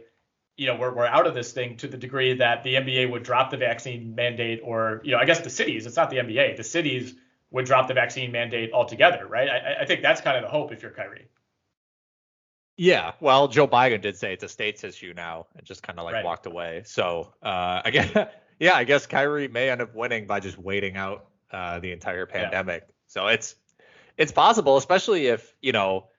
you 0.57 0.65
know, 0.65 0.75
we're, 0.75 0.93
we're 0.93 1.05
out 1.05 1.27
of 1.27 1.35
this 1.35 1.51
thing 1.51 1.77
to 1.77 1.87
the 1.87 1.97
degree 1.97 2.33
that 2.33 2.63
the 2.63 2.75
NBA 2.75 3.11
would 3.11 3.23
drop 3.23 3.51
the 3.51 3.57
vaccine 3.57 4.15
mandate, 4.15 4.59
or, 4.63 5.01
you 5.03 5.11
know, 5.11 5.19
I 5.19 5.25
guess 5.25 5.39
the 5.39 5.49
cities, 5.49 5.85
it's 5.85 5.95
not 5.95 6.09
the 6.09 6.17
NBA, 6.17 6.57
the 6.57 6.63
cities 6.63 7.15
would 7.51 7.65
drop 7.65 7.87
the 7.87 7.93
vaccine 7.93 8.31
mandate 8.31 8.71
altogether, 8.73 9.25
right? 9.27 9.47
I, 9.47 9.81
I 9.81 9.85
think 9.85 10.01
that's 10.01 10.19
kind 10.19 10.35
of 10.35 10.43
the 10.43 10.49
hope 10.49 10.71
if 10.71 10.81
you're 10.81 10.91
Kyrie. 10.91 11.27
Yeah, 12.75 13.13
well, 13.19 13.47
Joe 13.47 13.67
Biden 13.67 14.01
did 14.01 14.17
say 14.17 14.33
it's 14.33 14.43
a 14.43 14.47
states 14.47 14.83
issue 14.83 15.13
now 15.15 15.47
and 15.55 15.65
just 15.65 15.81
kind 15.81 15.97
of 15.99 16.05
like 16.05 16.15
right. 16.15 16.25
walked 16.25 16.45
away. 16.45 16.83
So, 16.85 17.33
uh, 17.41 17.81
again, 17.85 18.11
yeah, 18.59 18.73
I 18.75 18.83
guess 18.83 19.05
Kyrie 19.07 19.47
may 19.47 19.69
end 19.69 19.81
up 19.81 19.95
winning 19.95 20.27
by 20.27 20.39
just 20.39 20.57
waiting 20.57 20.95
out 20.95 21.25
uh, 21.51 21.79
the 21.79 21.91
entire 21.91 22.25
pandemic. 22.25 22.83
Yeah. 22.85 22.93
So 23.07 23.27
it's 23.27 23.55
it's 24.17 24.31
possible, 24.31 24.77
especially 24.77 25.27
if 25.27 25.55
you 25.61 25.71
know, 25.71 26.09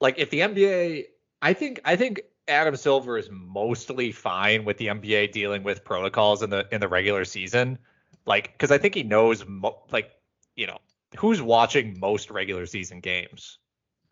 like 0.00 0.18
if 0.18 0.30
the 0.30 0.40
NBA, 0.40 1.04
I 1.42 1.52
think 1.52 1.80
I 1.84 1.96
think 1.96 2.20
Adam 2.48 2.76
Silver 2.76 3.18
is 3.18 3.28
mostly 3.30 4.12
fine 4.12 4.64
with 4.64 4.78
the 4.78 4.86
NBA 4.86 5.32
dealing 5.32 5.62
with 5.62 5.84
protocols 5.84 6.42
in 6.42 6.50
the 6.50 6.66
in 6.72 6.80
the 6.80 6.88
regular 6.88 7.24
season, 7.24 7.78
like 8.24 8.52
because 8.52 8.70
I 8.70 8.78
think 8.78 8.94
he 8.94 9.02
knows 9.02 9.44
mo- 9.46 9.82
like 9.90 10.12
you 10.54 10.66
know 10.66 10.78
who's 11.16 11.42
watching 11.42 11.98
most 11.98 12.30
regular 12.30 12.66
season 12.66 13.00
games. 13.00 13.58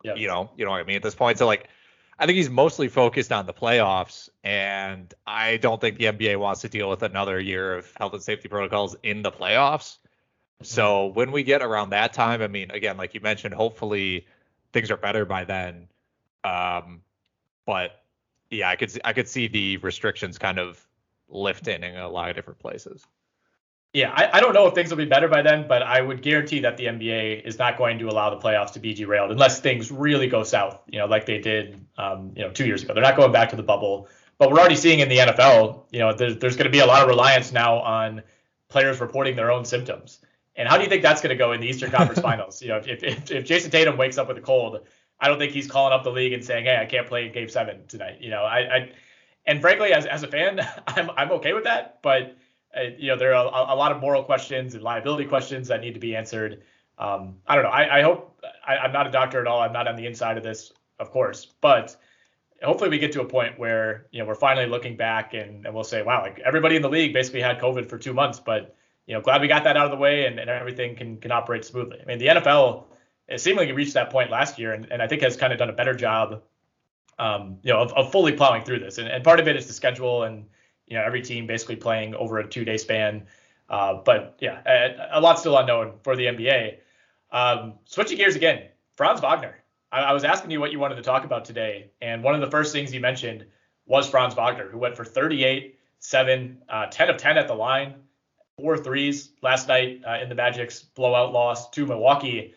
Yeah. 0.03 0.15
You 0.15 0.27
know, 0.27 0.51
you 0.57 0.65
know 0.65 0.71
what 0.71 0.81
I 0.81 0.83
mean 0.83 0.97
at 0.97 1.03
this 1.03 1.15
point. 1.15 1.37
So 1.37 1.47
like, 1.47 1.67
I 2.19 2.25
think 2.25 2.35
he's 2.35 2.49
mostly 2.49 2.87
focused 2.87 3.31
on 3.31 3.45
the 3.45 3.53
playoffs, 3.53 4.29
and 4.43 5.13
I 5.25 5.57
don't 5.57 5.81
think 5.81 5.97
the 5.97 6.05
NBA 6.05 6.37
wants 6.37 6.61
to 6.61 6.69
deal 6.69 6.89
with 6.89 7.03
another 7.03 7.39
year 7.39 7.75
of 7.75 7.91
health 7.95 8.13
and 8.13 8.21
safety 8.21 8.47
protocols 8.47 8.95
in 9.03 9.21
the 9.21 9.31
playoffs. 9.31 9.97
So 10.61 11.07
when 11.07 11.31
we 11.31 11.43
get 11.43 11.61
around 11.61 11.89
that 11.89 12.13
time, 12.13 12.41
I 12.41 12.47
mean, 12.47 12.71
again, 12.71 12.97
like 12.97 13.13
you 13.13 13.19
mentioned, 13.19 13.53
hopefully 13.53 14.27
things 14.73 14.91
are 14.91 14.97
better 14.97 15.25
by 15.25 15.43
then. 15.43 15.87
Um, 16.43 17.01
but 17.65 18.04
yeah, 18.49 18.69
I 18.69 18.75
could 18.75 18.91
see, 18.91 19.01
I 19.03 19.13
could 19.13 19.27
see 19.27 19.47
the 19.47 19.77
restrictions 19.77 20.37
kind 20.37 20.59
of 20.59 20.85
lifting 21.27 21.83
in 21.83 21.95
a 21.95 22.09
lot 22.09 22.29
of 22.29 22.35
different 22.35 22.59
places. 22.59 23.05
Yeah, 23.93 24.11
I, 24.13 24.37
I 24.37 24.39
don't 24.41 24.53
know 24.53 24.67
if 24.67 24.73
things 24.73 24.89
will 24.89 24.97
be 24.97 25.05
better 25.05 25.29
by 25.29 25.41
then, 25.41 25.67
but 25.69 25.81
I 25.81 26.01
would 26.01 26.21
guarantee 26.21 26.59
that 26.59 26.75
the 26.75 26.85
NBA 26.87 27.45
is 27.45 27.57
not 27.57 27.77
going 27.77 27.97
to 27.99 28.09
allow 28.09 28.29
the 28.29 28.35
playoffs 28.35 28.73
to 28.73 28.79
be 28.79 28.93
derailed 28.93 29.31
unless 29.31 29.61
things 29.61 29.89
really 29.89 30.27
go 30.27 30.43
south, 30.43 30.81
you 30.87 30.99
know, 30.99 31.05
like 31.05 31.25
they 31.25 31.39
did, 31.39 31.79
um, 31.97 32.33
you 32.35 32.43
know, 32.43 32.51
two 32.51 32.65
years 32.65 32.83
ago. 32.83 32.93
They're 32.93 33.01
not 33.01 33.15
going 33.15 33.31
back 33.31 33.49
to 33.51 33.55
the 33.55 33.63
bubble, 33.63 34.09
but 34.37 34.51
we're 34.51 34.59
already 34.59 34.75
seeing 34.75 34.99
in 34.99 35.07
the 35.07 35.19
NFL, 35.19 35.83
you 35.91 35.99
know, 35.99 36.13
there's, 36.13 36.35
there's 36.37 36.57
going 36.57 36.65
to 36.65 36.71
be 36.71 36.79
a 36.79 36.85
lot 36.85 37.03
of 37.03 37.07
reliance 37.07 37.53
now 37.53 37.77
on 37.77 38.21
players 38.67 38.99
reporting 38.99 39.37
their 39.37 39.49
own 39.49 39.63
symptoms. 39.63 40.19
And 40.57 40.67
how 40.67 40.75
do 40.75 40.83
you 40.83 40.89
think 40.89 41.01
that's 41.01 41.21
going 41.21 41.29
to 41.29 41.37
go 41.37 41.53
in 41.53 41.61
the 41.61 41.67
Eastern 41.67 41.89
Conference 41.89 42.19
Finals? 42.29 42.61
You 42.61 42.69
know, 42.69 42.77
if, 42.85 43.01
if, 43.01 43.31
if 43.31 43.45
Jayson 43.45 43.71
Tatum 43.71 43.95
wakes 43.95 44.17
up 44.17 44.27
with 44.27 44.37
a 44.37 44.41
cold, 44.41 44.81
I 45.25 45.27
don't 45.27 45.39
think 45.39 45.53
he's 45.53 45.65
calling 45.65 45.91
up 45.91 46.03
the 46.03 46.11
league 46.11 46.33
and 46.33 46.45
saying, 46.45 46.65
"Hey, 46.65 46.77
I 46.79 46.85
can't 46.85 47.07
play 47.07 47.25
in 47.25 47.33
Game 47.33 47.49
Seven 47.49 47.81
tonight." 47.87 48.17
You 48.21 48.29
know, 48.29 48.43
I, 48.43 48.59
I 48.59 48.91
and 49.47 49.59
frankly, 49.59 49.91
as 49.91 50.05
as 50.05 50.21
a 50.21 50.27
fan, 50.27 50.59
I'm 50.87 51.09
I'm 51.17 51.31
okay 51.31 51.53
with 51.53 51.63
that. 51.63 51.97
But 52.03 52.37
uh, 52.77 52.91
you 52.95 53.07
know, 53.07 53.17
there 53.17 53.33
are 53.33 53.43
a, 53.43 53.73
a, 53.73 53.75
lot 53.75 53.91
of 53.91 53.99
moral 53.99 54.21
questions 54.21 54.75
and 54.75 54.83
liability 54.83 55.25
questions 55.25 55.67
that 55.69 55.81
need 55.81 55.95
to 55.95 55.99
be 55.99 56.15
answered. 56.15 56.61
Um, 56.99 57.37
I 57.47 57.55
don't 57.55 57.63
know. 57.63 57.71
I, 57.71 57.99
I 57.99 58.01
hope 58.03 58.39
I, 58.67 58.77
I'm 58.77 58.91
not 58.91 59.07
a 59.07 59.11
doctor 59.11 59.41
at 59.41 59.47
all. 59.47 59.61
I'm 59.61 59.73
not 59.73 59.87
on 59.87 59.95
the 59.95 60.05
inside 60.05 60.37
of 60.37 60.43
this, 60.43 60.71
of 60.99 61.09
course, 61.09 61.47
but 61.59 61.95
hopefully 62.61 62.91
we 62.91 62.99
get 62.99 63.11
to 63.13 63.21
a 63.21 63.25
point 63.25 63.57
where 63.57 64.05
you 64.11 64.19
know 64.19 64.27
we're 64.27 64.35
finally 64.35 64.67
looking 64.67 64.95
back 64.95 65.33
and, 65.33 65.65
and 65.65 65.73
we'll 65.73 65.83
say, 65.83 66.03
wow, 66.03 66.21
like 66.21 66.39
everybody 66.45 66.75
in 66.75 66.83
the 66.83 66.89
league 66.89 67.13
basically 67.13 67.41
had 67.41 67.59
COVID 67.59 67.89
for 67.89 67.97
two 67.97 68.13
months, 68.13 68.39
but 68.39 68.75
you 69.07 69.15
know, 69.15 69.21
glad 69.21 69.41
we 69.41 69.47
got 69.47 69.63
that 69.63 69.75
out 69.75 69.85
of 69.85 69.91
the 69.91 69.97
way 69.97 70.27
and, 70.27 70.39
and 70.39 70.51
everything 70.51 70.95
can 70.95 71.17
can 71.17 71.31
operate 71.31 71.65
smoothly. 71.65 71.97
I 71.99 72.05
mean, 72.05 72.19
the 72.19 72.27
NFL 72.27 72.85
it 73.27 73.39
seemingly 73.41 73.71
reached 73.71 73.93
that 73.93 74.09
point 74.09 74.29
last 74.29 74.59
year, 74.59 74.73
and, 74.73 74.91
and 74.91 75.01
I 75.01 75.07
think 75.07 75.21
has 75.21 75.37
kind 75.37 75.51
of 75.51 75.59
done 75.59 75.69
a 75.69 75.73
better 75.73 75.93
job, 75.93 76.43
um, 77.17 77.57
you 77.63 77.73
know, 77.73 77.79
of, 77.79 77.93
of 77.93 78.11
fully 78.11 78.33
plowing 78.33 78.63
through 78.63 78.79
this. 78.79 78.97
And, 78.97 79.07
and 79.07 79.23
part 79.23 79.39
of 79.39 79.47
it 79.47 79.55
is 79.55 79.67
the 79.67 79.73
schedule, 79.73 80.23
and 80.23 80.45
you 80.87 80.97
know, 80.97 81.03
every 81.03 81.21
team 81.21 81.47
basically 81.47 81.75
playing 81.75 82.15
over 82.15 82.37
a 82.37 82.47
two-day 82.47 82.77
span. 82.77 83.25
Uh, 83.69 83.95
but 84.05 84.37
yeah, 84.39 84.61
a, 84.65 85.19
a, 85.19 85.21
lot 85.21 85.39
still 85.39 85.57
unknown 85.57 85.93
for 86.03 86.15
the 86.15 86.25
NBA. 86.25 86.77
Um, 87.31 87.73
switching 87.85 88.17
gears 88.17 88.35
again, 88.35 88.67
Franz 88.95 89.21
Wagner. 89.21 89.55
I, 89.91 90.01
I 90.01 90.13
was 90.13 90.23
asking 90.23 90.51
you 90.51 90.59
what 90.59 90.71
you 90.71 90.79
wanted 90.79 90.95
to 90.95 91.01
talk 91.01 91.25
about 91.25 91.45
today, 91.45 91.89
and 92.01 92.23
one 92.23 92.35
of 92.35 92.41
the 92.41 92.51
first 92.51 92.71
things 92.71 92.93
you 92.93 92.99
mentioned 92.99 93.45
was 93.87 94.07
Franz 94.07 94.35
Wagner, 94.35 94.69
who 94.69 94.77
went 94.77 94.95
for 94.95 95.03
38, 95.03 95.79
7, 95.99 96.61
uh, 96.69 96.85
10 96.87 97.09
of 97.09 97.17
10 97.17 97.37
at 97.37 97.47
the 97.47 97.55
line, 97.55 97.95
four 98.57 98.77
threes 98.77 99.31
last 99.41 99.67
night 99.67 100.01
uh, 100.07 100.19
in 100.21 100.29
the 100.29 100.35
Magic's 100.35 100.81
blowout 100.81 101.33
loss 101.33 101.69
to 101.71 101.85
Milwaukee. 101.85 102.53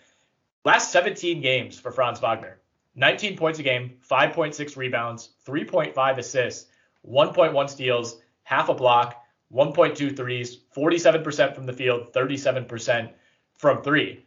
Last 0.65 0.93
17 0.93 1.41
games 1.41 1.79
for 1.79 1.91
Franz 1.91 2.21
Wagner 2.21 2.61
19 2.95 3.37
points 3.37 3.61
a 3.61 3.63
game, 3.63 3.93
5.6 4.11 4.77
rebounds, 4.77 5.31
3.5 5.47 6.19
assists, 6.19 6.69
1.1 7.09 7.71
steals, 7.71 8.21
half 8.43 8.69
a 8.69 8.75
block, 8.75 9.23
1.2 9.53 10.17
threes, 10.17 10.59
47% 10.77 11.55
from 11.55 11.65
the 11.65 11.73
field, 11.73 12.13
37% 12.13 13.11
from 13.57 13.83
three. 13.83 14.25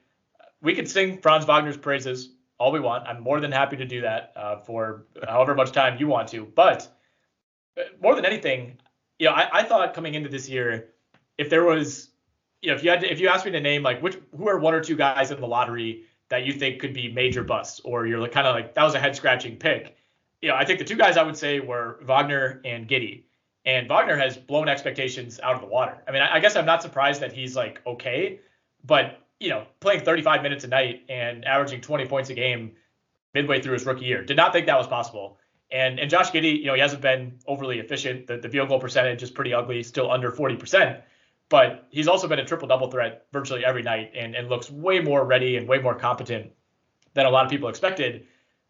We 0.62 0.74
could 0.74 0.90
sing 0.90 1.20
Franz 1.20 1.46
Wagner's 1.46 1.78
praises 1.78 2.30
all 2.62 2.72
we 2.72 2.80
want. 2.80 3.08
I'm 3.08 3.22
more 3.22 3.40
than 3.40 3.52
happy 3.52 3.76
to 3.78 3.86
do 3.86 4.02
that 4.02 4.34
uh, 4.36 4.58
for 4.58 5.08
however 5.28 5.56
much 5.56 5.72
time 5.72 5.98
you 6.00 6.08
want 6.08 6.30
to. 6.30 6.46
But 6.46 6.88
uh, 7.78 7.82
more 8.02 8.16
than 8.16 8.24
anything, 8.24 8.78
you 9.18 9.28
know, 9.28 9.34
I, 9.34 9.50
I, 9.52 9.64
thought 9.64 9.96
coming 9.96 10.14
into 10.14 10.30
this 10.30 10.48
year, 10.48 10.90
if 11.40 11.50
there 11.50 11.64
was, 11.64 12.10
you 12.62 12.70
know, 12.70 12.76
if 12.76 12.84
you 12.84 12.92
had 12.92 13.02
to, 13.02 13.12
if 13.12 13.20
you 13.20 13.30
asked 13.30 13.46
me 13.46 13.52
to 13.52 13.60
name 13.60 13.82
like 13.82 14.02
which 14.04 14.18
who 14.38 14.48
are 14.48 14.60
one 14.60 14.76
or 14.76 14.82
two 14.82 14.96
guys 14.96 15.32
in 15.32 15.42
the 15.42 15.48
lottery 15.48 16.04
that 16.32 16.46
you 16.46 16.54
think 16.54 16.80
could 16.80 16.94
be 16.94 17.12
major 17.12 17.44
busts, 17.44 17.82
or 17.84 18.08
you're 18.08 18.26
kind 18.30 18.48
of 18.48 18.56
like 18.56 18.74
that 18.74 18.84
was 18.84 18.96
a 18.96 19.00
head 19.00 19.16
scratching 19.16 19.58
pick. 19.58 19.98
You 20.42 20.50
know, 20.50 20.56
I 20.56 20.66
think 20.66 20.80
the 20.80 20.86
two 20.86 20.96
guys 20.96 21.18
I 21.18 21.24
would 21.24 21.38
say 21.38 21.60
were 21.60 22.00
Wagner 22.04 22.62
and 22.66 22.88
Giddey, 22.88 23.26
And 23.66 23.88
Wagner 23.88 24.18
has 24.18 24.38
blown 24.38 24.70
expectations 24.70 25.42
out 25.44 25.56
of 25.56 25.62
the 25.62 25.68
water. 25.68 26.02
I 26.08 26.12
mean, 26.12 26.22
I, 26.22 26.40
guess 26.40 26.56
I'm 26.56 26.66
not 26.66 26.82
surprised 26.82 27.22
that 27.22 27.34
he's 27.34 27.56
like 27.56 27.82
okay, 27.86 28.40
but 28.86 29.20
you 29.42 29.50
know, 29.50 29.66
playing 29.82 30.06
35 30.06 30.42
minutes 30.42 30.64
a 30.64 30.68
night 30.68 31.02
and 31.10 31.44
averaging 31.46 31.82
20 31.82 32.06
points 32.06 32.30
a 32.30 32.34
game 32.34 32.72
midway 33.34 33.62
through 33.62 33.74
his 33.74 33.86
rookie 33.86 34.06
year, 34.06 34.24
did 34.24 34.38
not 34.38 34.54
think 34.54 34.68
that 34.68 34.78
was 34.78 34.88
possible. 34.88 35.38
And 35.70 36.00
and 36.00 36.10
Josh 36.10 36.32
Giddey, 36.32 36.60
you 36.60 36.66
know, 36.66 36.76
he 36.76 36.82
hasn't 36.82 37.02
been 37.02 37.40
overly 37.46 37.80
efficient. 37.80 38.28
The, 38.28 38.38
the 38.38 38.50
field 38.50 38.70
goal 38.70 38.80
percentage 38.80 39.22
is 39.22 39.30
pretty 39.30 39.54
ugly, 39.54 39.84
still 39.84 40.10
under 40.10 40.32
40% 40.32 41.02
but 41.52 41.86
he's 41.90 42.08
also 42.08 42.30
been 42.30 42.40
a 42.40 42.46
triple 42.46 42.66
double 42.66 42.90
threat 42.90 43.26
virtually 43.34 43.66
every 43.66 43.84
night 43.84 44.14
and, 44.16 44.36
and 44.36 44.48
looks 44.48 44.72
way 44.72 45.02
more 45.02 45.26
ready 45.26 45.58
and 45.58 45.68
way 45.68 45.80
more 45.80 45.94
competent 45.94 46.50
than 47.14 47.26
a 47.26 47.30
lot 47.30 47.44
of 47.44 47.52
people 47.52 47.68
expected. 47.68 48.26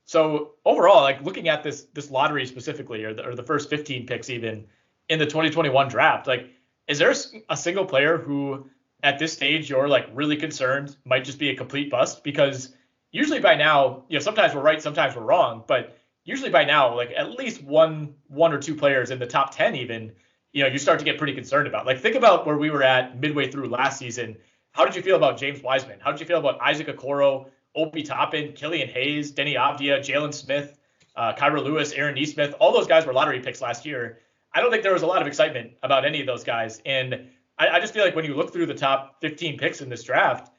So 0.06 0.56
overall, 0.66 1.04
like 1.04 1.22
looking 1.22 1.48
at 1.48 1.62
this 1.62 1.84
this 1.94 2.10
lottery 2.10 2.44
specifically, 2.48 3.04
or 3.06 3.14
the, 3.14 3.24
or 3.24 3.36
the 3.36 3.44
first 3.44 3.70
15 3.70 4.08
picks 4.08 4.32
even 4.32 4.66
in 5.10 5.20
the 5.20 5.28
2021 5.28 5.90
draft, 5.90 6.26
like 6.26 6.50
is 6.88 6.98
there 6.98 7.14
a 7.50 7.56
single 7.56 7.86
player 7.86 8.18
who 8.18 8.68
at 9.04 9.20
this 9.20 9.32
stage 9.32 9.70
you're 9.70 9.88
like 9.88 10.10
really 10.12 10.36
concerned 10.36 10.98
might 11.06 11.24
just 11.24 11.38
be 11.38 11.52
a 11.52 11.56
complete 11.56 11.92
bust? 11.92 12.24
Because 12.24 12.74
usually 13.12 13.40
by 13.40 13.54
now, 13.54 14.06
you 14.10 14.18
know, 14.18 14.24
sometimes 14.24 14.56
we're 14.56 14.62
right, 14.62 14.82
sometimes 14.82 15.16
we're 15.16 15.22
wrong, 15.22 15.64
but 15.68 16.00
usually 16.24 16.50
by 16.50 16.66
now, 16.66 16.96
like 16.96 17.14
at 17.16 17.30
least 17.38 17.62
one 17.62 18.16
one 18.28 18.52
or 18.52 18.58
two 18.58 18.74
players 18.74 19.12
in 19.12 19.20
the 19.20 19.28
top 19.28 19.56
10 19.56 19.76
even 19.76 20.14
you 20.54 20.64
know, 20.64 20.70
you 20.70 20.78
start 20.78 21.00
to 21.00 21.06
get 21.06 21.18
pretty 21.18 21.34
concerned 21.34 21.68
about. 21.68 21.86
Like, 21.86 22.00
think 22.00 22.16
about 22.16 22.46
where 22.46 22.58
we 22.58 22.70
were 22.70 22.84
at 22.84 23.20
midway 23.20 23.50
through 23.50 23.70
last 23.70 24.00
season. 24.00 24.38
How 24.72 24.86
did 24.86 24.96
you 24.96 25.02
feel 25.02 25.16
about 25.16 25.38
James 25.38 25.62
Wiseman? 25.62 26.00
How 26.00 26.12
did 26.12 26.20
you 26.20 26.26
feel 26.26 26.40
about 26.40 26.60
Isaac 26.62 26.88
Okoro, 26.88 27.50
Obi 27.76 28.04
Toppin, 28.04 28.54
Killian 28.54 28.90
Hayes, 28.90 29.32
Deni 29.32 29.56
Avdija, 29.56 30.00
Jalen 30.00 30.34
Smith, 30.34 30.78
uh, 31.16 31.34
Kira 31.34 31.64
Lewis, 31.64 31.94
Aaron 31.94 32.16
Nesmith? 32.16 32.54
All 32.60 32.74
those 32.74 32.88
guys 32.88 33.06
were 33.06 33.14
lottery 33.14 33.40
picks 33.40 33.62
last 33.62 33.86
year. 33.86 34.20
I 34.54 34.60
don't 34.60 34.72
think 34.72 34.84
there 34.84 34.94
was 34.94 35.04
a 35.04 35.08
lot 35.08 35.22
of 35.22 35.28
excitement 35.28 35.72
about 35.84 36.06
any 36.06 36.20
of 36.20 36.28
those 36.28 36.44
guys. 36.44 36.82
And 36.86 37.28
I, 37.58 37.70
I 37.70 37.80
just 37.80 37.94
feel 37.94 38.04
like 38.04 38.16
when 38.16 38.26
you 38.26 38.36
look 38.36 38.52
through 38.52 38.66
the 38.66 38.74
top 38.74 39.22
15 39.22 39.58
picks 39.58 39.82
in 39.82 39.90
this 39.90 40.04
draft, 40.04 40.52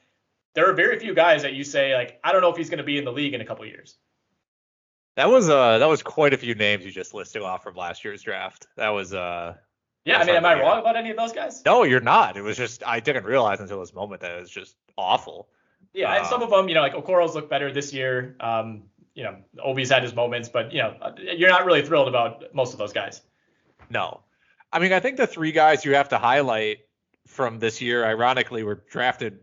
there 0.55 0.69
are 0.69 0.73
very 0.73 0.97
few 0.99 1.13
guys 1.13 1.41
that 1.43 1.53
you 1.53 1.63
say 1.63 1.95
like, 1.95 2.19
I 2.23 2.31
don't 2.31 2.41
know 2.41 2.49
if 2.49 2.57
he's 2.57 2.69
going 2.69 2.79
to 2.79 2.83
be 2.83 2.97
in 2.97 3.05
the 3.05 3.11
league 3.11 3.33
in 3.33 3.41
a 3.41 3.45
couple 3.45 3.65
years. 3.65 3.97
That 5.15 5.29
was 5.29 5.47
uh 5.47 5.77
that 5.77 5.85
was 5.85 6.01
quite 6.01 6.33
a 6.33 6.37
few 6.37 6.55
names 6.55 6.83
you 6.83 6.91
just 6.91 7.13
listed 7.13 7.43
off 7.43 7.61
from 7.61 7.75
last 7.75 8.03
year's 8.03 8.23
draft. 8.23 8.65
That 8.77 8.89
was 8.89 9.13
uh 9.13 9.53
yeah, 10.05 10.19
I 10.19 10.25
mean, 10.25 10.35
am 10.35 10.45
I 10.45 10.59
wrong 10.59 10.79
about 10.79 10.95
any 10.97 11.11
of 11.11 11.17
those 11.17 11.31
guys? 11.31 11.63
No, 11.65 11.83
you're 11.83 12.01
not. 12.01 12.35
It 12.37 12.41
was 12.41 12.57
just 12.57 12.83
I 12.85 12.99
didn't 12.99 13.25
realize 13.25 13.59
until 13.59 13.79
this 13.79 13.93
moment 13.93 14.21
that 14.21 14.31
it 14.31 14.41
was 14.41 14.49
just 14.49 14.75
awful. 14.97 15.47
Yeah, 15.93 16.11
uh, 16.11 16.17
and 16.19 16.27
some 16.27 16.41
of 16.41 16.49
them, 16.49 16.67
you 16.67 16.75
know, 16.75 16.81
like 16.81 16.93
Okoro's 16.93 17.35
look 17.35 17.49
better 17.49 17.71
this 17.71 17.93
year. 17.93 18.35
Um, 18.39 18.83
you 19.15 19.23
know, 19.23 19.37
Obi's 19.63 19.91
had 19.91 20.03
his 20.03 20.15
moments, 20.15 20.49
but 20.49 20.71
you 20.73 20.81
know, 20.81 20.95
you're 21.17 21.49
not 21.49 21.65
really 21.65 21.85
thrilled 21.85 22.07
about 22.07 22.43
most 22.53 22.73
of 22.73 22.79
those 22.79 22.93
guys. 22.93 23.21
No. 23.89 24.21
I 24.71 24.79
mean, 24.79 24.91
I 24.91 24.99
think 24.99 25.17
the 25.17 25.27
three 25.27 25.51
guys 25.51 25.85
you 25.85 25.93
have 25.95 26.09
to 26.09 26.17
highlight 26.17 26.79
from 27.27 27.59
this 27.59 27.79
year, 27.79 28.03
ironically, 28.03 28.63
were 28.63 28.83
drafted 28.89 29.39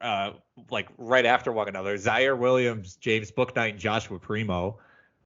uh, 0.00 0.32
like 0.70 0.88
right 0.96 1.26
after 1.26 1.52
one 1.52 1.68
another. 1.68 1.96
Ziaire 1.96 2.38
Williams, 2.38 2.96
James 2.96 3.30
Bouknight, 3.30 3.70
and 3.70 3.78
Joshua 3.78 4.18
Primo. 4.18 4.78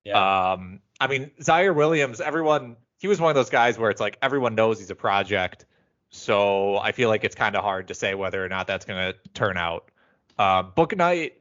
Yeah. 0.04 0.52
Um, 0.52 0.80
I 1.00 1.06
mean, 1.06 1.30
Ziaire 1.40 1.74
Williams, 1.74 2.20
everyone, 2.20 2.76
he 2.98 3.08
was 3.08 3.20
one 3.20 3.30
of 3.30 3.34
those 3.34 3.50
guys 3.50 3.78
where 3.78 3.90
it's 3.90 4.00
like 4.00 4.18
everyone 4.20 4.54
knows 4.54 4.78
he's 4.78 4.90
a 4.90 4.94
project. 4.94 5.64
So 6.10 6.78
I 6.78 6.92
feel 6.92 7.08
like 7.08 7.24
it's 7.24 7.34
kind 7.34 7.56
of 7.56 7.62
hard 7.62 7.88
to 7.88 7.94
say 7.94 8.14
whether 8.14 8.44
or 8.44 8.48
not 8.48 8.66
that's 8.66 8.84
going 8.84 9.12
to 9.12 9.18
turn 9.34 9.56
out. 9.56 9.90
Uh, 10.38 10.64
Bouknight, 10.64 11.32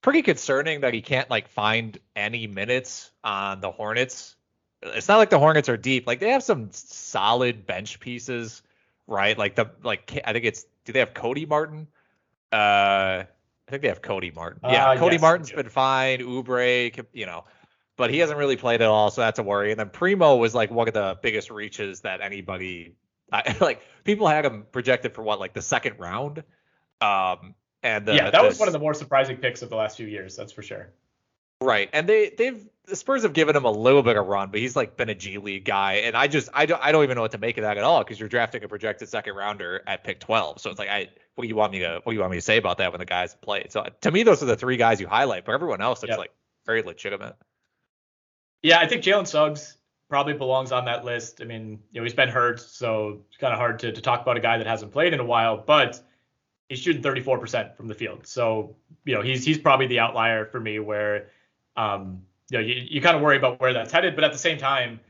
pretty 0.00 0.22
concerning 0.22 0.80
that 0.80 0.92
he 0.92 1.00
can't 1.00 1.30
like 1.30 1.48
find 1.48 1.98
any 2.14 2.46
minutes 2.46 3.10
on 3.24 3.60
the 3.60 3.70
Hornets. 3.70 4.36
It's 4.82 5.08
not 5.08 5.18
like 5.18 5.30
the 5.30 5.38
Hornets 5.38 5.68
are 5.68 5.76
deep. 5.76 6.06
Like 6.06 6.20
they 6.20 6.30
have 6.30 6.42
some 6.42 6.68
solid 6.72 7.66
bench 7.66 8.00
pieces, 8.00 8.62
right? 9.06 9.38
Like 9.38 9.54
the 9.54 9.70
like 9.82 10.20
I 10.24 10.32
think 10.32 10.44
it's 10.44 10.66
do 10.84 10.92
they 10.92 10.98
have 10.98 11.14
Cody 11.14 11.46
Martin? 11.46 11.86
Uh, 12.52 13.24
I 13.24 13.70
think 13.70 13.82
they 13.82 13.88
have 13.88 14.02
Cody 14.02 14.32
Martin. 14.32 14.60
Yeah, 14.64 14.90
uh, 14.90 14.98
Cody 14.98 15.14
yes, 15.14 15.22
Martin's 15.22 15.52
been 15.52 15.68
fine. 15.68 16.18
Oubre, 16.18 17.04
you 17.12 17.26
know, 17.26 17.44
but 18.02 18.10
he 18.10 18.18
hasn't 18.18 18.36
really 18.36 18.56
played 18.56 18.82
at 18.82 18.88
all, 18.88 19.12
so 19.12 19.20
that's 19.20 19.38
a 19.38 19.44
worry. 19.44 19.70
And 19.70 19.78
then 19.78 19.88
Primo 19.88 20.34
was 20.34 20.56
like 20.56 20.72
one 20.72 20.88
of 20.88 20.94
the 20.94 21.16
biggest 21.22 21.52
reaches 21.52 22.00
that 22.00 22.20
anybody 22.20 22.96
I, 23.32 23.54
like. 23.60 23.80
People 24.02 24.26
had 24.26 24.44
him 24.44 24.66
projected 24.72 25.14
for 25.14 25.22
what 25.22 25.38
like 25.38 25.54
the 25.54 25.62
second 25.62 26.00
round. 26.00 26.42
Um, 27.00 27.54
and 27.80 28.04
the, 28.04 28.16
yeah, 28.16 28.30
that 28.30 28.42
was 28.42 28.58
one 28.58 28.68
of 28.68 28.72
the 28.72 28.80
more 28.80 28.92
surprising 28.92 29.36
picks 29.36 29.62
of 29.62 29.70
the 29.70 29.76
last 29.76 29.98
few 29.98 30.08
years. 30.08 30.34
That's 30.34 30.50
for 30.50 30.62
sure. 30.62 30.90
Right, 31.60 31.90
and 31.92 32.08
they 32.08 32.34
they've 32.36 32.68
the 32.86 32.96
Spurs 32.96 33.22
have 33.22 33.34
given 33.34 33.54
him 33.54 33.64
a 33.64 33.70
little 33.70 34.02
bit 34.02 34.16
of 34.16 34.26
a 34.26 34.28
run, 34.28 34.50
but 34.50 34.58
he's 34.58 34.74
like 34.74 34.96
been 34.96 35.08
a 35.08 35.14
G 35.14 35.38
League 35.38 35.64
guy, 35.64 35.98
and 35.98 36.16
I 36.16 36.26
just 36.26 36.48
I 36.52 36.66
don't 36.66 36.82
I 36.82 36.90
don't 36.90 37.04
even 37.04 37.14
know 37.14 37.22
what 37.22 37.30
to 37.30 37.38
make 37.38 37.56
of 37.56 37.62
that 37.62 37.78
at 37.78 37.84
all 37.84 38.02
because 38.02 38.18
you're 38.18 38.28
drafting 38.28 38.64
a 38.64 38.68
projected 38.68 39.10
second 39.10 39.36
rounder 39.36 39.80
at 39.86 40.02
pick 40.02 40.18
12, 40.18 40.60
so 40.60 40.70
it's 40.70 40.80
like 40.80 40.88
I 40.88 41.10
what 41.36 41.42
do 41.42 41.48
you 41.48 41.54
want 41.54 41.70
me 41.70 41.78
to 41.78 42.00
what 42.02 42.10
do 42.10 42.14
you 42.14 42.20
want 42.20 42.32
me 42.32 42.38
to 42.38 42.42
say 42.42 42.56
about 42.56 42.78
that 42.78 42.90
when 42.90 42.98
the 42.98 43.06
guys 43.06 43.36
played? 43.40 43.70
So 43.70 43.86
to 44.00 44.10
me, 44.10 44.24
those 44.24 44.42
are 44.42 44.46
the 44.46 44.56
three 44.56 44.76
guys 44.76 45.00
you 45.00 45.06
highlight, 45.06 45.44
but 45.44 45.52
everyone 45.52 45.80
else 45.80 46.02
looks 46.02 46.10
yep. 46.10 46.18
like 46.18 46.32
very 46.66 46.82
legitimate. 46.82 47.36
Yeah, 48.62 48.78
I 48.78 48.86
think 48.86 49.02
Jalen 49.02 49.26
Suggs 49.26 49.76
probably 50.08 50.34
belongs 50.34 50.72
on 50.72 50.84
that 50.84 51.04
list. 51.04 51.40
I 51.40 51.44
mean, 51.44 51.80
you 51.90 52.00
know, 52.00 52.04
he's 52.04 52.14
been 52.14 52.28
hurt, 52.28 52.60
so 52.60 53.20
it's 53.28 53.38
kind 53.38 53.52
of 53.52 53.58
hard 53.58 53.78
to, 53.80 53.92
to 53.92 54.00
talk 54.00 54.22
about 54.22 54.36
a 54.36 54.40
guy 54.40 54.58
that 54.58 54.66
hasn't 54.66 54.92
played 54.92 55.14
in 55.14 55.20
a 55.20 55.24
while, 55.24 55.56
but 55.56 56.00
he's 56.68 56.78
shooting 56.78 57.02
34% 57.02 57.76
from 57.76 57.88
the 57.88 57.94
field. 57.94 58.26
So, 58.26 58.76
you 59.04 59.14
know, 59.14 59.22
he's 59.22 59.44
he's 59.44 59.58
probably 59.58 59.86
the 59.86 60.00
outlier 60.00 60.46
for 60.46 60.60
me 60.60 60.78
where 60.78 61.30
um, 61.76 62.22
you 62.50 62.58
know, 62.58 62.64
you, 62.64 62.74
you 62.88 63.00
kind 63.00 63.16
of 63.16 63.22
worry 63.22 63.36
about 63.36 63.60
where 63.60 63.72
that's 63.72 63.92
headed, 63.92 64.14
but 64.14 64.24
at 64.24 64.32
the 64.32 64.38
same 64.38 64.58
time, 64.58 65.00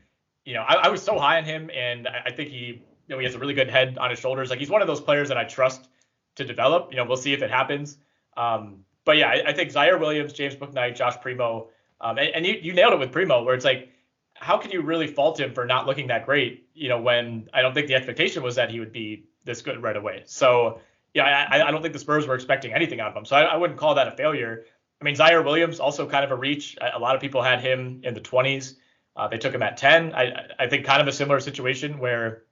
you 0.45 0.53
know, 0.53 0.61
I, 0.61 0.75
I 0.75 0.87
was 0.89 1.03
so 1.03 1.19
high 1.19 1.37
on 1.37 1.43
him 1.43 1.69
and 1.75 2.07
I, 2.07 2.23
I 2.27 2.31
think 2.31 2.49
he, 2.49 2.57
you 2.57 2.81
know, 3.09 3.19
he 3.19 3.25
has 3.25 3.35
a 3.35 3.39
really 3.39 3.53
good 3.53 3.69
head 3.69 3.97
on 3.97 4.09
his 4.09 4.19
shoulders. 4.19 4.49
Like 4.49 4.59
he's 4.59 4.69
one 4.69 4.81
of 4.81 4.87
those 4.87 5.01
players 5.01 5.27
that 5.27 5.37
I 5.37 5.43
trust 5.43 5.89
to 6.35 6.45
develop. 6.45 6.91
You 6.91 6.97
know, 6.97 7.05
we'll 7.05 7.17
see 7.17 7.33
if 7.33 7.41
it 7.41 7.51
happens. 7.51 7.97
Um, 8.37 8.85
but 9.05 9.17
yeah, 9.17 9.29
I, 9.29 9.49
I, 9.49 9.53
think 9.53 9.71
Ziaire 9.71 9.99
Williams, 9.99 10.33
James 10.33 10.55
Bouknight, 10.55 10.95
Josh 10.95 11.19
Primo, 11.21 11.67
um, 12.03 12.17
and, 12.19 12.29
and 12.35 12.45
you, 12.45 12.59
you 12.61 12.73
nailed 12.73 12.93
it 12.93 12.99
with 12.99 13.11
Primo, 13.11 13.43
where 13.43 13.55
it's 13.55 13.65
like, 13.65 13.89
how 14.35 14.57
can 14.57 14.71
you 14.71 14.81
really 14.81 15.07
fault 15.07 15.39
him 15.39 15.53
for 15.53 15.65
not 15.65 15.87
looking 15.87 16.07
that 16.07 16.25
great? 16.25 16.67
You 16.73 16.89
know, 16.89 17.01
when 17.01 17.49
I 17.53 17.61
don't 17.61 17.73
think 17.73 17.87
the 17.87 17.95
expectation 17.95 18.43
was 18.43 18.55
that 18.55 18.69
he 18.69 18.79
would 18.79 18.91
be 18.91 19.25
this 19.45 19.61
good 19.61 19.81
right 19.81 19.95
away. 19.95 20.23
So 20.25 20.81
yeah, 21.13 21.47
I, 21.49 21.61
I 21.61 21.71
don't 21.71 21.81
think 21.81 21.93
the 21.93 21.99
Spurs 21.99 22.27
were 22.27 22.35
expecting 22.35 22.73
anything 22.73 22.99
out 22.99 23.09
of 23.09 23.15
him. 23.15 23.25
So 23.25 23.35
I, 23.35 23.43
I 23.43 23.55
wouldn't 23.55 23.79
call 23.79 23.95
that 23.95 24.07
a 24.07 24.11
failure. 24.11 24.65
I 25.01 25.05
mean, 25.05 25.15
Ziaire 25.15 25.43
Williams 25.43 25.79
also 25.79 26.07
kind 26.07 26.25
of 26.25 26.31
a 26.31 26.35
reach. 26.35 26.77
A 26.81 26.99
lot 26.99 27.15
of 27.15 27.21
people 27.21 27.41
had 27.41 27.61
him 27.61 28.01
in 28.03 28.13
the 28.13 28.21
20s. 28.21 28.75
Uh, 29.15 29.27
they 29.27 29.37
took 29.37 29.53
him 29.53 29.61
at 29.61 29.77
10. 29.77 30.13
I, 30.13 30.47
I 30.59 30.67
think 30.67 30.85
kind 30.85 31.01
of 31.01 31.07
a 31.07 31.11
similar 31.11 31.39
situation 31.39 31.99
where 31.99 32.43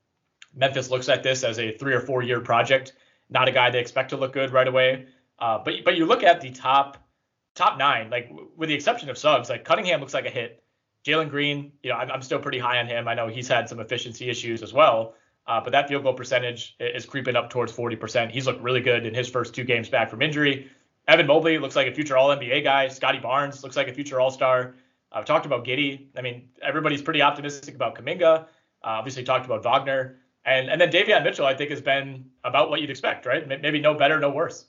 Memphis 0.56 0.90
looks 0.90 1.10
at 1.10 1.24
this 1.24 1.44
as 1.44 1.60
a 1.60 1.76
three 1.78 1.94
or 1.94 2.02
four 2.02 2.22
year 2.24 2.40
project, 2.40 2.94
not 3.30 3.48
a 3.48 3.52
guy 3.52 3.70
they 3.70 3.80
expect 3.80 4.10
to 4.10 4.18
look 4.18 4.34
good 4.34 4.52
right 4.52 4.68
away. 4.68 5.08
Uh, 5.40 5.58
but 5.64 5.74
but 5.84 5.96
you 5.96 6.06
look 6.06 6.24
at 6.24 6.40
the 6.40 6.52
top 6.52 6.98
top 7.62 7.78
nine, 7.78 8.10
like 8.10 8.32
with 8.58 8.70
the 8.70 8.76
exception 8.76 9.10
of 9.10 9.18
Suggs, 9.18 9.50
like 9.50 9.64
Cunningham 9.64 10.00
looks 10.00 10.14
like 10.14 10.26
a 10.26 10.30
hit. 10.30 10.64
Jalen 11.06 11.30
Green, 11.30 11.72
you 11.84 11.90
know, 11.90 11.96
I'm, 11.96 12.12
I'm 12.12 12.22
still 12.22 12.40
pretty 12.40 12.60
high 12.60 12.80
on 12.80 12.88
him. 12.88 13.08
I 13.08 13.14
know 13.14 13.28
he's 13.28 13.48
had 13.48 13.70
some 13.70 13.80
efficiency 13.80 14.30
issues 14.30 14.62
as 14.64 14.74
well, 14.74 15.16
uh, 15.48 15.60
but 15.62 15.72
that 15.72 15.88
field 15.88 16.04
goal 16.04 16.14
percentage 16.14 16.76
is 16.80 17.06
creeping 17.06 17.36
up 17.36 17.50
towards 17.50 17.72
40%. 17.72 18.32
He's 18.32 18.46
looked 18.46 18.62
really 18.62 18.82
good 18.82 19.06
in 19.06 19.14
his 19.14 19.30
first 19.30 19.54
two 19.54 19.64
games 19.64 19.90
back 19.90 20.10
from 20.10 20.22
injury. 20.22 20.72
Evan 21.08 21.28
Mobley 21.28 21.58
looks 21.58 21.76
like 21.76 21.88
a 21.88 21.94
future 21.94 22.18
All 22.18 22.30
NBA 22.30 22.64
guy. 22.64 22.88
Scottie 22.88 23.20
Barnes 23.20 23.64
looks 23.64 23.76
like 23.76 23.88
a 23.88 23.94
future 23.94 24.20
All 24.20 24.32
Star. 24.32 24.76
I've 25.12 25.26
talked 25.26 25.46
about 25.46 25.66
Giddey. 25.66 26.06
I 26.18 26.22
mean, 26.22 26.50
everybody's 26.62 27.02
pretty 27.02 27.22
optimistic 27.22 27.76
about 27.76 27.96
Kuminga. 27.96 28.44
Uh, 28.44 28.46
obviously, 28.84 29.24
talked 29.24 29.46
about 29.46 29.64
Wagner, 29.64 30.18
and 30.46 30.70
and 30.70 30.80
then 30.80 30.90
Davion 30.90 31.24
Mitchell. 31.24 31.46
I 31.46 31.54
think 31.54 31.70
has 31.70 31.82
been 31.82 32.26
about 32.44 32.70
what 32.70 32.82
you'd 32.82 32.90
expect, 32.90 33.26
right? 33.26 33.48
Maybe 33.48 33.80
no 33.80 33.94
better, 33.94 34.20
no 34.20 34.30
worse. 34.30 34.66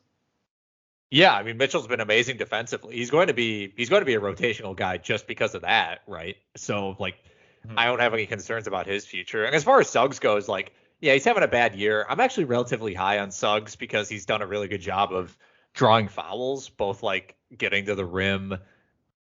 Yeah, 1.12 1.34
I 1.34 1.42
mean 1.42 1.58
Mitchell's 1.58 1.86
been 1.86 2.00
amazing 2.00 2.38
defensively. 2.38 2.96
He's 2.96 3.10
going 3.10 3.26
to 3.26 3.34
be 3.34 3.70
he's 3.76 3.90
going 3.90 4.00
to 4.00 4.06
be 4.06 4.14
a 4.14 4.20
rotational 4.20 4.74
guy 4.74 4.96
just 4.96 5.26
because 5.26 5.54
of 5.54 5.60
that, 5.60 6.00
right? 6.06 6.36
So 6.56 6.96
like, 6.98 7.16
mm-hmm. 7.66 7.78
I 7.78 7.84
don't 7.84 8.00
have 8.00 8.14
any 8.14 8.24
concerns 8.24 8.66
about 8.66 8.86
his 8.86 9.04
future. 9.04 9.44
And 9.44 9.54
as 9.54 9.62
far 9.62 9.78
as 9.78 9.90
Suggs 9.90 10.20
goes, 10.20 10.48
like, 10.48 10.72
yeah, 11.02 11.12
he's 11.12 11.26
having 11.26 11.42
a 11.42 11.48
bad 11.48 11.76
year. 11.76 12.06
I'm 12.08 12.18
actually 12.18 12.44
relatively 12.44 12.94
high 12.94 13.18
on 13.18 13.30
Suggs 13.30 13.76
because 13.76 14.08
he's 14.08 14.24
done 14.24 14.40
a 14.40 14.46
really 14.46 14.68
good 14.68 14.80
job 14.80 15.12
of 15.12 15.36
drawing 15.74 16.08
fouls, 16.08 16.70
both 16.70 17.02
like 17.02 17.36
getting 17.54 17.84
to 17.86 17.94
the 17.94 18.06
rim 18.06 18.56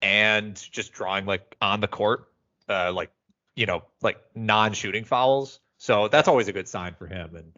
and 0.00 0.54
just 0.70 0.92
drawing 0.92 1.26
like 1.26 1.56
on 1.60 1.80
the 1.80 1.88
court, 1.88 2.28
uh, 2.68 2.92
like 2.92 3.10
you 3.56 3.66
know, 3.66 3.82
like 4.00 4.20
non-shooting 4.36 5.02
fouls. 5.02 5.58
So 5.78 6.06
that's 6.06 6.28
always 6.28 6.46
a 6.46 6.52
good 6.52 6.68
sign 6.68 6.94
for 6.94 7.08
him. 7.08 7.34
And 7.34 7.52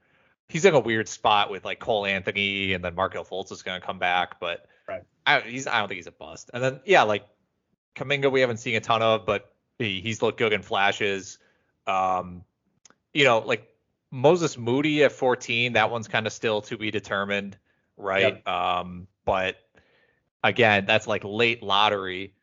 he's 0.53 0.64
in 0.64 0.74
a 0.74 0.80
weird 0.80 1.09
spot 1.09 1.50
with 1.50 1.64
like 1.64 1.78
Cole 1.78 2.07
Anthony 2.07 2.74
and 2.74 2.84
then 2.84 2.94
Markelle 2.94 3.24
Fultz 3.24 3.50
is 3.53 3.62
going 3.62 3.80
to 3.80 3.86
come 3.86 3.98
back, 3.98 4.38
but 4.38 4.66
right. 4.86 5.03
I, 5.26 5.40
he's 5.40 5.66
I 5.66 5.78
don't 5.78 5.88
think 5.88 5.96
he's 5.96 6.07
a 6.07 6.12
bust. 6.12 6.50
And 6.53 6.62
then 6.62 6.80
yeah, 6.84 7.03
like 7.03 7.26
Kuminga 7.96 8.30
we 8.30 8.40
haven't 8.40 8.59
seen 8.59 8.76
a 8.76 8.80
ton 8.80 9.03
of, 9.03 9.26
but 9.26 9.53
he, 9.78 10.00
he's 10.00 10.22
looked 10.22 10.38
good 10.38 10.53
in 10.53 10.62
flashes. 10.62 11.38
Um, 11.86 12.44
you 13.12 13.24
know, 13.24 13.38
like 13.38 13.68
Moses 14.11 14.57
Moody 14.57 15.05
at 15.05 15.12
14, 15.12 15.72
that 15.74 15.90
one's 15.90 16.09
kind 16.09 16.26
of 16.26 16.32
still 16.32 16.61
to 16.62 16.76
be 16.76 16.90
determined 16.90 17.57
right? 17.96 18.42
Yep. 18.44 18.48
Um, 18.48 19.07
but 19.24 19.57
again, 20.42 20.84
that's 20.86 21.07
like 21.07 21.22
late 21.24 21.62
lottery, 21.62 22.34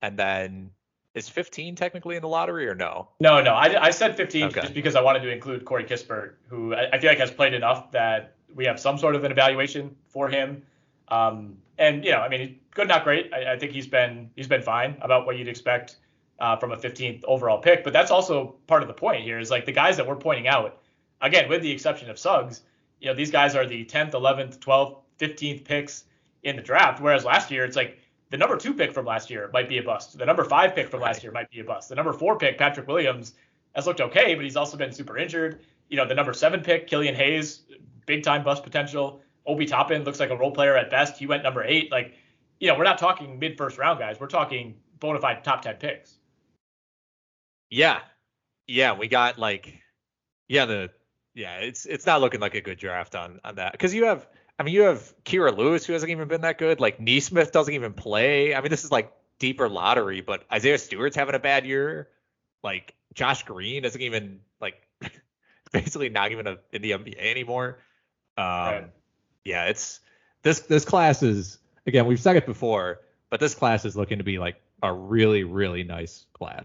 and 0.00 0.18
then 0.18 0.70
is 1.14 1.28
15 1.28 1.74
technically 1.74 2.16
in 2.16 2.22
the 2.22 2.28
lottery 2.28 2.68
or 2.68 2.74
no? 2.74 3.08
No, 3.18 3.42
no. 3.42 3.54
I, 3.54 3.86
I 3.86 3.90
said 3.90 4.16
15 4.16 4.44
okay. 4.44 4.60
just 4.60 4.74
because 4.74 4.94
I 4.94 5.00
wanted 5.00 5.20
to 5.20 5.32
include 5.32 5.64
Corey 5.64 5.84
Kispert, 5.84 6.34
who 6.48 6.74
I, 6.74 6.90
I, 6.92 6.98
feel 6.98 7.10
like 7.10 7.18
has 7.18 7.30
played 7.30 7.54
enough 7.54 7.90
that 7.92 8.34
we 8.54 8.64
have 8.64 8.78
some 8.78 8.96
sort 8.98 9.16
of 9.16 9.24
an 9.24 9.32
evaluation 9.32 9.96
for 10.08 10.28
him. 10.28 10.62
Um, 11.08 11.56
and 11.78 12.04
you 12.04 12.12
know, 12.12 12.20
I 12.20 12.28
mean, 12.28 12.60
good, 12.72 12.88
not 12.88 13.04
great. 13.04 13.32
I, 13.32 13.54
I, 13.54 13.58
think 13.58 13.72
he's 13.72 13.86
been 13.86 14.30
he's 14.36 14.46
been 14.46 14.62
fine 14.62 14.96
about 15.00 15.26
what 15.26 15.36
you'd 15.36 15.48
expect 15.48 15.96
uh, 16.38 16.56
from 16.56 16.72
a 16.72 16.76
15th 16.76 17.24
overall 17.24 17.58
pick. 17.58 17.82
But 17.84 17.92
that's 17.92 18.10
also 18.10 18.56
part 18.66 18.82
of 18.82 18.88
the 18.88 18.94
point 18.94 19.24
here 19.24 19.38
is 19.38 19.50
like 19.50 19.66
the 19.66 19.72
guys 19.72 19.96
that 19.96 20.06
we're 20.06 20.16
pointing 20.16 20.46
out, 20.46 20.78
again, 21.20 21.48
with 21.48 21.62
the 21.62 21.70
exception 21.70 22.08
of 22.10 22.18
Suggs, 22.18 22.62
you 23.00 23.08
know, 23.08 23.14
these 23.14 23.30
guys 23.30 23.54
are 23.54 23.66
the 23.66 23.84
10th, 23.84 24.12
11th, 24.12 24.58
12th, 24.58 24.98
15th 25.18 25.64
picks 25.64 26.04
in 26.42 26.56
the 26.56 26.62
draft. 26.62 27.00
Whereas 27.00 27.24
last 27.24 27.50
year, 27.50 27.64
it's 27.64 27.76
like 27.76 27.98
the 28.30 28.36
number 28.36 28.56
two 28.56 28.74
pick 28.74 28.92
from 28.92 29.06
last 29.06 29.28
year 29.28 29.50
might 29.52 29.68
be 29.68 29.78
a 29.78 29.82
bust. 29.82 30.16
The 30.16 30.24
number 30.24 30.44
five 30.44 30.74
pick 30.74 30.88
from 30.88 31.00
last 31.00 31.22
year 31.22 31.32
might 31.32 31.50
be 31.50 31.60
a 31.60 31.64
bust. 31.64 31.88
The 31.88 31.96
number 31.96 32.12
four 32.12 32.38
pick, 32.38 32.58
Patrick 32.58 32.86
Williams, 32.86 33.34
has 33.74 33.86
looked 33.86 34.00
okay, 34.00 34.34
but 34.34 34.44
he's 34.44 34.56
also 34.56 34.76
been 34.76 34.92
super 34.92 35.18
injured. 35.18 35.60
You 35.88 35.96
know, 35.96 36.06
the 36.06 36.14
number 36.14 36.32
seven 36.32 36.62
pick, 36.62 36.86
Killian 36.86 37.14
Hayes, 37.14 37.62
big 38.06 38.22
time 38.22 38.44
bust 38.44 38.62
potential. 38.62 39.20
Obi 39.46 39.66
Toppin 39.66 40.04
looks 40.04 40.20
like 40.20 40.30
a 40.30 40.36
role 40.36 40.52
player 40.52 40.76
at 40.76 40.90
best. 40.90 41.18
He 41.18 41.26
went 41.26 41.42
number 41.42 41.64
eight. 41.64 41.90
Like, 41.90 42.14
you 42.60 42.68
know, 42.68 42.78
we're 42.78 42.84
not 42.84 42.98
talking 42.98 43.38
mid 43.38 43.56
first 43.56 43.78
round 43.78 43.98
guys. 43.98 44.20
We're 44.20 44.28
talking 44.28 44.76
bona 45.00 45.20
fide 45.20 45.42
top 45.42 45.62
10 45.62 45.76
picks. 45.76 46.14
Yeah. 47.68 48.00
Yeah. 48.68 48.92
We 48.92 49.08
got 49.08 49.38
like, 49.38 49.80
yeah, 50.48 50.66
the, 50.66 50.90
yeah, 51.34 51.58
it's 51.58 51.86
it's 51.86 52.06
not 52.06 52.20
looking 52.20 52.40
like 52.40 52.54
a 52.54 52.60
good 52.60 52.78
draft 52.78 53.14
on 53.14 53.40
on 53.44 53.54
that 53.56 53.72
because 53.72 53.94
you 53.94 54.04
have 54.04 54.26
I 54.60 54.62
mean 54.62 54.74
you 54.74 54.82
have 54.82 55.14
Kira 55.24 55.56
Lewis 55.56 55.86
who 55.86 55.94
hasn't 55.94 56.10
even 56.10 56.28
been 56.28 56.42
that 56.42 56.58
good. 56.58 56.80
Like 56.80 57.00
Nesmith 57.00 57.50
doesn't 57.50 57.72
even 57.72 57.94
play. 57.94 58.54
I 58.54 58.60
mean 58.60 58.68
this 58.68 58.84
is 58.84 58.92
like 58.92 59.10
deeper 59.38 59.70
lottery 59.70 60.20
but 60.20 60.44
Isaiah 60.52 60.76
Stewart's 60.76 61.16
having 61.16 61.34
a 61.34 61.38
bad 61.38 61.64
year. 61.64 62.08
Like 62.62 62.94
Josh 63.14 63.42
Green 63.44 63.82
doesn't 63.82 64.02
even 64.02 64.40
like 64.60 64.86
basically 65.72 66.10
not 66.10 66.30
even 66.32 66.46
a, 66.46 66.58
in 66.72 66.82
the 66.82 66.90
NBA 66.90 67.18
anymore. 67.18 67.78
Um 68.36 68.44
right. 68.44 68.90
yeah 69.46 69.64
it's 69.64 70.00
this 70.42 70.60
this 70.60 70.84
class 70.84 71.22
is 71.22 71.56
again 71.86 72.04
we've 72.04 72.20
said 72.20 72.36
it 72.36 72.44
before 72.44 73.00
but 73.30 73.40
this 73.40 73.54
class 73.54 73.86
is 73.86 73.96
looking 73.96 74.18
to 74.18 74.24
be 74.24 74.38
like 74.38 74.60
a 74.82 74.92
really 74.92 75.42
really 75.42 75.84
nice 75.84 76.26
class. 76.34 76.64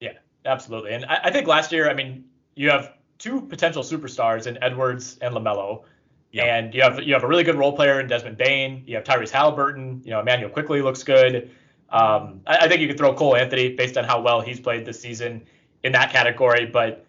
Yeah 0.00 0.14
absolutely. 0.44 0.90
And 0.90 1.04
I, 1.04 1.20
I 1.22 1.30
think 1.30 1.46
last 1.46 1.70
year 1.70 1.88
I 1.88 1.94
mean 1.94 2.24
you 2.56 2.70
have 2.70 2.94
two 3.18 3.40
potential 3.42 3.84
superstars 3.84 4.48
in 4.48 4.58
Edwards 4.60 5.18
and 5.22 5.32
LaMelo. 5.32 5.84
Yep. 6.32 6.46
And 6.46 6.74
you 6.74 6.82
have 6.82 7.02
you 7.02 7.12
have 7.12 7.24
a 7.24 7.26
really 7.26 7.44
good 7.44 7.56
role 7.56 7.74
player 7.74 8.00
in 8.00 8.06
Desmond 8.06 8.38
Bane. 8.38 8.82
You 8.86 8.96
have 8.96 9.04
Tyrese 9.04 9.30
Halliburton. 9.30 10.00
You 10.04 10.12
know, 10.12 10.20
Immanuel 10.20 10.50
Quickley 10.50 10.80
looks 10.80 11.02
good. 11.02 11.50
Um, 11.90 12.40
I, 12.46 12.56
I, 12.56 12.68
think 12.68 12.80
you 12.80 12.88
could 12.88 12.96
throw 12.96 13.12
Cole 13.12 13.36
Anthony 13.36 13.74
based 13.74 13.98
on 13.98 14.04
how 14.04 14.18
well 14.22 14.40
he's 14.40 14.58
played 14.58 14.86
this 14.86 14.98
season 14.98 15.42
in 15.84 15.92
that 15.92 16.10
category. 16.10 16.64
But 16.64 17.04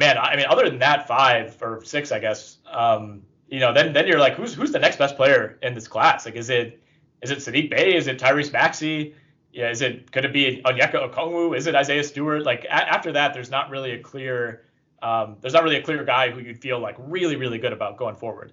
man, 0.00 0.18
I 0.18 0.34
mean, 0.34 0.46
other 0.48 0.68
than 0.68 0.80
that, 0.80 1.06
five 1.06 1.56
or 1.62 1.84
six, 1.84 2.10
I 2.10 2.18
guess. 2.18 2.58
Um, 2.68 3.22
you 3.46 3.60
know, 3.60 3.72
then 3.72 3.92
then 3.92 4.08
you're 4.08 4.18
like, 4.18 4.34
who's 4.34 4.54
who's 4.54 4.72
the 4.72 4.78
next 4.80 4.96
best 4.96 5.16
player 5.16 5.58
in 5.62 5.74
this 5.74 5.86
class? 5.86 6.26
Like, 6.26 6.34
is 6.34 6.50
it 6.50 6.82
is 7.22 7.30
it 7.30 7.38
Saddiq 7.38 7.70
Bey? 7.70 7.94
Is 7.94 8.08
it 8.08 8.18
Tyrese 8.18 8.52
Maxey? 8.52 9.14
Yeah, 9.52 9.70
is 9.70 9.82
it 9.82 10.10
could 10.10 10.24
it 10.24 10.32
be 10.32 10.62
Onyeka 10.64 11.12
Okongwu? 11.12 11.56
Is 11.56 11.68
it 11.68 11.76
Isaiah 11.76 12.04
Stewart? 12.04 12.44
Like 12.44 12.64
a- 12.64 12.72
after 12.72 13.12
that, 13.12 13.34
there's 13.34 13.50
not 13.50 13.70
really 13.70 13.92
a 13.92 13.98
clear 14.00 14.64
um, 15.02 15.36
there's 15.40 15.54
not 15.54 15.62
really 15.62 15.76
a 15.76 15.82
clear 15.82 16.04
guy 16.04 16.30
who 16.30 16.40
you'd 16.40 16.60
feel 16.60 16.78
like 16.80 16.96
really 16.98 17.36
really 17.36 17.58
good 17.58 17.72
about 17.72 17.96
going 17.96 18.16
forward. 18.16 18.52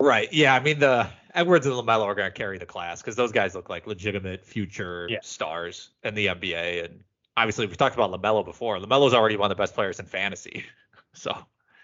Right. 0.00 0.32
Yeah. 0.32 0.54
I 0.54 0.60
mean, 0.60 0.78
the 0.78 1.08
Edwards 1.34 1.66
and 1.66 1.74
LaMelo 1.74 2.04
are 2.06 2.14
going 2.14 2.30
to 2.30 2.36
carry 2.36 2.56
the 2.58 2.66
class 2.66 3.02
because 3.02 3.16
those 3.16 3.32
guys 3.32 3.54
look 3.54 3.68
like 3.68 3.86
legitimate 3.86 4.44
future 4.46 5.06
Yeah. 5.10 5.18
stars 5.22 5.90
in 6.02 6.14
the 6.14 6.26
NBA. 6.26 6.86
And 6.86 7.04
obviously, 7.36 7.66
we 7.66 7.76
talked 7.76 7.94
about 7.94 8.10
LaMelo 8.10 8.44
before. 8.44 8.78
LaMelo's 8.78 9.12
already 9.12 9.36
one 9.36 9.50
of 9.50 9.56
the 9.56 9.60
best 9.60 9.74
players 9.74 10.00
in 10.00 10.06
fantasy. 10.06 10.64
So, 11.12 11.36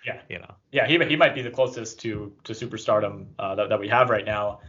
Yeah. 0.04 0.20
you 0.28 0.38
know. 0.38 0.54
Yeah, 0.70 0.86
he, 0.86 1.04
he 1.04 1.16
might 1.16 1.34
be 1.34 1.42
the 1.42 1.50
closest 1.50 1.98
to 2.02 2.32
to 2.44 2.52
superstardom 2.52 3.26
uh, 3.40 3.56
that, 3.56 3.68
that 3.70 3.80
we 3.80 3.88
have 3.88 4.08
right 4.08 4.24
now. 4.24 4.60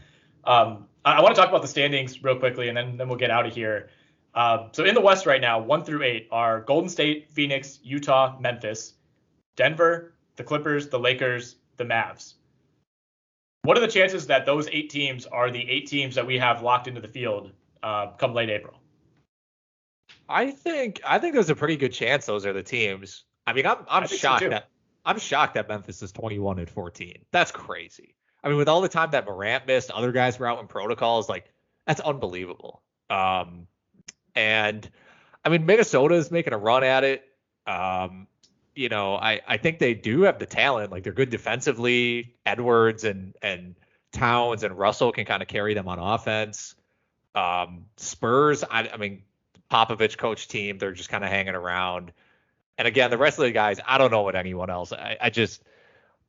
Um, 0.46 0.88
I, 1.06 1.18
I 1.18 1.22
want 1.22 1.36
to 1.36 1.40
talk 1.40 1.50
about 1.50 1.62
the 1.62 1.68
standings 1.68 2.24
real 2.24 2.38
quickly, 2.38 2.68
and 2.68 2.76
then 2.76 2.98
then 2.98 3.08
we'll 3.08 3.20
get 3.20 3.30
out 3.30 3.46
of 3.46 3.54
here. 3.54 3.90
Uh, 4.38 4.70
so 4.72 4.86
in 4.86 4.94
the 4.94 5.02
West 5.02 5.26
right 5.26 5.42
now, 5.42 5.58
one 5.58 5.84
through 5.84 6.04
eight 6.04 6.28
are 6.32 6.62
Golden 6.62 6.88
State, 6.88 7.28
Phoenix, 7.32 7.80
Utah, 7.82 8.38
Memphis, 8.40 8.94
Denver, 9.56 10.14
the 10.36 10.44
Clippers, 10.44 10.90
the 10.90 11.00
Lakers, 11.00 11.56
the 11.78 11.84
Mavs. 11.84 12.36
What 13.64 13.76
are 13.80 13.82
the 13.82 13.88
chances 13.88 14.28
that 14.28 14.46
those 14.46 14.68
eight 14.72 14.92
teams 14.92 15.26
are 15.26 15.50
the 15.50 15.68
eight 15.68 15.88
teams 15.88 16.14
that 16.14 16.28
we 16.28 16.38
have 16.38 16.62
locked 16.62 16.88
into 16.88 17.02
the 17.02 17.08
field 17.08 17.52
uh, 17.82 18.12
come 18.12 18.36
late 18.36 18.52
April? 18.52 18.80
I 20.30 20.52
think 20.52 21.02
I 21.04 21.18
think 21.18 21.34
there's 21.34 21.50
a 21.50 21.56
pretty 21.56 21.76
good 21.76 21.92
chance 21.92 22.28
those 22.28 22.46
are 22.46 22.54
the 22.54 22.62
teams. 22.62 23.24
I 23.48 23.54
mean, 23.54 23.66
I'm 23.66 23.80
I'm 23.90 24.04
think 24.04 24.22
so, 24.22 24.28
shocked 24.28 24.50
that 24.52 24.70
I'm 25.04 25.18
shocked 25.18 25.56
that 25.56 25.68
Memphis 25.68 26.04
is 26.04 26.12
21 26.12 26.60
and 26.60 26.70
14. 26.70 27.26
That's 27.32 27.52
crazy. 27.52 28.14
I 28.44 28.50
mean, 28.50 28.58
with 28.58 28.70
all 28.70 28.82
the 28.82 28.88
time 28.88 29.10
that 29.12 29.26
Morant 29.26 29.66
missed, 29.66 29.90
other 29.90 30.12
guys 30.12 30.38
were 30.38 30.46
out 30.46 30.60
in 30.60 30.68
protocols. 30.68 31.28
Like 31.28 31.46
that's 31.88 32.02
unbelievable. 32.02 32.84
Um, 33.10 33.66
and 34.38 34.88
I 35.44 35.50
mean, 35.50 35.66
Minnesota 35.66 36.16
is 36.16 36.32
making 36.32 36.54
a 36.54 36.58
run 36.58 36.84
at 36.84 37.04
it. 37.04 37.28
Um, 37.66 38.28
you 38.76 38.88
know, 38.88 39.16
I 39.16 39.42
I 39.48 39.58
think 39.58 39.80
they 39.80 39.96
do 39.96 40.22
have 40.22 40.40
the 40.40 40.46
talent. 40.46 40.92
Like 40.92 41.04
they're 41.04 41.12
good 41.12 41.32
defensively. 41.32 42.36
Edwards 42.46 43.04
and 43.04 43.36
and 43.42 43.76
Towns 44.14 44.64
and 44.64 44.78
Russell 44.78 45.12
can 45.12 45.26
kind 45.26 45.42
of 45.42 45.50
carry 45.50 45.74
them 45.74 45.88
on 45.88 46.00
offense. 46.00 46.76
Um, 47.36 47.86
Spurs, 47.98 48.64
I, 48.64 48.90
I 48.94 48.98
mean, 48.98 49.24
Popovich 49.72 50.18
coach 50.18 50.48
team, 50.48 50.78
they're 50.78 50.94
just 50.94 51.10
kind 51.10 51.24
of 51.24 51.30
hanging 51.30 51.56
around. 51.56 52.14
And 52.78 52.88
again, 52.88 53.10
the 53.10 53.18
rest 53.18 53.40
of 53.40 53.46
the 53.46 53.52
guys, 53.52 53.80
I 53.86 53.98
don't 53.98 54.12
know 54.12 54.22
what 54.22 54.36
anyone 54.36 54.70
else. 54.70 54.94
I, 54.94 55.18
I 55.20 55.30
just 55.32 55.64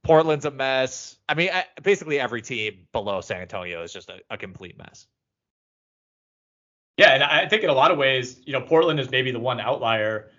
Portland's 0.02 0.46
a 0.46 0.50
mess. 0.50 1.16
I 1.28 1.34
mean, 1.34 1.50
I, 1.52 1.66
basically 1.82 2.18
every 2.18 2.40
team 2.40 2.86
below 2.92 3.20
San 3.20 3.42
Antonio 3.42 3.82
is 3.82 3.92
just 3.92 4.08
a, 4.08 4.20
a 4.30 4.38
complete 4.38 4.78
mess. 4.78 5.06
Yeah, 6.98 7.10
and 7.14 7.22
I 7.22 7.48
think 7.48 7.62
in 7.62 7.70
a 7.70 7.74
lot 7.74 7.92
of 7.92 7.96
ways, 7.96 8.40
you 8.44 8.52
know, 8.52 8.60
Portland 8.60 8.98
is 8.98 9.08
maybe 9.10 9.30
the 9.30 9.38
one 9.38 9.60
outlier. 9.60 10.30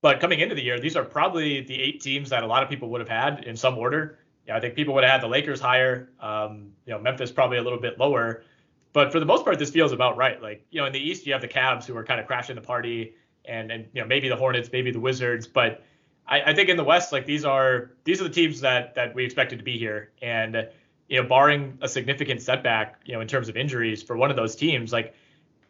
But 0.00 0.20
coming 0.20 0.38
into 0.38 0.54
the 0.54 0.62
year, 0.62 0.78
these 0.78 0.96
are 0.96 1.04
probably 1.04 1.60
the 1.60 1.80
eight 1.80 2.00
teams 2.00 2.30
that 2.30 2.44
a 2.44 2.46
lot 2.46 2.62
of 2.62 2.68
people 2.68 2.88
would 2.90 3.00
have 3.00 3.08
had 3.08 3.44
in 3.44 3.56
some 3.56 3.76
order. 3.76 4.18
Yeah, 4.46 4.56
I 4.56 4.60
think 4.60 4.76
people 4.76 4.94
would 4.94 5.02
have 5.02 5.12
had 5.12 5.22
the 5.22 5.28
Lakers 5.28 5.60
higher. 5.60 6.10
Um, 6.20 6.70
you 6.86 6.92
know, 6.92 7.00
Memphis 7.00 7.32
probably 7.32 7.58
a 7.58 7.62
little 7.62 7.80
bit 7.80 7.98
lower. 7.98 8.44
But 8.92 9.10
for 9.10 9.18
the 9.18 9.26
most 9.26 9.44
part, 9.44 9.58
this 9.58 9.70
feels 9.70 9.90
about 9.90 10.16
right. 10.16 10.40
Like, 10.40 10.64
you 10.70 10.80
know, 10.80 10.86
in 10.86 10.92
the 10.92 11.00
East, 11.00 11.26
you 11.26 11.32
have 11.32 11.42
the 11.42 11.48
Cavs 11.48 11.84
who 11.84 11.96
are 11.96 12.04
kind 12.04 12.20
of 12.20 12.26
crashing 12.26 12.54
the 12.54 12.62
party, 12.62 13.14
and 13.44 13.72
and 13.72 13.88
you 13.92 14.00
know 14.00 14.06
maybe 14.06 14.28
the 14.28 14.36
Hornets, 14.36 14.70
maybe 14.72 14.92
the 14.92 15.00
Wizards. 15.00 15.48
But 15.48 15.82
I, 16.28 16.42
I 16.42 16.54
think 16.54 16.68
in 16.68 16.76
the 16.76 16.84
West, 16.84 17.12
like 17.12 17.26
these 17.26 17.44
are 17.44 17.90
these 18.04 18.20
are 18.20 18.24
the 18.24 18.30
teams 18.30 18.60
that 18.60 18.94
that 18.94 19.14
we 19.16 19.24
expected 19.24 19.58
to 19.58 19.64
be 19.64 19.78
here. 19.78 20.12
And 20.20 20.68
you 21.08 21.20
know, 21.20 21.28
barring 21.28 21.78
a 21.80 21.88
significant 21.88 22.40
setback, 22.40 23.00
you 23.04 23.14
know, 23.14 23.20
in 23.20 23.26
terms 23.26 23.48
of 23.48 23.56
injuries 23.56 24.02
for 24.02 24.16
one 24.16 24.30
of 24.30 24.36
those 24.36 24.54
teams, 24.54 24.92
like 24.92 25.14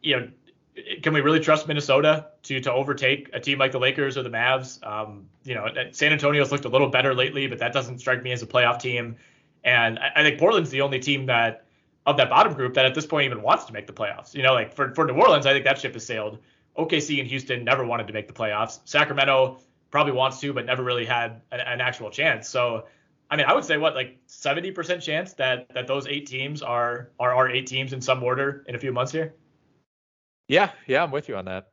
you 0.02 0.16
know, 0.16 0.28
can 1.02 1.12
we 1.12 1.20
really 1.20 1.40
trust 1.40 1.68
Minnesota 1.68 2.28
to 2.44 2.60
to 2.60 2.72
overtake 2.72 3.30
a 3.32 3.40
team 3.40 3.58
like 3.58 3.72
the 3.72 3.78
Lakers 3.78 4.16
or 4.16 4.22
the 4.22 4.30
Mavs? 4.30 4.84
Um, 4.86 5.28
you 5.44 5.54
know, 5.54 5.66
San 5.90 6.12
Antonio's 6.12 6.50
looked 6.50 6.64
a 6.64 6.68
little 6.68 6.88
better 6.88 7.14
lately, 7.14 7.46
but 7.46 7.58
that 7.58 7.72
doesn't 7.72 7.98
strike 7.98 8.22
me 8.22 8.32
as 8.32 8.42
a 8.42 8.46
playoff 8.46 8.80
team. 8.80 9.16
And 9.64 9.98
I, 9.98 10.12
I 10.16 10.22
think 10.22 10.38
Portland's 10.38 10.70
the 10.70 10.80
only 10.80 10.98
team 10.98 11.26
that 11.26 11.66
of 12.06 12.16
that 12.16 12.30
bottom 12.30 12.54
group 12.54 12.74
that 12.74 12.86
at 12.86 12.94
this 12.94 13.06
point 13.06 13.26
even 13.26 13.42
wants 13.42 13.64
to 13.66 13.72
make 13.72 13.86
the 13.86 13.92
playoffs. 13.92 14.34
You 14.34 14.42
know, 14.42 14.54
like 14.54 14.74
for 14.74 14.94
for 14.94 15.04
New 15.06 15.14
Orleans, 15.14 15.46
I 15.46 15.52
think 15.52 15.64
that 15.64 15.78
ship 15.78 15.92
has 15.94 16.06
sailed. 16.06 16.38
OKC 16.78 17.20
and 17.20 17.28
Houston 17.28 17.64
never 17.64 17.84
wanted 17.84 18.06
to 18.06 18.14
make 18.14 18.26
the 18.26 18.32
playoffs. 18.32 18.80
Sacramento 18.86 19.58
probably 19.90 20.12
wants 20.12 20.40
to, 20.40 20.54
but 20.54 20.64
never 20.64 20.82
really 20.82 21.04
had 21.04 21.42
an, 21.50 21.60
an 21.60 21.80
actual 21.80 22.10
chance. 22.10 22.48
So. 22.48 22.86
I 23.30 23.36
mean, 23.36 23.46
I 23.46 23.54
would 23.54 23.64
say 23.64 23.78
what 23.78 23.94
like 23.94 24.18
70% 24.28 25.00
chance 25.00 25.32
that 25.34 25.66
that 25.72 25.86
those 25.86 26.06
eight 26.06 26.26
teams 26.26 26.60
are 26.60 27.12
are 27.18 27.34
are 27.34 27.48
eight 27.48 27.66
teams 27.66 27.94
in 27.94 28.02
some 28.02 28.22
order 28.22 28.62
in 28.68 28.74
a 28.74 28.78
few 28.78 28.92
months 28.92 29.10
here. 29.10 29.32
Yeah, 30.52 30.70
yeah, 30.86 31.02
I'm 31.02 31.10
with 31.10 31.30
you 31.30 31.36
on 31.36 31.46
that. 31.46 31.68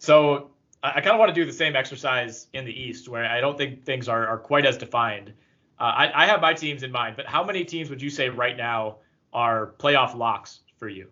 So 0.00 0.50
I, 0.82 0.88
I 0.88 1.00
kind 1.00 1.10
of 1.10 1.20
want 1.20 1.32
to 1.32 1.40
do 1.40 1.46
the 1.46 1.52
same 1.52 1.76
exercise 1.76 2.48
in 2.54 2.64
the 2.64 2.72
East, 2.72 3.08
where 3.08 3.24
I 3.24 3.40
don't 3.40 3.56
think 3.56 3.84
things 3.84 4.08
are, 4.08 4.26
are 4.26 4.36
quite 4.36 4.66
as 4.66 4.76
defined. 4.76 5.32
Uh, 5.78 5.84
I, 5.84 6.24
I 6.24 6.26
have 6.26 6.40
my 6.40 6.54
teams 6.54 6.82
in 6.82 6.90
mind, 6.90 7.14
but 7.14 7.26
how 7.26 7.44
many 7.44 7.64
teams 7.64 7.88
would 7.88 8.02
you 8.02 8.10
say 8.10 8.30
right 8.30 8.56
now 8.56 8.96
are 9.32 9.74
playoff 9.78 10.16
locks 10.16 10.58
for 10.76 10.88
you? 10.88 11.06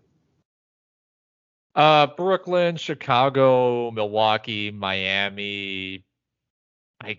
Uh, 1.76 2.08
Brooklyn, 2.08 2.78
Chicago, 2.78 3.92
Milwaukee, 3.92 4.72
Miami. 4.72 6.04
I, 7.00 7.18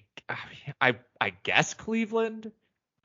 I, 0.81 0.97
I 1.21 1.29
guess 1.43 1.73
Cleveland. 1.73 2.47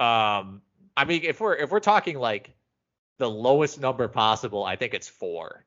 Um, 0.01 0.61
I 0.97 1.05
mean, 1.07 1.22
if 1.22 1.40
we're 1.40 1.55
if 1.55 1.70
we're 1.70 1.78
talking 1.78 2.18
like 2.18 2.53
the 3.18 3.30
lowest 3.30 3.80
number 3.80 4.09
possible, 4.09 4.64
I 4.64 4.74
think 4.74 4.92
it's 4.92 5.07
four. 5.07 5.64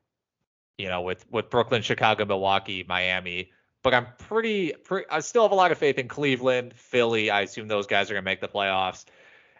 You 0.78 0.88
know, 0.88 1.02
with 1.02 1.26
with 1.30 1.50
Brooklyn, 1.50 1.82
Chicago, 1.82 2.24
Milwaukee, 2.24 2.84
Miami. 2.88 3.50
But 3.82 3.94
I'm 3.94 4.06
pretty, 4.18 4.72
pretty 4.84 5.08
I 5.10 5.20
still 5.20 5.42
have 5.42 5.52
a 5.52 5.56
lot 5.56 5.70
of 5.72 5.78
faith 5.78 5.98
in 5.98 6.08
Cleveland, 6.08 6.74
Philly. 6.74 7.30
I 7.30 7.42
assume 7.42 7.68
those 7.68 7.86
guys 7.86 8.10
are 8.10 8.14
gonna 8.14 8.22
make 8.22 8.40
the 8.40 8.48
playoffs. 8.48 9.04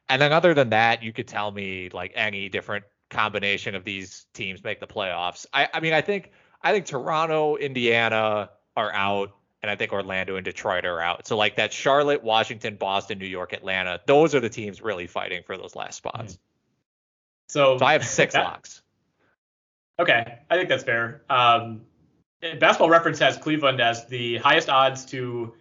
And 0.08 0.20
then 0.22 0.32
other 0.32 0.54
than 0.54 0.70
that, 0.70 1.02
you 1.02 1.12
could 1.12 1.28
tell 1.28 1.50
me 1.50 1.90
like 1.92 2.12
any 2.14 2.48
different 2.48 2.84
combination 3.10 3.74
of 3.74 3.84
these 3.84 4.26
teams 4.34 4.62
make 4.64 4.80
the 4.80 4.86
playoffs. 4.86 5.46
I, 5.52 5.68
I 5.72 5.80
mean, 5.80 5.92
I 5.92 6.00
think 6.00 6.30
I 6.62 6.72
think 6.72 6.86
Toronto, 6.86 7.56
Indiana 7.56 8.50
are 8.76 8.92
out, 8.92 9.32
and 9.62 9.70
I 9.70 9.76
think 9.76 9.92
Orlando 9.92 10.36
and 10.36 10.44
Detroit 10.44 10.84
are 10.84 11.00
out. 11.00 11.26
So 11.26 11.36
like 11.36 11.56
that 11.56 11.72
Charlotte, 11.72 12.22
Washington, 12.22 12.76
Boston, 12.76 13.18
New 13.18 13.26
York, 13.26 13.52
Atlanta, 13.52 14.00
those 14.06 14.34
are 14.34 14.40
the 14.40 14.48
teams 14.48 14.80
really 14.80 15.06
fighting 15.06 15.42
for 15.46 15.56
those 15.56 15.74
last 15.76 15.96
spots. 15.96 16.34
Mm-hmm. 16.34 16.42
So, 17.48 17.78
So 17.78 17.84
I 17.84 17.92
have 17.92 18.06
six 18.06 18.32
that- 18.34 18.44
locks. 18.44 18.82
Okay, 19.98 20.38
I 20.48 20.56
think 20.56 20.68
that's 20.68 20.84
fair. 20.84 21.22
Um, 21.28 21.82
Basketball 22.40 22.88
Reference 22.88 23.18
has 23.18 23.36
Cleveland 23.36 23.80
as 23.80 24.06
the 24.06 24.36
highest 24.38 24.68
odds 24.68 25.04
to 25.06 25.54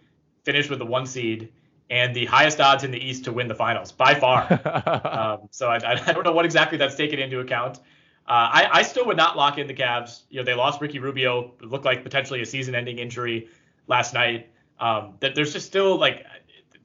finish 0.44 0.70
with 0.70 0.78
the 0.78 0.86
one 0.86 1.06
seed 1.06 1.52
and 1.90 2.14
the 2.14 2.26
highest 2.26 2.60
odds 2.60 2.84
in 2.84 2.90
the 2.90 2.98
East 2.98 3.24
to 3.24 3.32
win 3.32 3.48
the 3.48 3.54
finals 3.54 3.90
by 3.90 4.14
far. 4.14 4.42
um, 5.04 5.48
so 5.50 5.68
I, 5.68 5.76
I 6.06 6.12
don't 6.12 6.24
know 6.24 6.32
what 6.32 6.44
exactly 6.44 6.78
that's 6.78 6.94
taken 6.94 7.18
into 7.18 7.40
account. 7.40 7.78
Uh, 8.28 8.52
I, 8.52 8.68
I 8.72 8.82
still 8.82 9.06
would 9.06 9.16
not 9.16 9.36
lock 9.36 9.58
in 9.58 9.66
the 9.66 9.74
Cavs. 9.74 10.22
You 10.28 10.40
know, 10.40 10.44
they 10.44 10.54
lost 10.54 10.80
Ricky 10.80 10.98
Rubio. 10.98 11.54
It 11.60 11.66
looked 11.66 11.86
like 11.86 12.02
potentially 12.02 12.42
a 12.42 12.46
season-ending 12.46 12.98
injury 12.98 13.48
last 13.86 14.12
night. 14.12 14.50
Um, 14.78 15.14
that 15.20 15.34
there's 15.34 15.52
just 15.52 15.66
still 15.66 15.96
like 15.96 16.24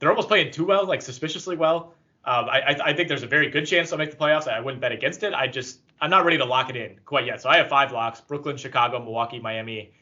they're 0.00 0.08
almost 0.08 0.26
playing 0.26 0.50
too 0.50 0.64
well, 0.64 0.86
like 0.86 1.02
suspiciously 1.02 1.56
well. 1.56 1.94
Um, 2.24 2.46
I, 2.46 2.60
I, 2.60 2.76
I 2.86 2.92
think 2.94 3.08
there's 3.08 3.22
a 3.22 3.28
very 3.28 3.50
good 3.50 3.66
chance 3.66 3.90
they'll 3.90 3.98
make 3.98 4.10
the 4.10 4.16
playoffs. 4.16 4.48
I 4.48 4.58
wouldn't 4.58 4.80
bet 4.80 4.90
against 4.90 5.22
it. 5.22 5.34
I 5.34 5.46
just 5.46 5.80
I'm 6.00 6.10
not 6.10 6.24
ready 6.24 6.38
to 6.38 6.44
lock 6.44 6.70
it 6.70 6.76
in 6.76 6.98
quite 7.04 7.26
yet. 7.26 7.40
So 7.40 7.48
I 7.48 7.56
have 7.56 7.68
five 7.68 7.92
locks: 7.92 8.20
Brooklyn, 8.20 8.56
Chicago, 8.56 8.98
Milwaukee, 8.98 9.38
Miami, 9.38 9.92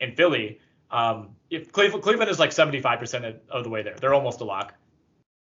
and 0.00 0.16
Philly. 0.16 0.60
Um, 0.90 1.36
if 1.50 1.70
Cleveland, 1.72 2.02
Cleveland 2.02 2.30
is 2.30 2.38
like 2.38 2.50
75% 2.50 3.28
of, 3.28 3.36
of 3.48 3.64
the 3.64 3.70
way 3.70 3.82
there, 3.82 3.94
they're 4.00 4.14
almost 4.14 4.40
a 4.40 4.44
lock. 4.44 4.74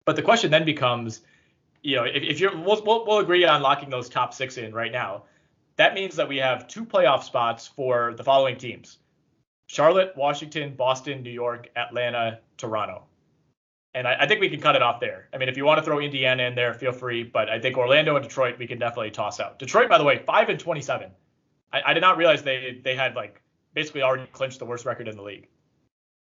But 0.06 0.16
the 0.16 0.22
question 0.22 0.52
then 0.52 0.66
becomes, 0.66 1.22
you 1.82 1.96
know, 1.96 2.04
if, 2.04 2.24
if 2.24 2.40
you're, 2.40 2.56
we'll, 2.56 2.84
we'll, 2.84 3.06
we'll 3.06 3.20
agree 3.20 3.46
on 3.46 3.62
locking 3.62 3.90
those 3.90 4.10
top 4.10 4.34
six 4.34 4.58
in 4.58 4.74
right 4.74 4.92
now. 4.92 5.24
That 5.78 5.94
means 5.94 6.18
that 6.18 6.28
we 6.28 6.38
have 6.38 6.68
two 6.68 6.86
playoff 6.86 7.24
spots 7.24 7.68
for 7.68 8.14
the 8.18 8.24
following 8.24 8.58
teams: 8.58 8.98
Charlotte, 9.68 10.14
Washington, 10.18 10.76
Boston, 10.76 11.24
New 11.24 11.32
York, 11.32 11.70
Atlanta, 11.76 12.40
Toronto. 12.58 13.06
And 13.96 14.08
I, 14.08 14.18
I 14.22 14.28
think 14.28 14.40
we 14.40 14.50
can 14.50 14.62
cut 14.62 14.76
it 14.76 14.82
off 14.84 15.00
there. 15.00 15.30
I 15.34 15.38
mean, 15.38 15.50
if 15.50 15.58
you 15.58 15.66
want 15.66 15.80
to 15.80 15.84
throw 15.84 16.00
Indiana 16.00 16.44
in 16.44 16.54
there, 16.56 16.74
feel 16.74 16.92
free. 16.92 17.24
But 17.24 17.50
I 17.50 17.60
think 17.60 17.78
Orlando 17.78 18.16
and 18.16 18.24
Detroit 18.24 18.60
we 18.60 18.68
can 18.68 18.78
definitely 18.78 19.12
toss 19.12 19.40
out. 19.40 19.58
Detroit, 19.60 19.90
by 19.90 19.98
the 19.98 20.04
way, 20.04 20.22
five 20.26 20.50
and 20.50 20.60
27. 20.60 21.10
I, 21.74 21.82
I 21.88 21.94
did 21.94 22.02
not 22.02 22.18
realize 22.18 22.44
they 22.44 22.80
they 22.84 22.96
had 22.96 23.16
like 23.16 23.42
basically 23.74 24.02
already 24.04 24.28
clinched 24.32 24.60
the 24.60 24.66
worst 24.66 24.86
record 24.86 25.08
in 25.08 25.16
the 25.16 25.24
league. 25.24 25.48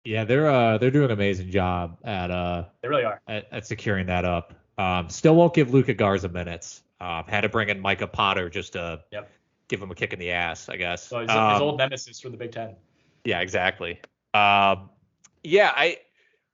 Yeah, 0.05 0.25
they're 0.25 0.49
uh 0.49 0.79
they're 0.79 0.91
doing 0.91 1.07
an 1.07 1.11
amazing 1.11 1.51
job 1.51 1.99
at 2.05 2.31
uh 2.31 2.65
They 2.83 2.89
really 2.89 3.05
are. 3.05 3.21
at, 3.27 3.47
at 3.53 3.67
securing 3.67 4.07
that 4.07 4.25
up. 4.25 4.55
Um, 4.79 5.09
still 5.11 5.35
won't 5.37 5.53
give 5.53 5.75
Luka 5.75 5.93
Garza 5.93 6.29
minutes. 6.29 6.83
Um, 7.01 7.25
had 7.27 7.43
to 7.43 7.49
bring 7.49 7.69
in 7.69 7.81
Micah 7.81 8.07
Potter 8.07 8.49
just 8.49 8.73
to 8.75 9.03
Yep. 9.11 9.31
give 9.69 9.83
him 9.83 9.91
a 9.91 9.95
kick 9.95 10.13
in 10.13 10.19
the 10.19 10.31
ass, 10.31 10.69
I 10.69 10.77
guess. 10.77 11.03
So 11.07 11.21
his, 11.21 11.31
Um, 11.31 11.53
his 11.53 11.61
old 11.61 11.79
nemesis 11.79 12.21
from 12.21 12.31
the 12.33 12.39
Big 12.39 12.53
Ten. 12.53 12.77
Yeah, 13.25 13.41
exactly. 13.41 14.01
Um, 14.33 14.89
yeah, 15.43 15.73
I, 15.77 15.99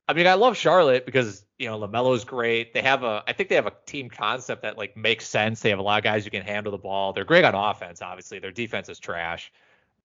I 0.08 0.12
mean, 0.12 0.26
I 0.26 0.34
love 0.34 0.56
Charlotte 0.56 1.04
because 1.04 1.44
you 1.58 1.68
know 1.68 1.78
LaMelo's 1.78 2.24
great. 2.24 2.72
They 2.72 2.82
have 2.82 3.02
a, 3.02 3.24
I 3.26 3.32
think 3.32 3.48
they 3.48 3.56
have 3.56 3.66
a 3.66 3.72
team 3.86 4.08
concept 4.08 4.62
that 4.62 4.78
like 4.78 4.96
makes 4.96 5.26
sense. 5.26 5.60
They 5.60 5.70
have 5.70 5.78
a 5.78 5.82
lot 5.82 5.98
of 5.98 6.04
guys 6.04 6.24
who 6.24 6.30
can 6.30 6.42
handle 6.42 6.70
the 6.70 6.78
ball. 6.78 7.12
They're 7.12 7.24
great 7.24 7.44
on 7.44 7.54
offense. 7.54 8.02
Obviously, 8.02 8.38
their 8.38 8.52
defense 8.52 8.88
is 8.88 8.98
trash. 8.98 9.52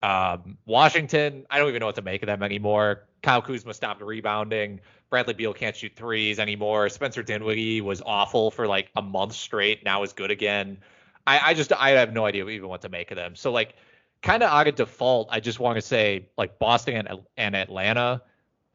Um, 0.03 0.57
Washington, 0.65 1.45
I 1.51 1.59
don't 1.59 1.69
even 1.69 1.79
know 1.79 1.85
what 1.85 1.95
to 1.95 2.01
make 2.01 2.23
of 2.23 2.27
them 2.27 2.41
anymore. 2.41 3.07
Kyle 3.21 3.41
Kuzma 3.41 3.73
stopped 3.73 4.01
rebounding. 4.01 4.81
Bradley 5.11 5.35
Beal 5.35 5.53
can't 5.53 5.75
shoot 5.75 5.91
threes 5.95 6.39
anymore. 6.39 6.89
Spencer 6.89 7.21
Dinwiddie 7.21 7.81
was 7.81 8.01
awful 8.03 8.49
for 8.49 8.65
like 8.65 8.89
a 8.95 9.01
month 9.01 9.33
straight. 9.33 9.83
Now 9.85 10.01
is 10.01 10.13
good 10.13 10.31
again. 10.31 10.79
I, 11.27 11.51
I 11.51 11.53
just 11.53 11.71
I 11.73 11.91
have 11.91 12.13
no 12.13 12.25
idea 12.25 12.47
even 12.47 12.67
what 12.67 12.81
to 12.81 12.89
make 12.89 13.11
of 13.11 13.17
them. 13.17 13.35
So 13.35 13.51
like 13.51 13.75
kind 14.23 14.41
of 14.41 14.49
out 14.49 14.67
of 14.67 14.75
default, 14.75 15.27
I 15.31 15.39
just 15.39 15.59
want 15.59 15.75
to 15.75 15.81
say 15.81 16.29
like 16.37 16.57
Boston 16.57 17.05
and, 17.07 17.19
and 17.37 17.55
Atlanta 17.55 18.23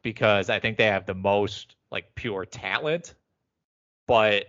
because 0.07 0.51
I 0.51 0.61
think 0.61 0.77
they 0.77 0.87
have 0.87 1.05
the 1.05 1.15
most 1.15 1.75
like 1.91 2.15
pure 2.15 2.45
talent. 2.45 3.15
But 4.07 4.47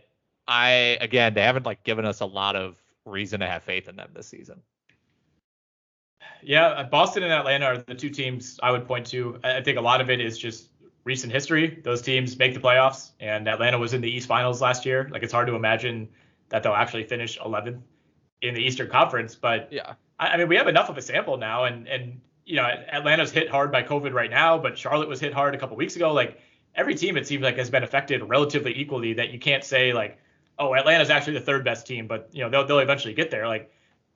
I 0.48 1.00
again 1.02 1.34
they 1.34 1.42
haven't 1.42 1.66
like 1.66 1.84
given 1.84 2.06
us 2.06 2.20
a 2.20 2.28
lot 2.28 2.56
of 2.56 2.80
reason 3.06 3.40
to 3.40 3.48
have 3.48 3.64
faith 3.64 3.90
in 3.90 3.96
them 3.96 4.12
this 4.14 4.28
season. 4.28 4.62
Yeah, 6.44 6.84
Boston 6.84 7.24
and 7.24 7.34
Atlanta 7.34 7.66
are 7.66 7.78
the 7.80 7.96
two 7.96 8.12
teams 8.12 8.60
I 8.62 8.70
would 8.70 8.86
point 8.86 9.08
to. 9.08 9.40
I 9.44 9.62
think 9.62 9.80
a 9.80 9.82
lot 9.82 10.00
of 10.00 10.12
it 10.12 10.22
is 10.22 10.38
just 10.38 10.70
recent 11.06 11.34
history. 11.34 11.82
Those 11.84 12.04
teams 12.04 12.38
make 12.38 12.54
the 12.54 12.60
playoffs, 12.60 13.14
and 13.20 13.48
Atlanta 13.48 13.80
was 13.80 13.96
in 13.96 14.02
the 14.02 14.12
East 14.12 14.28
Finals 14.28 14.62
last 14.62 14.86
year. 14.86 15.10
Like 15.12 15.24
it's 15.24 15.34
hard 15.34 15.48
to 15.48 15.56
imagine 15.56 16.08
that 16.50 16.62
they'll 16.62 16.74
actually 16.74 17.06
finish 17.06 17.40
11th 17.40 17.82
in 18.44 18.54
the 18.54 18.62
Eastern 18.62 18.92
Conference. 18.92 19.34
But 19.34 19.70
yeah, 19.72 19.96
I, 20.20 20.28
I 20.28 20.38
mean 20.38 20.50
we 20.50 20.56
have 20.56 20.68
enough 20.68 20.90
of 20.90 21.00
a 21.00 21.02
sample 21.02 21.38
now, 21.38 21.64
and 21.64 21.88
and 21.88 22.22
you 22.48 22.56
know 22.56 22.64
Atlanta's 22.64 23.32
hit 23.32 23.50
hard 23.50 23.72
by 23.72 23.84
COVID 23.84 24.14
right 24.14 24.32
now, 24.32 24.58
but 24.58 24.78
Charlotte 24.78 25.10
was 25.10 25.20
hit 25.20 25.34
hard 25.34 25.54
a 25.54 25.58
couple 25.58 25.76
weeks 25.76 25.98
ago. 25.98 26.14
Like 26.14 26.40
every 26.74 26.96
team, 26.96 27.18
it 27.18 27.28
seems 27.28 27.44
like 27.44 27.58
has 27.58 27.70
been 27.70 27.84
affected 27.84 28.24
relatively 28.24 28.74
equally. 28.80 29.14
That 29.14 29.32
you 29.32 29.40
can't 29.40 29.64
say 29.64 29.92
like, 29.92 30.18
oh, 30.58 30.74
Atlanta's 30.74 31.10
actually 31.10 31.34
the 31.34 31.42
third 31.42 31.66
best 31.66 31.86
team, 31.86 32.08
but 32.08 32.30
you 32.32 32.42
know 32.42 32.50
they'll 32.50 32.66
they'll 32.66 32.80
eventually 32.80 33.14
get 33.14 33.30
there. 33.30 33.48
Like 33.48 33.70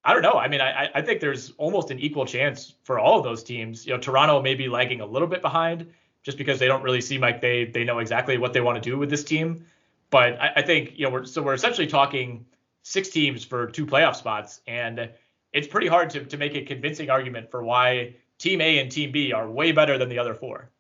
I 0.06 0.14
don't 0.14 0.24
know. 0.24 0.34
I 0.34 0.48
mean, 0.48 0.62
I, 0.62 0.90
I 0.96 1.02
think 1.02 1.20
there's 1.20 1.52
almost 1.58 1.92
an 1.92 2.00
equal 2.00 2.26
chance 2.26 2.74
for 2.84 2.98
all 2.98 3.18
of 3.18 3.24
those 3.26 3.44
teams. 3.44 3.86
You 3.86 3.94
know, 3.94 4.00
Toronto 4.00 4.42
may 4.42 4.56
be 4.56 4.70
lagging 4.70 5.02
a 5.02 5.06
little 5.06 5.28
bit 5.28 5.42
behind 5.42 5.92
just 6.24 6.38
because 6.38 6.58
they 6.58 6.68
don't 6.68 6.84
really 6.84 7.02
seem 7.02 7.20
like 7.20 7.42
they 7.42 7.66
they 7.66 7.84
know 7.84 8.00
exactly 8.00 8.38
what 8.38 8.54
they 8.54 8.62
want 8.62 8.82
to 8.82 8.90
do 8.90 8.98
with 8.98 9.10
this 9.10 9.26
team. 9.26 9.66
But 10.10 10.40
I, 10.40 10.54
I 10.58 10.62
think 10.62 10.98
you 10.98 11.06
know 11.06 11.12
we're 11.12 11.26
so 11.26 11.42
we're 11.42 11.54
essentially 11.54 11.88
talking 11.88 12.46
six 12.84 13.10
teams 13.10 13.44
for 13.44 13.68
two 13.68 13.86
playoff 13.86 14.16
spots, 14.16 14.62
and 14.68 15.10
it's 15.52 15.68
pretty 15.68 15.88
hard 15.88 16.10
to 16.12 16.24
to 16.24 16.38
make 16.38 16.56
a 16.56 16.62
convincing 16.62 17.10
argument 17.10 17.52
for 17.52 17.62
why 17.62 18.16
Team 18.42 18.60
A 18.60 18.80
and 18.80 18.92
Team 18.92 19.12
B 19.12 19.34
are 19.34 19.48
way 19.48 19.72
better 19.72 20.00
than 20.00 20.10
the 20.10 20.18
other 20.18 20.34
four. 20.34 20.72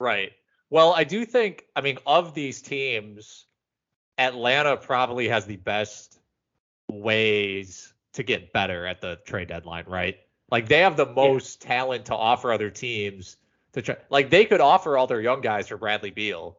Right. 0.00 0.32
Well, 0.70 0.94
I 0.94 1.04
do 1.04 1.26
think. 1.26 1.66
I 1.76 1.82
mean, 1.82 1.98
of 2.06 2.32
these 2.32 2.62
teams, 2.62 3.44
Atlanta 4.16 4.74
probably 4.78 5.28
has 5.28 5.44
the 5.44 5.56
best 5.56 6.18
ways 6.90 7.92
to 8.14 8.22
get 8.22 8.54
better 8.54 8.86
at 8.86 9.02
the 9.02 9.18
trade 9.26 9.48
deadline, 9.48 9.84
right? 9.86 10.16
Like 10.50 10.66
they 10.66 10.80
have 10.80 10.96
the 10.96 11.04
most 11.04 11.62
yeah. 11.62 11.68
talent 11.68 12.06
to 12.06 12.14
offer 12.14 12.52
other 12.52 12.70
teams 12.70 13.36
to 13.72 13.82
try. 13.82 13.96
Like 14.08 14.30
they 14.30 14.46
could 14.46 14.62
offer 14.62 14.96
all 14.96 15.06
their 15.06 15.20
young 15.20 15.42
guys 15.42 15.68
for 15.68 15.76
Bradley 15.76 16.10
Beal 16.10 16.56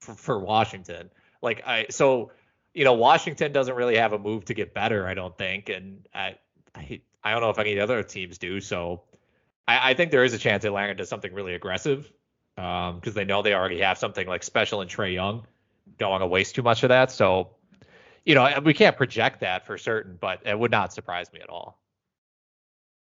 for, 0.00 0.14
for 0.14 0.38
Washington. 0.38 1.10
Like 1.42 1.62
I 1.66 1.86
so 1.90 2.32
you 2.72 2.84
know 2.84 2.94
Washington 2.94 3.52
doesn't 3.52 3.74
really 3.74 3.98
have 3.98 4.14
a 4.14 4.18
move 4.18 4.46
to 4.46 4.54
get 4.54 4.72
better, 4.72 5.06
I 5.06 5.12
don't 5.12 5.36
think, 5.36 5.68
and 5.68 6.08
I 6.14 6.36
I, 6.74 7.02
I 7.22 7.32
don't 7.32 7.42
know 7.42 7.50
if 7.50 7.58
any 7.58 7.78
other 7.78 8.02
teams 8.02 8.38
do. 8.38 8.58
So 8.62 9.02
I, 9.66 9.90
I 9.90 9.94
think 9.94 10.10
there 10.10 10.24
is 10.24 10.34
a 10.34 10.38
chance 10.38 10.64
Atlanta 10.64 10.94
does 10.94 11.08
something 11.08 11.32
really 11.32 11.54
aggressive 11.54 12.10
because 12.54 12.92
um, 12.92 13.12
they 13.12 13.24
know 13.24 13.42
they 13.42 13.54
already 13.54 13.80
have 13.80 13.98
something 13.98 14.26
like 14.26 14.42
special 14.42 14.80
in 14.80 14.88
Trae 14.88 15.12
Young. 15.12 15.46
Don't 15.98 16.10
want 16.10 16.22
to 16.22 16.26
waste 16.26 16.54
too 16.54 16.62
much 16.62 16.82
of 16.82 16.88
that. 16.88 17.10
So 17.10 17.50
you 18.26 18.34
know, 18.34 18.60
we 18.62 18.74
can't 18.74 18.96
project 18.96 19.40
that 19.40 19.66
for 19.66 19.78
certain, 19.78 20.18
but 20.20 20.40
it 20.44 20.58
would 20.58 20.72
not 20.72 20.92
surprise 20.92 21.32
me 21.32 21.40
at 21.40 21.48
all. 21.48 21.78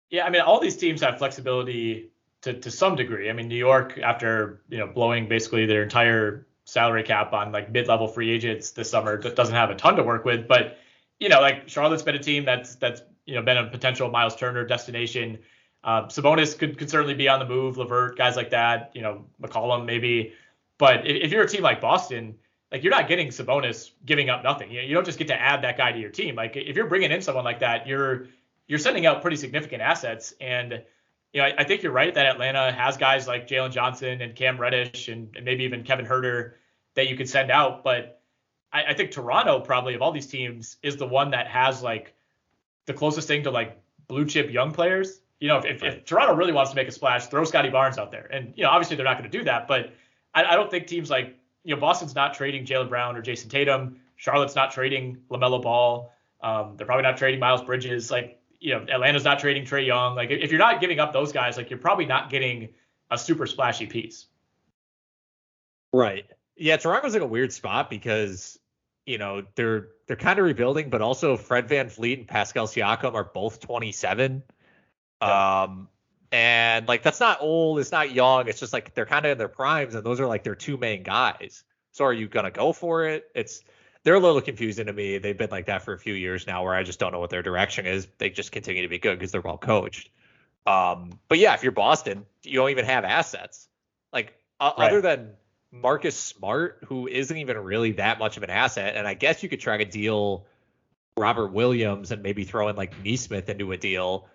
Yeah, 0.09 0.24
I 0.24 0.30
mean, 0.30 0.40
all 0.40 0.61
these 0.61 0.76
teams 0.76 1.03
have 1.03 1.18
flexibility 1.18 2.11
to 2.42 2.55
to 2.55 2.70
some 2.70 2.96
degree. 2.96 3.28
I 3.28 3.32
mean, 3.32 3.48
New 3.48 3.57
York, 3.57 3.98
after 3.98 4.62
you 4.68 4.78
know 4.78 4.86
blowing 4.86 5.28
basically 5.28 5.66
their 5.66 5.82
entire 5.82 6.46
salary 6.64 7.03
cap 7.03 7.32
on 7.32 7.51
like 7.51 7.70
mid-level 7.72 8.07
free 8.07 8.30
agents 8.30 8.70
this 8.70 8.88
summer, 8.88 9.16
doesn't 9.18 9.55
have 9.55 9.70
a 9.70 9.74
ton 9.74 9.96
to 9.96 10.05
work 10.05 10.24
with. 10.24 10.46
But 10.46 10.78
you 11.18 11.28
know, 11.28 11.40
like 11.40 11.68
Charlotte's 11.68 12.03
been 12.03 12.14
a 12.14 12.22
team 12.22 12.44
that's 12.44 12.76
that's 12.76 13.03
you 13.26 13.34
know 13.34 13.42
been 13.42 13.57
a 13.57 13.66
potential 13.66 14.11
Miles 14.11 14.36
Turner 14.36 14.64
destination. 14.64 15.40
Uh, 15.82 16.06
Sabonis 16.06 16.58
could 16.58 16.78
could 16.78 16.90
certainly 16.90 17.14
be 17.14 17.28
on 17.28 17.38
the 17.38 17.46
move. 17.46 17.78
LeVert, 17.78 18.16
guys 18.16 18.36
like 18.36 18.50
that. 18.50 18.90
You 18.94 19.02
know, 19.02 19.24
McCollum 19.42 19.86
maybe. 19.86 20.34
But 20.78 21.06
if, 21.06 21.24
if 21.24 21.30
you're 21.32 21.42
a 21.42 21.48
team 21.48 21.62
like 21.62 21.80
Boston 21.80 22.36
like 22.70 22.84
you're 22.84 22.92
not 22.92 23.08
getting 23.08 23.28
Sabonis 23.28 23.90
giving 24.06 24.30
up 24.30 24.44
nothing. 24.44 24.70
You, 24.70 24.80
you 24.80 24.94
don't 24.94 25.04
just 25.04 25.18
get 25.18 25.28
to 25.28 25.40
add 25.40 25.62
that 25.62 25.76
guy 25.76 25.92
to 25.92 25.98
your 25.98 26.10
team. 26.10 26.36
Like 26.36 26.56
if 26.56 26.76
you're 26.76 26.86
bringing 26.86 27.10
in 27.10 27.22
someone 27.22 27.44
like 27.44 27.60
that, 27.60 27.86
you're 27.86 28.28
you're 28.68 28.78
sending 28.78 29.06
out 29.06 29.22
pretty 29.22 29.36
significant 29.36 29.82
assets. 29.82 30.34
And 30.40 30.82
you 31.32 31.40
know, 31.40 31.46
I, 31.46 31.54
I 31.58 31.64
think 31.64 31.82
you're 31.82 31.92
right 31.92 32.14
that 32.14 32.26
Atlanta 32.26 32.70
has 32.72 32.96
guys 32.96 33.26
like 33.26 33.48
Jalen 33.48 33.72
Johnson 33.72 34.22
and 34.22 34.34
Cam 34.36 34.60
Reddish 34.60 35.08
and, 35.08 35.34
and, 35.34 35.44
maybe 35.44 35.64
even 35.64 35.82
Kevin 35.82 36.06
Huerter 36.06 36.52
that 36.94 37.08
you 37.08 37.16
could 37.16 37.28
send 37.28 37.50
out. 37.50 37.82
But 37.82 38.20
I, 38.72 38.84
I 38.84 38.94
think 38.94 39.10
Toronto 39.10 39.60
probably 39.60 39.94
of 39.94 40.02
all 40.02 40.12
these 40.12 40.28
teams 40.28 40.76
is 40.82 40.96
the 40.96 41.06
one 41.06 41.32
that 41.32 41.48
has 41.48 41.82
like 41.82 42.14
the 42.86 42.94
closest 42.94 43.26
thing 43.26 43.44
to 43.44 43.50
like 43.50 43.80
blue 44.06 44.26
chip 44.26 44.50
young 44.50 44.72
players. 44.72 45.20
You 45.41 45.49
know, 45.49 45.59
if, 45.59 45.64
if, 45.64 45.82
if 45.82 46.05
Toronto 46.05 46.34
really 46.34 46.53
wants 46.53 46.70
to 46.70 46.76
make 46.76 46.86
a 46.86 46.93
splash, 46.93 47.26
throw 47.26 47.45
Scottie 47.45 47.70
Barnes 47.70 47.99
out 47.99 48.12
there. 48.12 48.28
And 48.32 48.53
you 48.57 48.64
know, 48.64 48.70
obviously 48.70 48.97
they're 48.97 49.05
not 49.05 49.18
going 49.18 49.30
to 49.30 49.38
do 49.38 49.45
that, 49.45 49.66
but 49.66 49.93
I, 50.34 50.45
I 50.45 50.55
don't 50.55 50.70
think 50.70 50.86
teams 50.86 51.11
like 51.11 51.36
you 51.64 51.74
know, 51.74 51.80
Boston's 51.80 52.14
not 52.14 52.34
trading 52.34 52.64
Jaylen 52.64 52.88
Brown 52.88 53.16
or 53.16 53.22
Jayson 53.22 53.49
Tatum. 53.49 54.01
Charlotte's 54.16 54.55
not 54.55 54.70
trading 54.70 55.18
LaMelo 55.30 55.62
Ball. 55.62 56.12
Um, 56.43 56.74
they're 56.76 56.86
probably 56.86 57.03
not 57.03 57.16
trading 57.16 57.41
Miles 57.41 57.62
Bridges. 57.62 58.11
Like, 58.11 58.41
you 58.59 58.74
know, 58.74 58.84
Atlanta's 58.91 59.24
not 59.24 59.38
trading 59.38 59.64
Trae 59.64 59.86
Young. 59.86 60.14
Like, 60.14 60.30
if 60.30 60.51
you're 60.51 60.59
not 60.59 60.80
giving 60.80 61.01
up 61.01 61.12
those 61.12 61.32
guys, 61.32 61.57
like, 61.57 61.70
you're 61.70 61.78
probably 61.78 62.07
not 62.07 62.30
getting 62.30 62.70
a 63.11 63.18
super 63.18 63.47
splashy 63.47 63.86
piece. 63.86 64.26
Right. 65.93 66.26
Yeah, 66.57 66.76
Toronto's 66.76 67.14
like 67.14 67.22
a 67.22 67.26
weird 67.26 67.53
spot 67.53 67.91
because, 67.91 68.59
you 69.07 69.18
know, 69.18 69.43
they're 69.55 69.88
they're 70.07 70.16
kind 70.16 70.38
of 70.38 70.45
rebuilding, 70.45 70.91
but 70.91 71.01
also 71.01 71.36
Fred 71.36 71.68
Van 71.68 71.88
VanVleet 71.88 72.18
and 72.18 72.28
Pascal 72.28 72.66
Siakam 72.66 73.14
are 73.14 73.24
both 73.24 73.61
27. 73.61 74.43
Yeah. 75.22 75.62
Um, 75.62 75.88
and 76.32 76.86
like 76.86 77.02
that's 77.02 77.20
not 77.20 77.38
old, 77.40 77.80
it's 77.80 77.92
not 77.92 78.12
young. 78.12 78.48
It's 78.48 78.60
just 78.60 78.72
like 78.72 78.94
they're 78.94 79.06
kind 79.06 79.26
of 79.26 79.32
in 79.32 79.38
their 79.38 79.48
primes, 79.48 79.94
and 79.94 80.04
those 80.04 80.20
are 80.20 80.26
like 80.26 80.44
their 80.44 80.54
two 80.54 80.76
main 80.76 81.02
guys. 81.02 81.64
So 81.92 82.04
are 82.04 82.12
you 82.12 82.28
gonna 82.28 82.50
go 82.50 82.72
for 82.72 83.06
it? 83.06 83.28
It's 83.34 83.62
they're 84.02 84.14
a 84.14 84.20
little 84.20 84.40
confusing 84.40 84.86
to 84.86 84.92
me. 84.92 85.18
They've 85.18 85.36
been 85.36 85.50
like 85.50 85.66
that 85.66 85.82
for 85.82 85.92
a 85.92 85.98
few 85.98 86.14
years 86.14 86.46
now, 86.46 86.64
where 86.64 86.74
I 86.74 86.82
just 86.84 86.98
don't 86.98 87.12
know 87.12 87.18
what 87.18 87.30
their 87.30 87.42
direction 87.42 87.86
is. 87.86 88.06
They 88.18 88.30
just 88.30 88.52
continue 88.52 88.82
to 88.82 88.88
be 88.88 88.98
good 88.98 89.18
because 89.18 89.32
they're 89.32 89.40
well 89.40 89.58
coached. 89.58 90.10
Um, 90.66 91.18
but 91.28 91.38
yeah, 91.38 91.54
if 91.54 91.62
you're 91.62 91.72
Boston, 91.72 92.24
you 92.42 92.54
don't 92.54 92.70
even 92.70 92.84
have 92.84 93.04
assets. 93.04 93.68
Like 94.12 94.34
uh, 94.60 94.72
right. 94.78 94.88
other 94.88 95.00
than 95.00 95.32
Marcus 95.72 96.16
Smart, 96.16 96.84
who 96.86 97.08
isn't 97.08 97.36
even 97.36 97.58
really 97.58 97.92
that 97.92 98.18
much 98.18 98.36
of 98.36 98.42
an 98.42 98.50
asset, 98.50 98.96
and 98.96 99.06
I 99.06 99.14
guess 99.14 99.42
you 99.42 99.48
could 99.48 99.60
try 99.60 99.78
to 99.78 99.84
deal 99.84 100.46
Robert 101.16 101.48
Williams 101.48 102.12
and 102.12 102.22
maybe 102.22 102.44
throw 102.44 102.68
in 102.68 102.76
like 102.76 102.92
Nesmith 103.04 103.48
into 103.48 103.72
a 103.72 103.76
deal, 103.76 104.28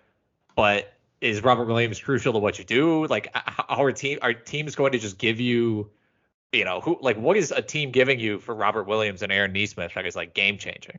but 0.56 0.92
is 1.20 1.42
Robert 1.44 1.66
Williams 1.66 2.00
crucial 2.00 2.32
to 2.32 2.38
what 2.40 2.58
you 2.58 2.64
do? 2.64 3.06
Like, 3.06 3.34
our 3.68 3.92
team 3.92 4.18
are 4.22 4.34
teams 4.34 4.74
going 4.74 4.92
to 4.92 4.98
just 4.98 5.18
give 5.18 5.38
you, 5.38 5.90
you 6.52 6.64
know, 6.64 6.80
who 6.80 6.98
like 7.00 7.16
what 7.16 7.36
is 7.36 7.52
a 7.52 7.62
team 7.62 7.92
giving 7.92 8.18
you 8.18 8.40
for 8.40 8.54
Robert 8.54 8.84
Williams 8.84 9.22
and 9.22 9.30
Aaron 9.30 9.52
Nesmith 9.52 9.94
that 9.94 10.06
is 10.06 10.16
like 10.16 10.34
game 10.34 10.58
changing? 10.58 10.98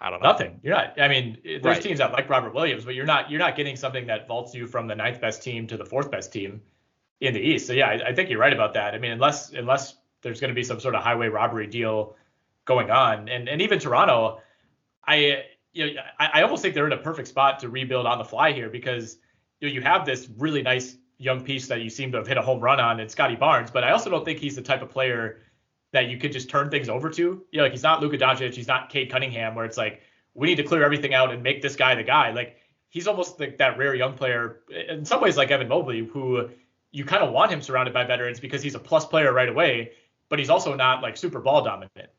I 0.00 0.10
don't 0.10 0.22
know. 0.22 0.28
Nothing. 0.28 0.60
You're 0.62 0.74
not. 0.74 1.00
I 1.00 1.08
mean, 1.08 1.38
there's 1.44 1.64
right. 1.64 1.82
teams 1.82 1.98
that 1.98 2.12
like 2.12 2.28
Robert 2.28 2.54
Williams, 2.54 2.84
but 2.84 2.94
you're 2.94 3.06
not. 3.06 3.30
You're 3.30 3.40
not 3.40 3.56
getting 3.56 3.76
something 3.76 4.06
that 4.06 4.28
vaults 4.28 4.54
you 4.54 4.66
from 4.66 4.86
the 4.86 4.94
ninth 4.94 5.20
best 5.20 5.42
team 5.42 5.66
to 5.68 5.76
the 5.76 5.84
fourth 5.84 6.10
best 6.10 6.32
team 6.32 6.62
in 7.20 7.34
the 7.34 7.40
East. 7.40 7.66
So 7.66 7.72
yeah, 7.72 7.88
I, 7.88 8.08
I 8.08 8.14
think 8.14 8.30
you're 8.30 8.38
right 8.38 8.52
about 8.52 8.74
that. 8.74 8.94
I 8.94 8.98
mean, 8.98 9.12
unless 9.12 9.52
unless 9.52 9.96
there's 10.22 10.40
going 10.40 10.50
to 10.50 10.54
be 10.54 10.64
some 10.64 10.80
sort 10.80 10.94
of 10.94 11.02
highway 11.02 11.28
robbery 11.28 11.66
deal 11.66 12.14
going 12.64 12.90
on, 12.90 13.28
and 13.28 13.48
and 13.48 13.60
even 13.60 13.78
Toronto, 13.78 14.40
I 15.06 15.44
you 15.76 15.94
know 15.94 16.02
I, 16.18 16.30
I 16.34 16.42
almost 16.42 16.62
think 16.62 16.74
they're 16.74 16.86
in 16.86 16.92
a 16.92 16.98
perfect 16.98 17.28
spot 17.28 17.58
to 17.60 17.68
rebuild 17.68 18.06
on 18.06 18.18
the 18.18 18.24
fly 18.24 18.52
here 18.52 18.70
because 18.70 19.18
you 19.60 19.68
know, 19.68 19.74
you 19.74 19.80
have 19.82 20.04
this 20.04 20.28
really 20.36 20.62
nice 20.62 20.96
young 21.18 21.42
piece 21.42 21.66
that 21.68 21.80
you 21.80 21.90
seem 21.90 22.12
to 22.12 22.18
have 22.18 22.26
hit 22.26 22.36
a 22.36 22.42
home 22.42 22.60
run 22.60 22.80
on 22.80 23.00
in 23.00 23.08
Scottie 23.08 23.36
Barnes, 23.36 23.70
but 23.70 23.84
I 23.84 23.92
also 23.92 24.10
don't 24.10 24.24
think 24.24 24.38
he's 24.38 24.56
the 24.56 24.62
type 24.62 24.82
of 24.82 24.90
player 24.90 25.42
that 25.92 26.08
you 26.08 26.18
could 26.18 26.32
just 26.32 26.50
turn 26.50 26.70
things 26.70 26.88
over 26.88 27.08
to. 27.10 27.22
You 27.22 27.46
know, 27.54 27.62
like 27.62 27.72
he's 27.72 27.82
not 27.82 28.02
Luka 28.02 28.18
Doncic, 28.18 28.54
he's 28.54 28.68
not 28.68 28.90
Cade 28.90 29.10
Cunningham, 29.10 29.54
where 29.54 29.64
it's 29.64 29.78
like 29.78 30.02
we 30.34 30.46
need 30.46 30.56
to 30.56 30.62
clear 30.62 30.84
everything 30.84 31.14
out 31.14 31.32
and 31.32 31.42
make 31.42 31.62
this 31.62 31.76
guy 31.76 31.94
the 31.94 32.02
guy. 32.02 32.32
Like 32.32 32.58
he's 32.90 33.06
almost 33.06 33.40
like 33.40 33.58
that 33.58 33.78
rare 33.78 33.94
young 33.94 34.14
player 34.14 34.60
in 34.88 35.04
some 35.04 35.20
ways, 35.20 35.36
like 35.36 35.50
Evan 35.50 35.68
Mobley, 35.68 36.04
who 36.04 36.50
you 36.92 37.04
kind 37.04 37.22
of 37.22 37.32
want 37.32 37.50
him 37.50 37.62
surrounded 37.62 37.94
by 37.94 38.04
veterans 38.04 38.40
because 38.40 38.62
he's 38.62 38.74
a 38.74 38.78
plus 38.78 39.06
player 39.06 39.32
right 39.32 39.48
away, 39.48 39.92
but 40.28 40.38
he's 40.38 40.50
also 40.50 40.74
not 40.74 41.02
like 41.02 41.16
super 41.16 41.40
ball 41.40 41.62
dominant. 41.62 42.10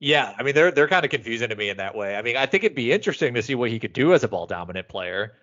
Yeah, 0.00 0.32
I 0.38 0.42
mean 0.42 0.54
they're 0.54 0.70
they're 0.70 0.88
kind 0.88 1.04
of 1.04 1.10
confusing 1.10 1.48
to 1.48 1.56
me 1.56 1.70
in 1.70 1.78
that 1.78 1.94
way. 1.96 2.14
I 2.16 2.22
mean, 2.22 2.36
I 2.36 2.46
think 2.46 2.64
it'd 2.64 2.76
be 2.76 2.92
interesting 2.92 3.34
to 3.34 3.42
see 3.42 3.54
what 3.54 3.70
he 3.70 3.78
could 3.80 3.92
do 3.92 4.14
as 4.14 4.22
a 4.22 4.28
ball 4.28 4.46
dominant 4.46 4.88
player. 4.88 5.34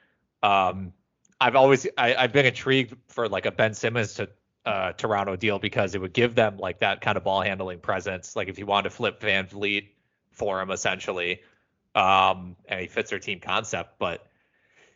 Um, 0.43 0.93
I've 1.41 1.55
always 1.55 1.85
I, 1.97 2.15
I've 2.15 2.31
been 2.31 2.45
intrigued 2.45 2.95
for 3.09 3.27
like 3.27 3.45
a 3.45 3.51
Ben 3.51 3.73
Simmons 3.73 4.13
to 4.15 4.29
uh, 4.65 4.93
Toronto 4.93 5.35
deal 5.35 5.59
because 5.59 5.93
it 5.93 6.01
would 6.01 6.13
give 6.13 6.35
them 6.35 6.57
like 6.57 6.79
that 6.79 7.01
kind 7.01 7.17
of 7.17 7.23
ball 7.23 7.41
handling 7.41 7.79
presence. 7.79 8.35
Like 8.35 8.47
if 8.47 8.57
you 8.57 8.65
wanted 8.65 8.89
to 8.89 8.95
flip 8.95 9.19
VanVleet 9.19 9.89
for 10.31 10.61
him 10.61 10.71
essentially, 10.71 11.41
um, 11.93 12.55
and 12.67 12.79
he 12.79 12.87
fits 12.87 13.09
their 13.09 13.19
team 13.19 13.41
concept. 13.41 13.99
But 13.99 14.25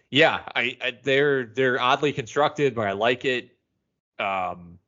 yeah, 0.10 0.40
I, 0.56 0.78
I 0.82 0.98
they're 1.04 1.46
they're 1.46 1.82
oddly 1.82 2.14
constructed, 2.14 2.76
but 2.76 2.88
I 2.88 2.94
like 2.94 3.26
it. 3.26 3.52
Um, 4.20 4.80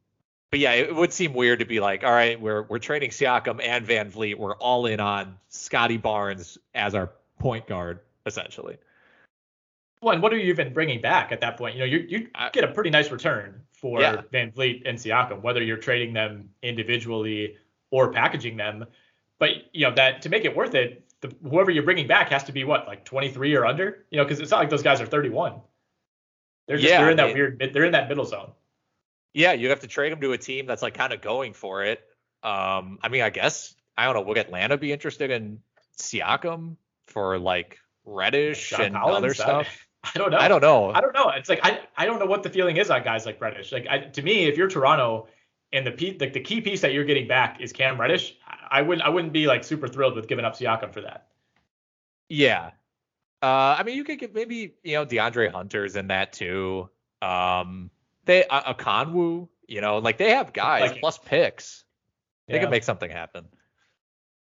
but 0.51 0.59
yeah, 0.59 0.73
it 0.73 0.93
would 0.93 1.13
seem 1.13 1.33
weird 1.33 1.59
to 1.59 1.65
be 1.65 1.79
like, 1.79 2.03
all 2.03 2.11
right, 2.11 2.39
we're 2.39 2.63
we're 2.63 2.79
trading 2.79 3.09
Siakam 3.09 3.61
and 3.63 3.87
VanVleet. 3.87 4.37
We're 4.37 4.55
all 4.55 4.85
in 4.85 4.99
on 4.99 5.37
Scottie 5.47 5.97
Barnes 5.97 6.57
as 6.75 6.93
our 6.93 7.09
point 7.39 7.67
guard, 7.67 8.01
essentially. 8.25 8.77
Well, 10.01 10.13
and 10.13 10.21
what 10.21 10.33
are 10.33 10.37
you 10.37 10.51
even 10.51 10.73
bringing 10.73 10.99
back 10.99 11.31
at 11.31 11.39
that 11.39 11.57
point? 11.57 11.75
You 11.75 11.79
know, 11.79 11.85
you 11.85 11.99
you 11.99 12.27
get 12.51 12.65
a 12.65 12.67
pretty 12.67 12.89
nice 12.89 13.11
return 13.11 13.61
for 13.71 14.01
yeah. 14.01 14.21
VanVleet 14.33 14.81
and 14.85 14.97
Siakam, 14.97 15.41
whether 15.41 15.63
you're 15.63 15.77
trading 15.77 16.13
them 16.13 16.49
individually 16.61 17.55
or 17.89 18.11
packaging 18.11 18.57
them. 18.57 18.85
But 19.39 19.51
you 19.71 19.87
know 19.87 19.95
that 19.95 20.21
to 20.23 20.29
make 20.29 20.43
it 20.43 20.53
worth 20.53 20.75
it, 20.75 21.05
the, 21.21 21.33
whoever 21.49 21.71
you're 21.71 21.83
bringing 21.83 22.07
back 22.07 22.29
has 22.29 22.43
to 22.43 22.51
be 22.51 22.65
what 22.65 22.87
like 22.87 23.05
23 23.05 23.55
or 23.55 23.65
under. 23.65 24.05
You 24.11 24.17
know, 24.17 24.25
because 24.25 24.41
it's 24.41 24.51
not 24.51 24.59
like 24.59 24.69
those 24.69 24.83
guys 24.83 24.99
are 24.99 25.05
31. 25.05 25.61
They're 26.67 26.75
just 26.75 26.89
yeah, 26.89 26.99
they're 26.99 27.11
in 27.11 27.17
that 27.17 27.33
weird 27.33 27.71
they're 27.73 27.85
in 27.85 27.93
that 27.93 28.09
middle 28.09 28.25
zone. 28.25 28.51
Yeah, 29.33 29.53
you 29.53 29.69
have 29.69 29.79
to 29.81 29.87
trade 29.87 30.11
them 30.11 30.21
to 30.21 30.33
a 30.33 30.37
team 30.37 30.65
that's 30.65 30.81
like 30.81 30.93
kind 30.93 31.13
of 31.13 31.21
going 31.21 31.53
for 31.53 31.83
it. 31.83 32.01
Um, 32.43 32.99
I 33.01 33.09
mean, 33.09 33.21
I 33.21 33.29
guess 33.29 33.75
I 33.97 34.05
don't 34.05 34.15
know. 34.15 34.21
Would 34.21 34.37
Atlanta 34.37 34.77
be 34.77 34.91
interested 34.91 35.31
in 35.31 35.59
Siakam 35.97 36.75
for 37.07 37.39
like 37.39 37.79
Reddish 38.05 38.73
and 38.73 38.95
Collins, 38.95 39.17
other 39.17 39.33
stuff? 39.33 39.87
I 40.03 40.17
don't 40.17 40.31
know. 40.31 40.37
I 40.37 40.47
don't 40.47 40.61
know. 40.61 40.91
I 40.91 41.01
don't 41.01 41.13
know. 41.13 41.29
It's 41.29 41.49
like 41.49 41.59
I 41.63 41.79
I 41.95 42.05
don't 42.05 42.19
know 42.19 42.25
what 42.25 42.43
the 42.43 42.49
feeling 42.49 42.77
is 42.77 42.89
on 42.89 43.03
guys 43.03 43.25
like 43.25 43.39
Reddish. 43.39 43.71
Like 43.71 43.87
I, 43.89 43.99
to 43.99 44.21
me, 44.21 44.45
if 44.45 44.57
you're 44.57 44.67
Toronto 44.67 45.27
and 45.71 45.85
the 45.85 45.91
piece, 45.91 46.19
like 46.19 46.33
the 46.33 46.39
key 46.39 46.59
piece 46.61 46.81
that 46.81 46.93
you're 46.93 47.05
getting 47.05 47.27
back 47.27 47.61
is 47.61 47.71
Cam 47.71 47.99
Reddish, 47.99 48.35
I 48.69 48.81
wouldn't 48.81 49.05
I 49.05 49.09
wouldn't 49.09 49.33
be 49.33 49.47
like 49.47 49.63
super 49.63 49.87
thrilled 49.87 50.15
with 50.15 50.27
giving 50.27 50.43
up 50.43 50.55
Siakam 50.55 50.91
for 50.93 51.01
that. 51.01 51.27
Yeah. 52.29 52.71
Uh, 53.43 53.75
I 53.77 53.83
mean, 53.83 53.95
you 53.95 54.03
could 54.03 54.19
get 54.19 54.33
maybe 54.33 54.75
you 54.83 54.93
know 54.93 55.05
DeAndre 55.05 55.51
Hunter's 55.51 55.95
in 55.95 56.07
that 56.07 56.33
too. 56.33 56.89
Um, 57.21 57.91
they 58.25 58.43
a, 58.43 58.73
Okongwu, 58.73 59.47
you 59.67 59.81
know, 59.81 59.97
like 59.97 60.17
they 60.17 60.31
have 60.31 60.53
guys 60.53 60.91
like 60.91 60.99
plus 60.99 61.17
picks. 61.17 61.83
They 62.47 62.55
yeah. 62.55 62.61
could 62.61 62.71
make 62.71 62.83
something 62.83 63.09
happen. 63.09 63.45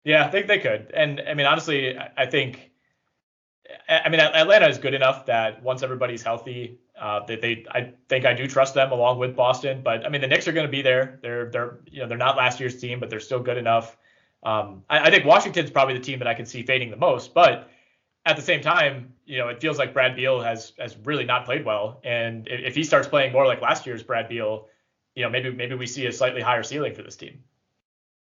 Yeah, 0.05 0.25
I 0.25 0.31
think 0.31 0.47
they 0.47 0.59
could. 0.59 0.91
And 0.95 1.21
I 1.21 1.35
mean, 1.35 1.47
honestly, 1.47 1.99
I 2.17 2.27
think 2.27 2.71
I 3.89 4.09
mean, 4.09 4.21
Atlanta 4.21 4.69
is 4.69 4.79
good 4.79 4.95
enough 4.95 5.27
that 5.27 5.63
once 5.63 5.83
everybody's 5.83 6.23
healthy, 6.23 6.79
uh, 7.01 7.25
they, 7.27 7.37
they, 7.37 7.65
I 7.71 7.93
think 8.09 8.25
I 8.25 8.35
do 8.35 8.47
trust 8.47 8.75
them 8.75 8.93
along 8.93 9.19
with 9.19 9.37
Boston. 9.37 9.81
But 9.83 10.05
I 10.05 10.09
mean, 10.09 10.21
the 10.21 10.27
Knicks 10.27 10.47
are 10.49 10.53
going 10.53 10.67
to 10.67 10.71
be 10.71 10.83
there. 10.83 11.19
They're, 11.23 11.51
they're, 11.51 11.79
you 11.91 12.01
know, 12.01 12.09
they're 12.09 12.19
not 12.19 12.37
last 12.37 12.61
year's 12.61 12.79
team, 12.79 13.01
but 13.01 13.11
they're 13.11 13.21
still 13.21 13.41
good 13.41 13.57
enough. 13.57 13.97
Um, 14.43 14.85
I, 14.89 15.01
I, 15.01 15.11
think 15.11 15.25
Washington's 15.25 15.71
probably 15.71 15.95
the 15.95 16.05
team 16.05 16.19
that 16.21 16.29
I 16.29 16.35
can 16.35 16.47
see 16.47 16.63
fading 16.63 16.91
the 16.91 16.97
most. 16.97 17.35
But 17.35 17.71
at 18.27 18.37
the 18.37 18.43
same 18.43 18.61
time, 18.61 19.15
you 19.25 19.39
know, 19.39 19.49
it 19.49 19.61
feels 19.61 19.79
like 19.79 19.95
Brad 19.95 20.17
Beal 20.17 20.41
has 20.41 20.73
has 20.79 20.97
really 21.05 21.25
not 21.25 21.45
played 21.45 21.65
well. 21.65 22.01
And 22.05 22.49
if, 22.49 22.61
if 22.61 22.75
he 22.75 22.83
starts 22.85 23.09
playing 23.09 23.33
more 23.33 23.47
like 23.47 23.63
last 23.63 23.87
year's 23.87 24.03
Brad 24.03 24.29
Beal, 24.29 24.67
you 25.15 25.23
know, 25.23 25.31
maybe 25.31 25.51
maybe 25.51 25.77
we 25.77 25.87
see 25.87 26.07
a 26.07 26.13
slightly 26.13 26.43
higher 26.43 26.65
ceiling 26.65 26.95
for 26.95 27.03
this 27.03 27.17
team. 27.17 27.45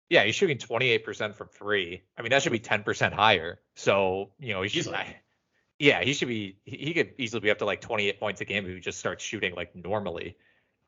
Yeah, 0.09 0.23
he's 0.23 0.33
shooting 0.33 0.57
28% 0.57 1.35
from 1.35 1.49
three. 1.49 2.01
I 2.17 2.23
mean, 2.23 2.31
that 2.31 2.41
should 2.41 2.51
be 2.51 2.59
10% 2.59 3.13
higher. 3.13 3.59
So, 3.75 4.31
you 4.39 4.55
know, 4.55 4.63
he's 4.63 4.87
I, 4.87 5.17
yeah, 5.77 6.01
he 6.01 6.13
should 6.13 6.27
be. 6.27 6.57
He 6.65 6.93
could 6.93 7.13
easily 7.19 7.41
be 7.41 7.51
up 7.51 7.59
to 7.59 7.65
like 7.65 7.81
28 7.81 8.19
points 8.19 8.41
a 8.41 8.45
game 8.45 8.65
if 8.65 8.73
he 8.73 8.79
just 8.79 8.97
starts 8.97 9.23
shooting 9.23 9.53
like 9.53 9.75
normally. 9.75 10.37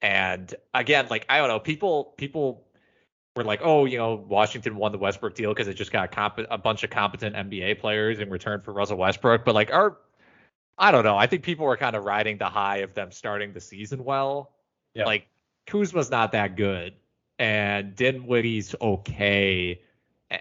And 0.01 0.53
again, 0.74 1.07
like 1.09 1.26
I 1.30 1.38
don't 1.38 1.49
know, 1.49 1.59
people 1.59 2.14
people 2.18 2.66
were 3.36 3.44
like, 3.44 3.62
oh, 3.64 3.86
you 3.86 3.98
know, 3.98 4.16
Washington 4.16 4.76
won 4.76 4.92
the 4.92 4.98
Westbrook 4.98 5.36
deal 5.36 5.54
because 5.54 5.68
it 5.68 5.76
just 5.76 5.92
got 5.92 6.12
comp- 6.12 6.46
a 6.50 6.58
bunch 6.58 6.84
of 6.84 6.90
competent 6.90 7.36
NBA 7.36 7.80
players 7.80 8.20
in 8.20 8.30
return 8.30 8.62
for 8.62 8.74
Russell 8.74 8.98
Westbrook. 8.98 9.46
But 9.46 9.56
like, 9.56 9.72
our, 9.72 9.98
I 10.78 10.92
don't 10.92 11.04
know. 11.04 11.18
I 11.18 11.28
think 11.28 11.44
people 11.44 11.66
were 11.66 11.78
kind 11.78 11.96
of 11.96 12.04
riding 12.04 12.38
the 12.38 12.50
high 12.50 12.78
of 12.78 12.94
them 12.94 13.12
starting 13.12 13.54
the 13.54 13.62
season 13.62 14.04
well. 14.04 14.52
Yeah. 14.94 15.06
Like 15.06 15.28
Kuzma's 15.68 16.12
not 16.12 16.34
that 16.34 16.56
good, 16.56 16.96
and 17.40 17.96
Dinwiddie's 17.96 18.76
okay. 18.82 19.82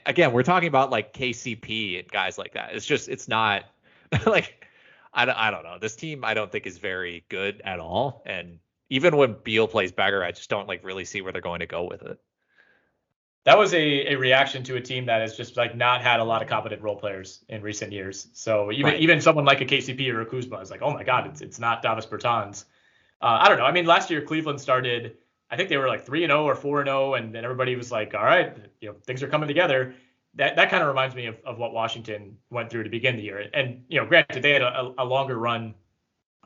Again, 0.06 0.32
we're 0.32 0.42
talking 0.42 0.68
about 0.68 0.90
like 0.90 1.12
KCP 1.12 2.00
and 2.00 2.08
guys 2.08 2.38
like 2.38 2.54
that. 2.54 2.74
It's 2.74 2.86
just 2.86 3.08
it's 3.08 3.28
not 3.28 3.64
like 4.26 4.66
I 5.12 5.24
don't, 5.24 5.36
I 5.36 5.50
don't 5.50 5.62
know. 5.62 5.78
This 5.78 5.94
team 5.94 6.24
I 6.24 6.34
don't 6.34 6.50
think 6.50 6.66
is 6.66 6.78
very 6.78 7.24
good 7.28 7.60
at 7.64 7.78
all. 7.78 8.22
And 8.26 8.58
even 8.88 9.16
when 9.16 9.36
Beal 9.44 9.68
plays 9.68 9.92
better, 9.92 10.24
I 10.24 10.32
just 10.32 10.50
don't 10.50 10.66
like 10.66 10.84
really 10.84 11.04
see 11.04 11.20
where 11.20 11.32
they're 11.32 11.42
going 11.42 11.60
to 11.60 11.66
go 11.66 11.84
with 11.84 12.02
it. 12.02 12.18
That 13.44 13.56
was 13.56 13.72
a, 13.72 14.12
a 14.12 14.14
reaction 14.16 14.62
to 14.64 14.76
a 14.76 14.80
team 14.80 15.06
that 15.06 15.22
has 15.22 15.36
just 15.36 15.56
like 15.56 15.74
not 15.74 16.02
had 16.02 16.20
a 16.20 16.24
lot 16.24 16.42
of 16.42 16.48
competent 16.48 16.82
role 16.82 16.96
players 16.96 17.42
in 17.48 17.62
recent 17.62 17.92
years. 17.92 18.28
So 18.34 18.70
even 18.70 18.92
right. 18.92 19.00
even 19.00 19.20
someone 19.20 19.44
like 19.44 19.60
a 19.60 19.66
KCP 19.66 20.12
or 20.12 20.20
a 20.20 20.26
Kuzma 20.26 20.58
is 20.58 20.70
like, 20.70 20.82
oh 20.82 20.92
my 20.92 21.04
God, 21.04 21.26
it's 21.26 21.40
it's 21.40 21.58
not 21.58 21.82
Davis 21.82 22.06
Bertans. 22.06 22.64
Uh, 23.22 23.38
I 23.40 23.48
don't 23.48 23.58
know. 23.58 23.64
I 23.64 23.72
mean, 23.72 23.86
last 23.86 24.10
year 24.10 24.22
Cleveland 24.22 24.60
started. 24.60 25.16
I 25.50 25.56
think 25.56 25.68
they 25.68 25.78
were 25.78 25.88
like 25.88 26.06
three 26.06 26.22
and 26.22 26.30
zero 26.30 26.42
oh 26.42 26.46
or 26.46 26.54
four 26.54 26.80
and 26.80 26.86
zero, 26.86 27.10
oh, 27.10 27.14
and 27.14 27.34
then 27.34 27.44
everybody 27.44 27.74
was 27.76 27.90
like, 27.90 28.14
all 28.14 28.24
right, 28.24 28.56
you 28.80 28.88
know, 28.88 28.94
things 29.04 29.22
are 29.22 29.28
coming 29.28 29.48
together 29.48 29.94
that 30.34 30.56
that 30.56 30.70
kind 30.70 30.82
of 30.82 30.88
reminds 30.88 31.14
me 31.14 31.26
of, 31.26 31.36
of 31.44 31.58
what 31.58 31.72
Washington 31.72 32.36
went 32.50 32.70
through 32.70 32.84
to 32.84 32.90
begin 32.90 33.16
the 33.16 33.22
year. 33.22 33.48
And 33.52 33.84
you 33.88 34.00
know, 34.00 34.06
granted, 34.06 34.42
they 34.42 34.52
had 34.52 34.62
a, 34.62 34.94
a 34.98 35.04
longer 35.04 35.38
run 35.38 35.74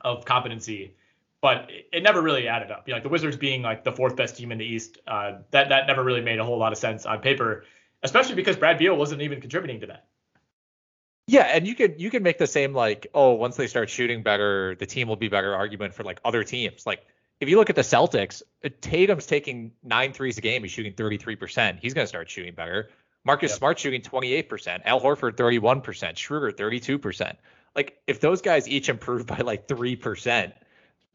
of 0.03 0.25
competency, 0.25 0.95
but 1.41 1.69
it, 1.91 2.03
never 2.03 2.21
really 2.21 2.47
added 2.47 2.71
up. 2.71 2.87
You 2.87 2.91
know, 2.91 2.97
like 2.97 3.03
the 3.03 3.09
Wizards 3.09 3.37
being 3.37 3.61
like 3.61 3.83
the 3.83 3.91
fourth 3.91 4.15
best 4.15 4.37
team 4.37 4.51
in 4.51 4.57
the 4.57 4.65
East, 4.65 4.97
uh, 5.07 5.39
that 5.51 5.69
that 5.69 5.87
never 5.87 6.03
really 6.03 6.21
made 6.21 6.39
a 6.39 6.43
whole 6.43 6.57
lot 6.57 6.71
of 6.71 6.77
sense 6.77 7.05
on 7.05 7.19
paper, 7.19 7.65
especially 8.03 8.35
because 8.35 8.55
Brad 8.55 8.77
Beal 8.77 8.95
wasn't 8.95 9.21
even 9.21 9.41
contributing 9.41 9.81
to 9.81 9.87
that. 9.87 10.05
Yeah, 11.27 11.43
and 11.43 11.67
you 11.67 11.75
could 11.75 11.99
you 11.99 12.11
could 12.11 12.23
make 12.23 12.37
the 12.37 12.47
same 12.47 12.73
like, 12.73 13.07
oh, 13.13 13.33
once 13.33 13.55
they 13.55 13.67
start 13.67 13.89
shooting 13.89 14.23
better, 14.23 14.75
the 14.75 14.85
team 14.85 15.07
will 15.07 15.15
be 15.15 15.27
better 15.27 15.55
argument 15.55 15.93
for 15.93 16.03
like 16.03 16.19
other 16.23 16.43
teams. 16.43 16.85
Like 16.85 17.05
if 17.39 17.49
you 17.49 17.57
look 17.57 17.69
at 17.69 17.75
the 17.75 17.81
Celtics, 17.81 18.41
Tatum's 18.81 19.25
taking 19.25 19.71
nine 19.83 20.13
threes 20.13 20.37
a 20.37 20.41
game, 20.41 20.63
he's 20.63 20.71
shooting 20.71 20.93
33%. 20.93 21.79
He's 21.81 21.93
going 21.93 22.03
to 22.03 22.07
start 22.07 22.29
shooting 22.29 22.53
better. 22.53 22.89
Marcus 23.25 23.51
yep. 23.51 23.57
Smart 23.57 23.79
shooting 23.79 24.01
28%, 24.01 24.81
Al 24.85 25.01
Horford 25.01 25.35
31%, 25.35 26.15
Schroeder 26.15 26.51
32%. 26.51 27.35
Like 27.75 27.97
if 28.07 28.19
those 28.21 28.41
guys 28.41 28.69
each 28.69 28.87
improve 28.87 29.25
by 29.25 29.37
like 29.37 29.67
3%, 29.67 30.53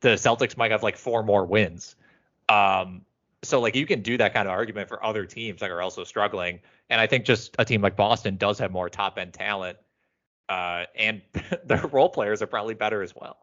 the 0.01 0.11
Celtics 0.11 0.57
might 0.57 0.71
have 0.71 0.83
like 0.83 0.97
four 0.97 1.23
more 1.23 1.45
wins. 1.45 1.97
Um, 2.49 3.03
so 3.43 3.61
like 3.61 3.75
you 3.75 3.87
can 3.87 4.03
do 4.03 4.17
that 4.19 4.35
kind 4.35 4.47
of 4.47 4.53
argument 4.53 4.89
for 4.89 5.05
other 5.05 5.25
teams 5.25 5.61
that 5.61 5.71
are 5.71 5.81
also 5.81 6.05
struggling. 6.05 6.61
And 6.89 7.01
I 7.01 7.07
think 7.07 7.25
just 7.25 7.55
a 7.59 7.65
team 7.65 7.81
like 7.83 7.97
Boston 7.97 8.37
does 8.37 8.59
have 8.59 8.71
more 8.71 8.89
top 8.89 9.19
end 9.19 9.33
talent. 9.33 9.79
Uh, 10.49 10.85
and 10.97 11.23
their 11.65 11.87
role 11.87 12.09
players 12.09 12.43
are 12.43 12.47
probably 12.47 12.75
better 12.75 13.03
as 13.03 13.15
well. 13.15 13.39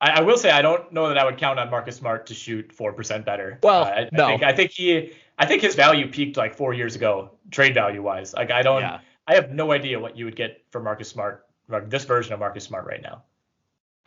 I, 0.00 0.10
I, 0.10 0.20
will 0.20 0.36
say 0.36 0.50
I 0.50 0.62
don't 0.62 0.92
know 0.92 1.08
that 1.08 1.18
I 1.18 1.24
would 1.24 1.38
count 1.38 1.58
on 1.58 1.70
Marcus 1.70 1.96
Smart 1.96 2.26
to 2.26 2.34
shoot 2.34 2.72
four 2.72 2.92
percent 2.92 3.24
better. 3.24 3.58
Well, 3.62 3.82
uh, 3.82 3.86
I, 3.86 4.08
no, 4.12 4.26
I 4.26 4.30
think, 4.30 4.42
I 4.44 4.52
think 4.52 4.70
he 4.70 5.12
I 5.38 5.46
think 5.46 5.62
his 5.62 5.74
value 5.74 6.08
peaked 6.08 6.36
like 6.36 6.54
four 6.54 6.72
years 6.72 6.96
ago, 6.96 7.30
trade 7.50 7.74
value 7.74 8.02
wise. 8.02 8.34
Like 8.34 8.50
I 8.50 8.62
don't, 8.62 8.82
yeah. 8.82 9.00
I 9.26 9.34
have 9.34 9.52
no 9.52 9.72
idea 9.72 9.98
what 9.98 10.16
you 10.16 10.24
would 10.24 10.36
get 10.36 10.62
for 10.70 10.80
Marcus 10.80 11.08
Smart, 11.08 11.46
this 11.86 12.04
version 12.04 12.32
of 12.32 12.40
Marcus 12.40 12.64
Smart 12.64 12.86
right 12.86 13.02
now. 13.02 13.22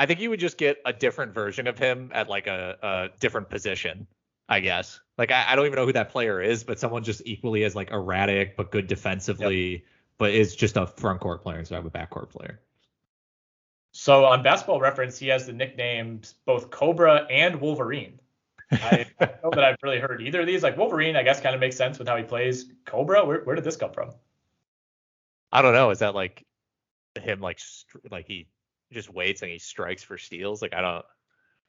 I 0.01 0.07
think 0.07 0.19
you 0.19 0.31
would 0.31 0.39
just 0.39 0.57
get 0.57 0.81
a 0.83 0.91
different 0.91 1.31
version 1.35 1.67
of 1.67 1.77
him 1.77 2.09
at 2.11 2.27
like 2.27 2.47
a, 2.47 2.75
a 2.81 3.09
different 3.19 3.51
position, 3.51 4.07
I 4.49 4.59
guess. 4.59 4.99
Like 5.15 5.31
I, 5.31 5.45
I, 5.49 5.55
don't 5.55 5.67
even 5.67 5.75
know 5.75 5.85
who 5.85 5.93
that 5.93 6.09
player 6.09 6.41
is, 6.41 6.63
but 6.63 6.79
someone 6.79 7.03
just 7.03 7.21
equally 7.23 7.63
as 7.65 7.75
like 7.75 7.91
erratic 7.91 8.57
but 8.57 8.71
good 8.71 8.87
defensively, 8.87 9.71
yep. 9.73 9.81
but 10.17 10.31
is 10.31 10.55
just 10.55 10.75
a 10.75 10.87
front 10.87 11.19
court 11.19 11.43
player 11.43 11.59
instead 11.59 11.77
of 11.77 11.85
a 11.85 11.91
back 11.91 12.09
court 12.09 12.31
player. 12.31 12.59
So 13.91 14.25
on 14.25 14.41
Basketball 14.41 14.79
Reference, 14.79 15.19
he 15.19 15.27
has 15.27 15.45
the 15.45 15.53
nicknames 15.53 16.33
both 16.45 16.71
Cobra 16.71 17.27
and 17.29 17.61
Wolverine. 17.61 18.19
I 18.71 19.05
don't 19.19 19.43
know 19.43 19.51
that 19.51 19.63
I've 19.63 19.77
really 19.83 19.99
heard 19.99 20.19
either 20.23 20.41
of 20.41 20.47
these. 20.47 20.63
Like 20.63 20.77
Wolverine, 20.77 21.15
I 21.15 21.21
guess 21.21 21.41
kind 21.41 21.53
of 21.53 21.61
makes 21.61 21.77
sense 21.77 21.99
with 21.99 22.07
how 22.07 22.17
he 22.17 22.23
plays. 22.23 22.65
Cobra, 22.85 23.23
where, 23.23 23.41
where 23.43 23.55
did 23.55 23.65
this 23.65 23.75
come 23.75 23.91
from? 23.91 24.09
I 25.51 25.61
don't 25.61 25.73
know. 25.73 25.91
Is 25.91 25.99
that 25.99 26.15
like 26.15 26.43
him 27.21 27.39
like 27.39 27.59
like 28.09 28.25
he 28.25 28.47
just 28.91 29.13
waits 29.13 29.41
and 29.41 29.51
he 29.51 29.59
strikes 29.59 30.03
for 30.03 30.17
steals? 30.17 30.61
Like 30.61 30.73
I 30.73 30.81
don't 30.81 31.05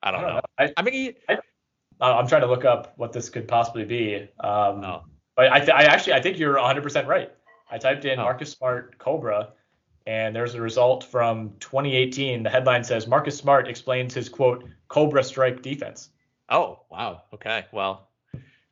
I 0.02 0.10
don't, 0.10 0.20
I 0.20 0.22
don't 0.22 0.30
know. 0.30 0.36
know. 0.36 0.42
I, 0.58 0.72
I, 0.76 0.82
mean, 0.82 0.94
he, 0.94 1.14
I, 1.28 2.20
am 2.20 2.26
trying 2.26 2.40
to 2.40 2.48
look 2.48 2.64
up 2.64 2.94
what 2.96 3.12
this 3.12 3.28
could 3.28 3.46
possibly 3.46 3.84
be. 3.84 4.16
Um, 4.40 4.84
oh. 4.84 5.04
But 5.36 5.52
I, 5.52 5.60
th- 5.60 5.70
I 5.70 5.84
actually 5.84 6.14
I 6.14 6.20
think 6.20 6.38
you're 6.38 6.56
100% 6.56 7.06
right. 7.06 7.30
I 7.70 7.78
typed 7.78 8.04
in 8.04 8.18
oh. 8.18 8.24
Marcus 8.24 8.50
Smart 8.52 8.98
Cobra, 8.98 9.50
and 10.06 10.34
there's 10.34 10.54
a 10.54 10.60
result 10.60 11.04
from 11.04 11.54
2018. 11.60 12.42
The 12.42 12.50
headline 12.50 12.84
says 12.84 13.06
Marcus 13.06 13.36
Smart 13.36 13.68
explains 13.68 14.12
his 14.12 14.28
quote 14.28 14.68
Cobra 14.88 15.22
strike 15.22 15.62
defense. 15.62 16.10
Oh, 16.48 16.80
wow. 16.90 17.22
Okay. 17.32 17.64
Well, 17.72 18.08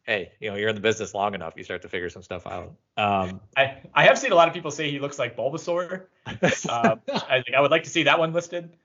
hey, 0.04 0.32
you 0.40 0.50
know, 0.50 0.56
you're 0.56 0.68
in 0.68 0.74
the 0.74 0.80
business 0.80 1.14
long 1.14 1.34
enough, 1.34 1.54
you 1.56 1.64
start 1.64 1.82
to 1.82 1.88
figure 1.88 2.10
some 2.10 2.22
stuff 2.22 2.46
out. 2.46 2.74
Um, 2.96 3.40
I, 3.56 3.78
I 3.94 4.04
have 4.04 4.18
seen 4.18 4.32
a 4.32 4.34
lot 4.34 4.48
of 4.48 4.54
people 4.54 4.70
say 4.70 4.90
he 4.90 4.98
looks 4.98 5.18
like 5.18 5.36
Bulbasaur. 5.36 6.06
um, 6.26 7.00
I, 7.08 7.44
I 7.56 7.60
would 7.60 7.70
like 7.70 7.84
to 7.84 7.90
see 7.90 8.04
that 8.04 8.18
one 8.18 8.32
listed. 8.32 8.76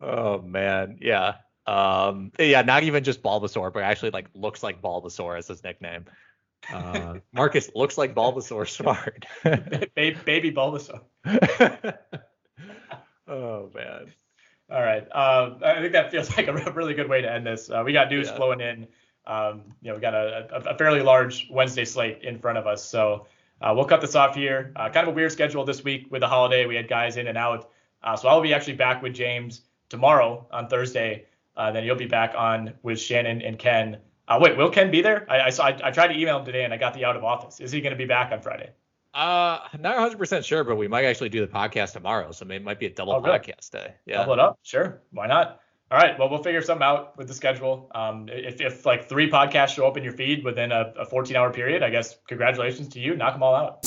Oh 0.00 0.40
man, 0.40 0.98
yeah. 1.00 1.34
Um, 1.66 2.32
yeah, 2.38 2.62
not 2.62 2.84
even 2.84 3.04
just 3.04 3.22
Bulbasaur, 3.22 3.72
but 3.72 3.82
actually 3.82 4.10
like 4.10 4.26
looks 4.34 4.62
like 4.62 4.80
Bulbasaur 4.80 5.36
as 5.36 5.48
his 5.48 5.62
nickname. 5.62 6.06
Uh, 6.72 7.16
Marcus 7.32 7.70
looks 7.74 7.98
like 7.98 8.14
Bulbasaur 8.14 8.68
smart. 8.76 9.26
baby, 9.94 10.16
baby 10.24 10.52
Bulbasaur. 10.52 11.02
oh 13.26 13.70
man. 13.74 14.12
All 14.70 14.82
right. 14.82 15.06
Uh, 15.10 15.54
I 15.64 15.80
think 15.80 15.92
that 15.92 16.10
feels 16.10 16.34
like 16.36 16.46
a 16.46 16.52
really 16.72 16.94
good 16.94 17.08
way 17.08 17.22
to 17.22 17.32
end 17.32 17.46
this. 17.46 17.70
Uh, 17.70 17.82
we 17.84 17.92
got 17.92 18.10
news 18.10 18.28
yeah. 18.28 18.36
flowing 18.36 18.60
in. 18.60 18.86
Um, 19.28 19.62
you 19.82 19.90
know, 19.90 19.94
we 19.94 20.00
got 20.00 20.14
a, 20.14 20.48
a, 20.70 20.78
fairly 20.78 21.02
large 21.02 21.48
Wednesday 21.50 21.84
slate 21.84 22.22
in 22.22 22.38
front 22.38 22.56
of 22.56 22.66
us. 22.66 22.82
So 22.82 23.26
uh, 23.60 23.74
we'll 23.76 23.84
cut 23.84 24.00
this 24.00 24.14
off 24.14 24.34
here. 24.34 24.72
Uh, 24.74 24.88
kind 24.88 25.06
of 25.06 25.12
a 25.12 25.14
weird 25.14 25.30
schedule 25.30 25.64
this 25.64 25.84
week 25.84 26.06
with 26.10 26.22
the 26.22 26.26
holiday. 26.26 26.64
We 26.64 26.74
had 26.74 26.88
guys 26.88 27.18
in 27.18 27.26
and 27.26 27.36
out. 27.36 27.70
Uh, 28.02 28.16
so 28.16 28.28
I'll 28.28 28.40
be 28.40 28.54
actually 28.54 28.74
back 28.74 29.02
with 29.02 29.12
James 29.12 29.60
tomorrow 29.90 30.46
on 30.50 30.66
Thursday. 30.68 31.26
Uh, 31.58 31.70
then 31.70 31.84
you'll 31.84 31.96
be 31.96 32.06
back 32.06 32.32
on 32.36 32.72
with 32.82 32.98
Shannon 32.98 33.42
and 33.42 33.58
Ken. 33.58 33.98
wait, 34.40 34.56
will 34.56 34.70
Ken 34.70 34.90
be 34.90 35.02
there? 35.02 35.26
I, 35.30 35.40
I 35.40 35.50
saw. 35.50 35.64
I, 35.66 35.78
I 35.84 35.90
tried 35.90 36.08
to 36.08 36.18
email 36.18 36.38
him 36.38 36.46
today 36.46 36.64
and 36.64 36.72
I 36.72 36.78
got 36.78 36.94
the 36.94 37.04
out 37.04 37.16
of 37.16 37.22
office. 37.22 37.60
Is 37.60 37.70
he 37.70 37.82
going 37.82 37.92
to 37.92 37.98
be 37.98 38.06
back 38.06 38.32
on 38.32 38.40
Friday? 38.40 38.70
Uh, 39.12 39.58
not 39.78 39.96
100 39.96 40.16
percent 40.16 40.44
sure, 40.44 40.64
but 40.64 40.76
we 40.76 40.88
might 40.88 41.04
actually 41.04 41.28
do 41.28 41.40
the 41.40 41.52
podcast 41.52 41.92
tomorrow, 41.92 42.30
so 42.30 42.46
it 42.48 42.62
might 42.62 42.78
be 42.78 42.86
a 42.86 42.90
double 42.90 43.14
oh, 43.14 43.20
podcast 43.20 43.70
day. 43.70 43.94
Yeah, 44.06 44.18
double 44.18 44.34
it 44.34 44.38
up. 44.38 44.58
Sure, 44.62 45.02
why 45.10 45.26
not? 45.26 45.60
All 45.90 45.98
right, 45.98 46.18
well, 46.18 46.28
we'll 46.28 46.42
figure 46.42 46.60
something 46.60 46.84
out 46.84 47.16
with 47.16 47.28
the 47.28 47.34
schedule. 47.34 47.90
Um, 47.94 48.28
if, 48.30 48.60
if 48.60 48.84
like 48.84 49.08
three 49.08 49.30
podcasts 49.30 49.70
show 49.70 49.86
up 49.86 49.96
in 49.96 50.04
your 50.04 50.12
feed 50.12 50.44
within 50.44 50.70
a, 50.70 50.92
a 50.98 51.06
14 51.06 51.34
hour 51.34 51.50
period, 51.50 51.82
I 51.82 51.88
guess 51.88 52.16
congratulations 52.28 52.88
to 52.88 53.00
you. 53.00 53.16
Knock 53.16 53.32
them 53.32 53.42
all 53.42 53.54
out. 53.54 53.86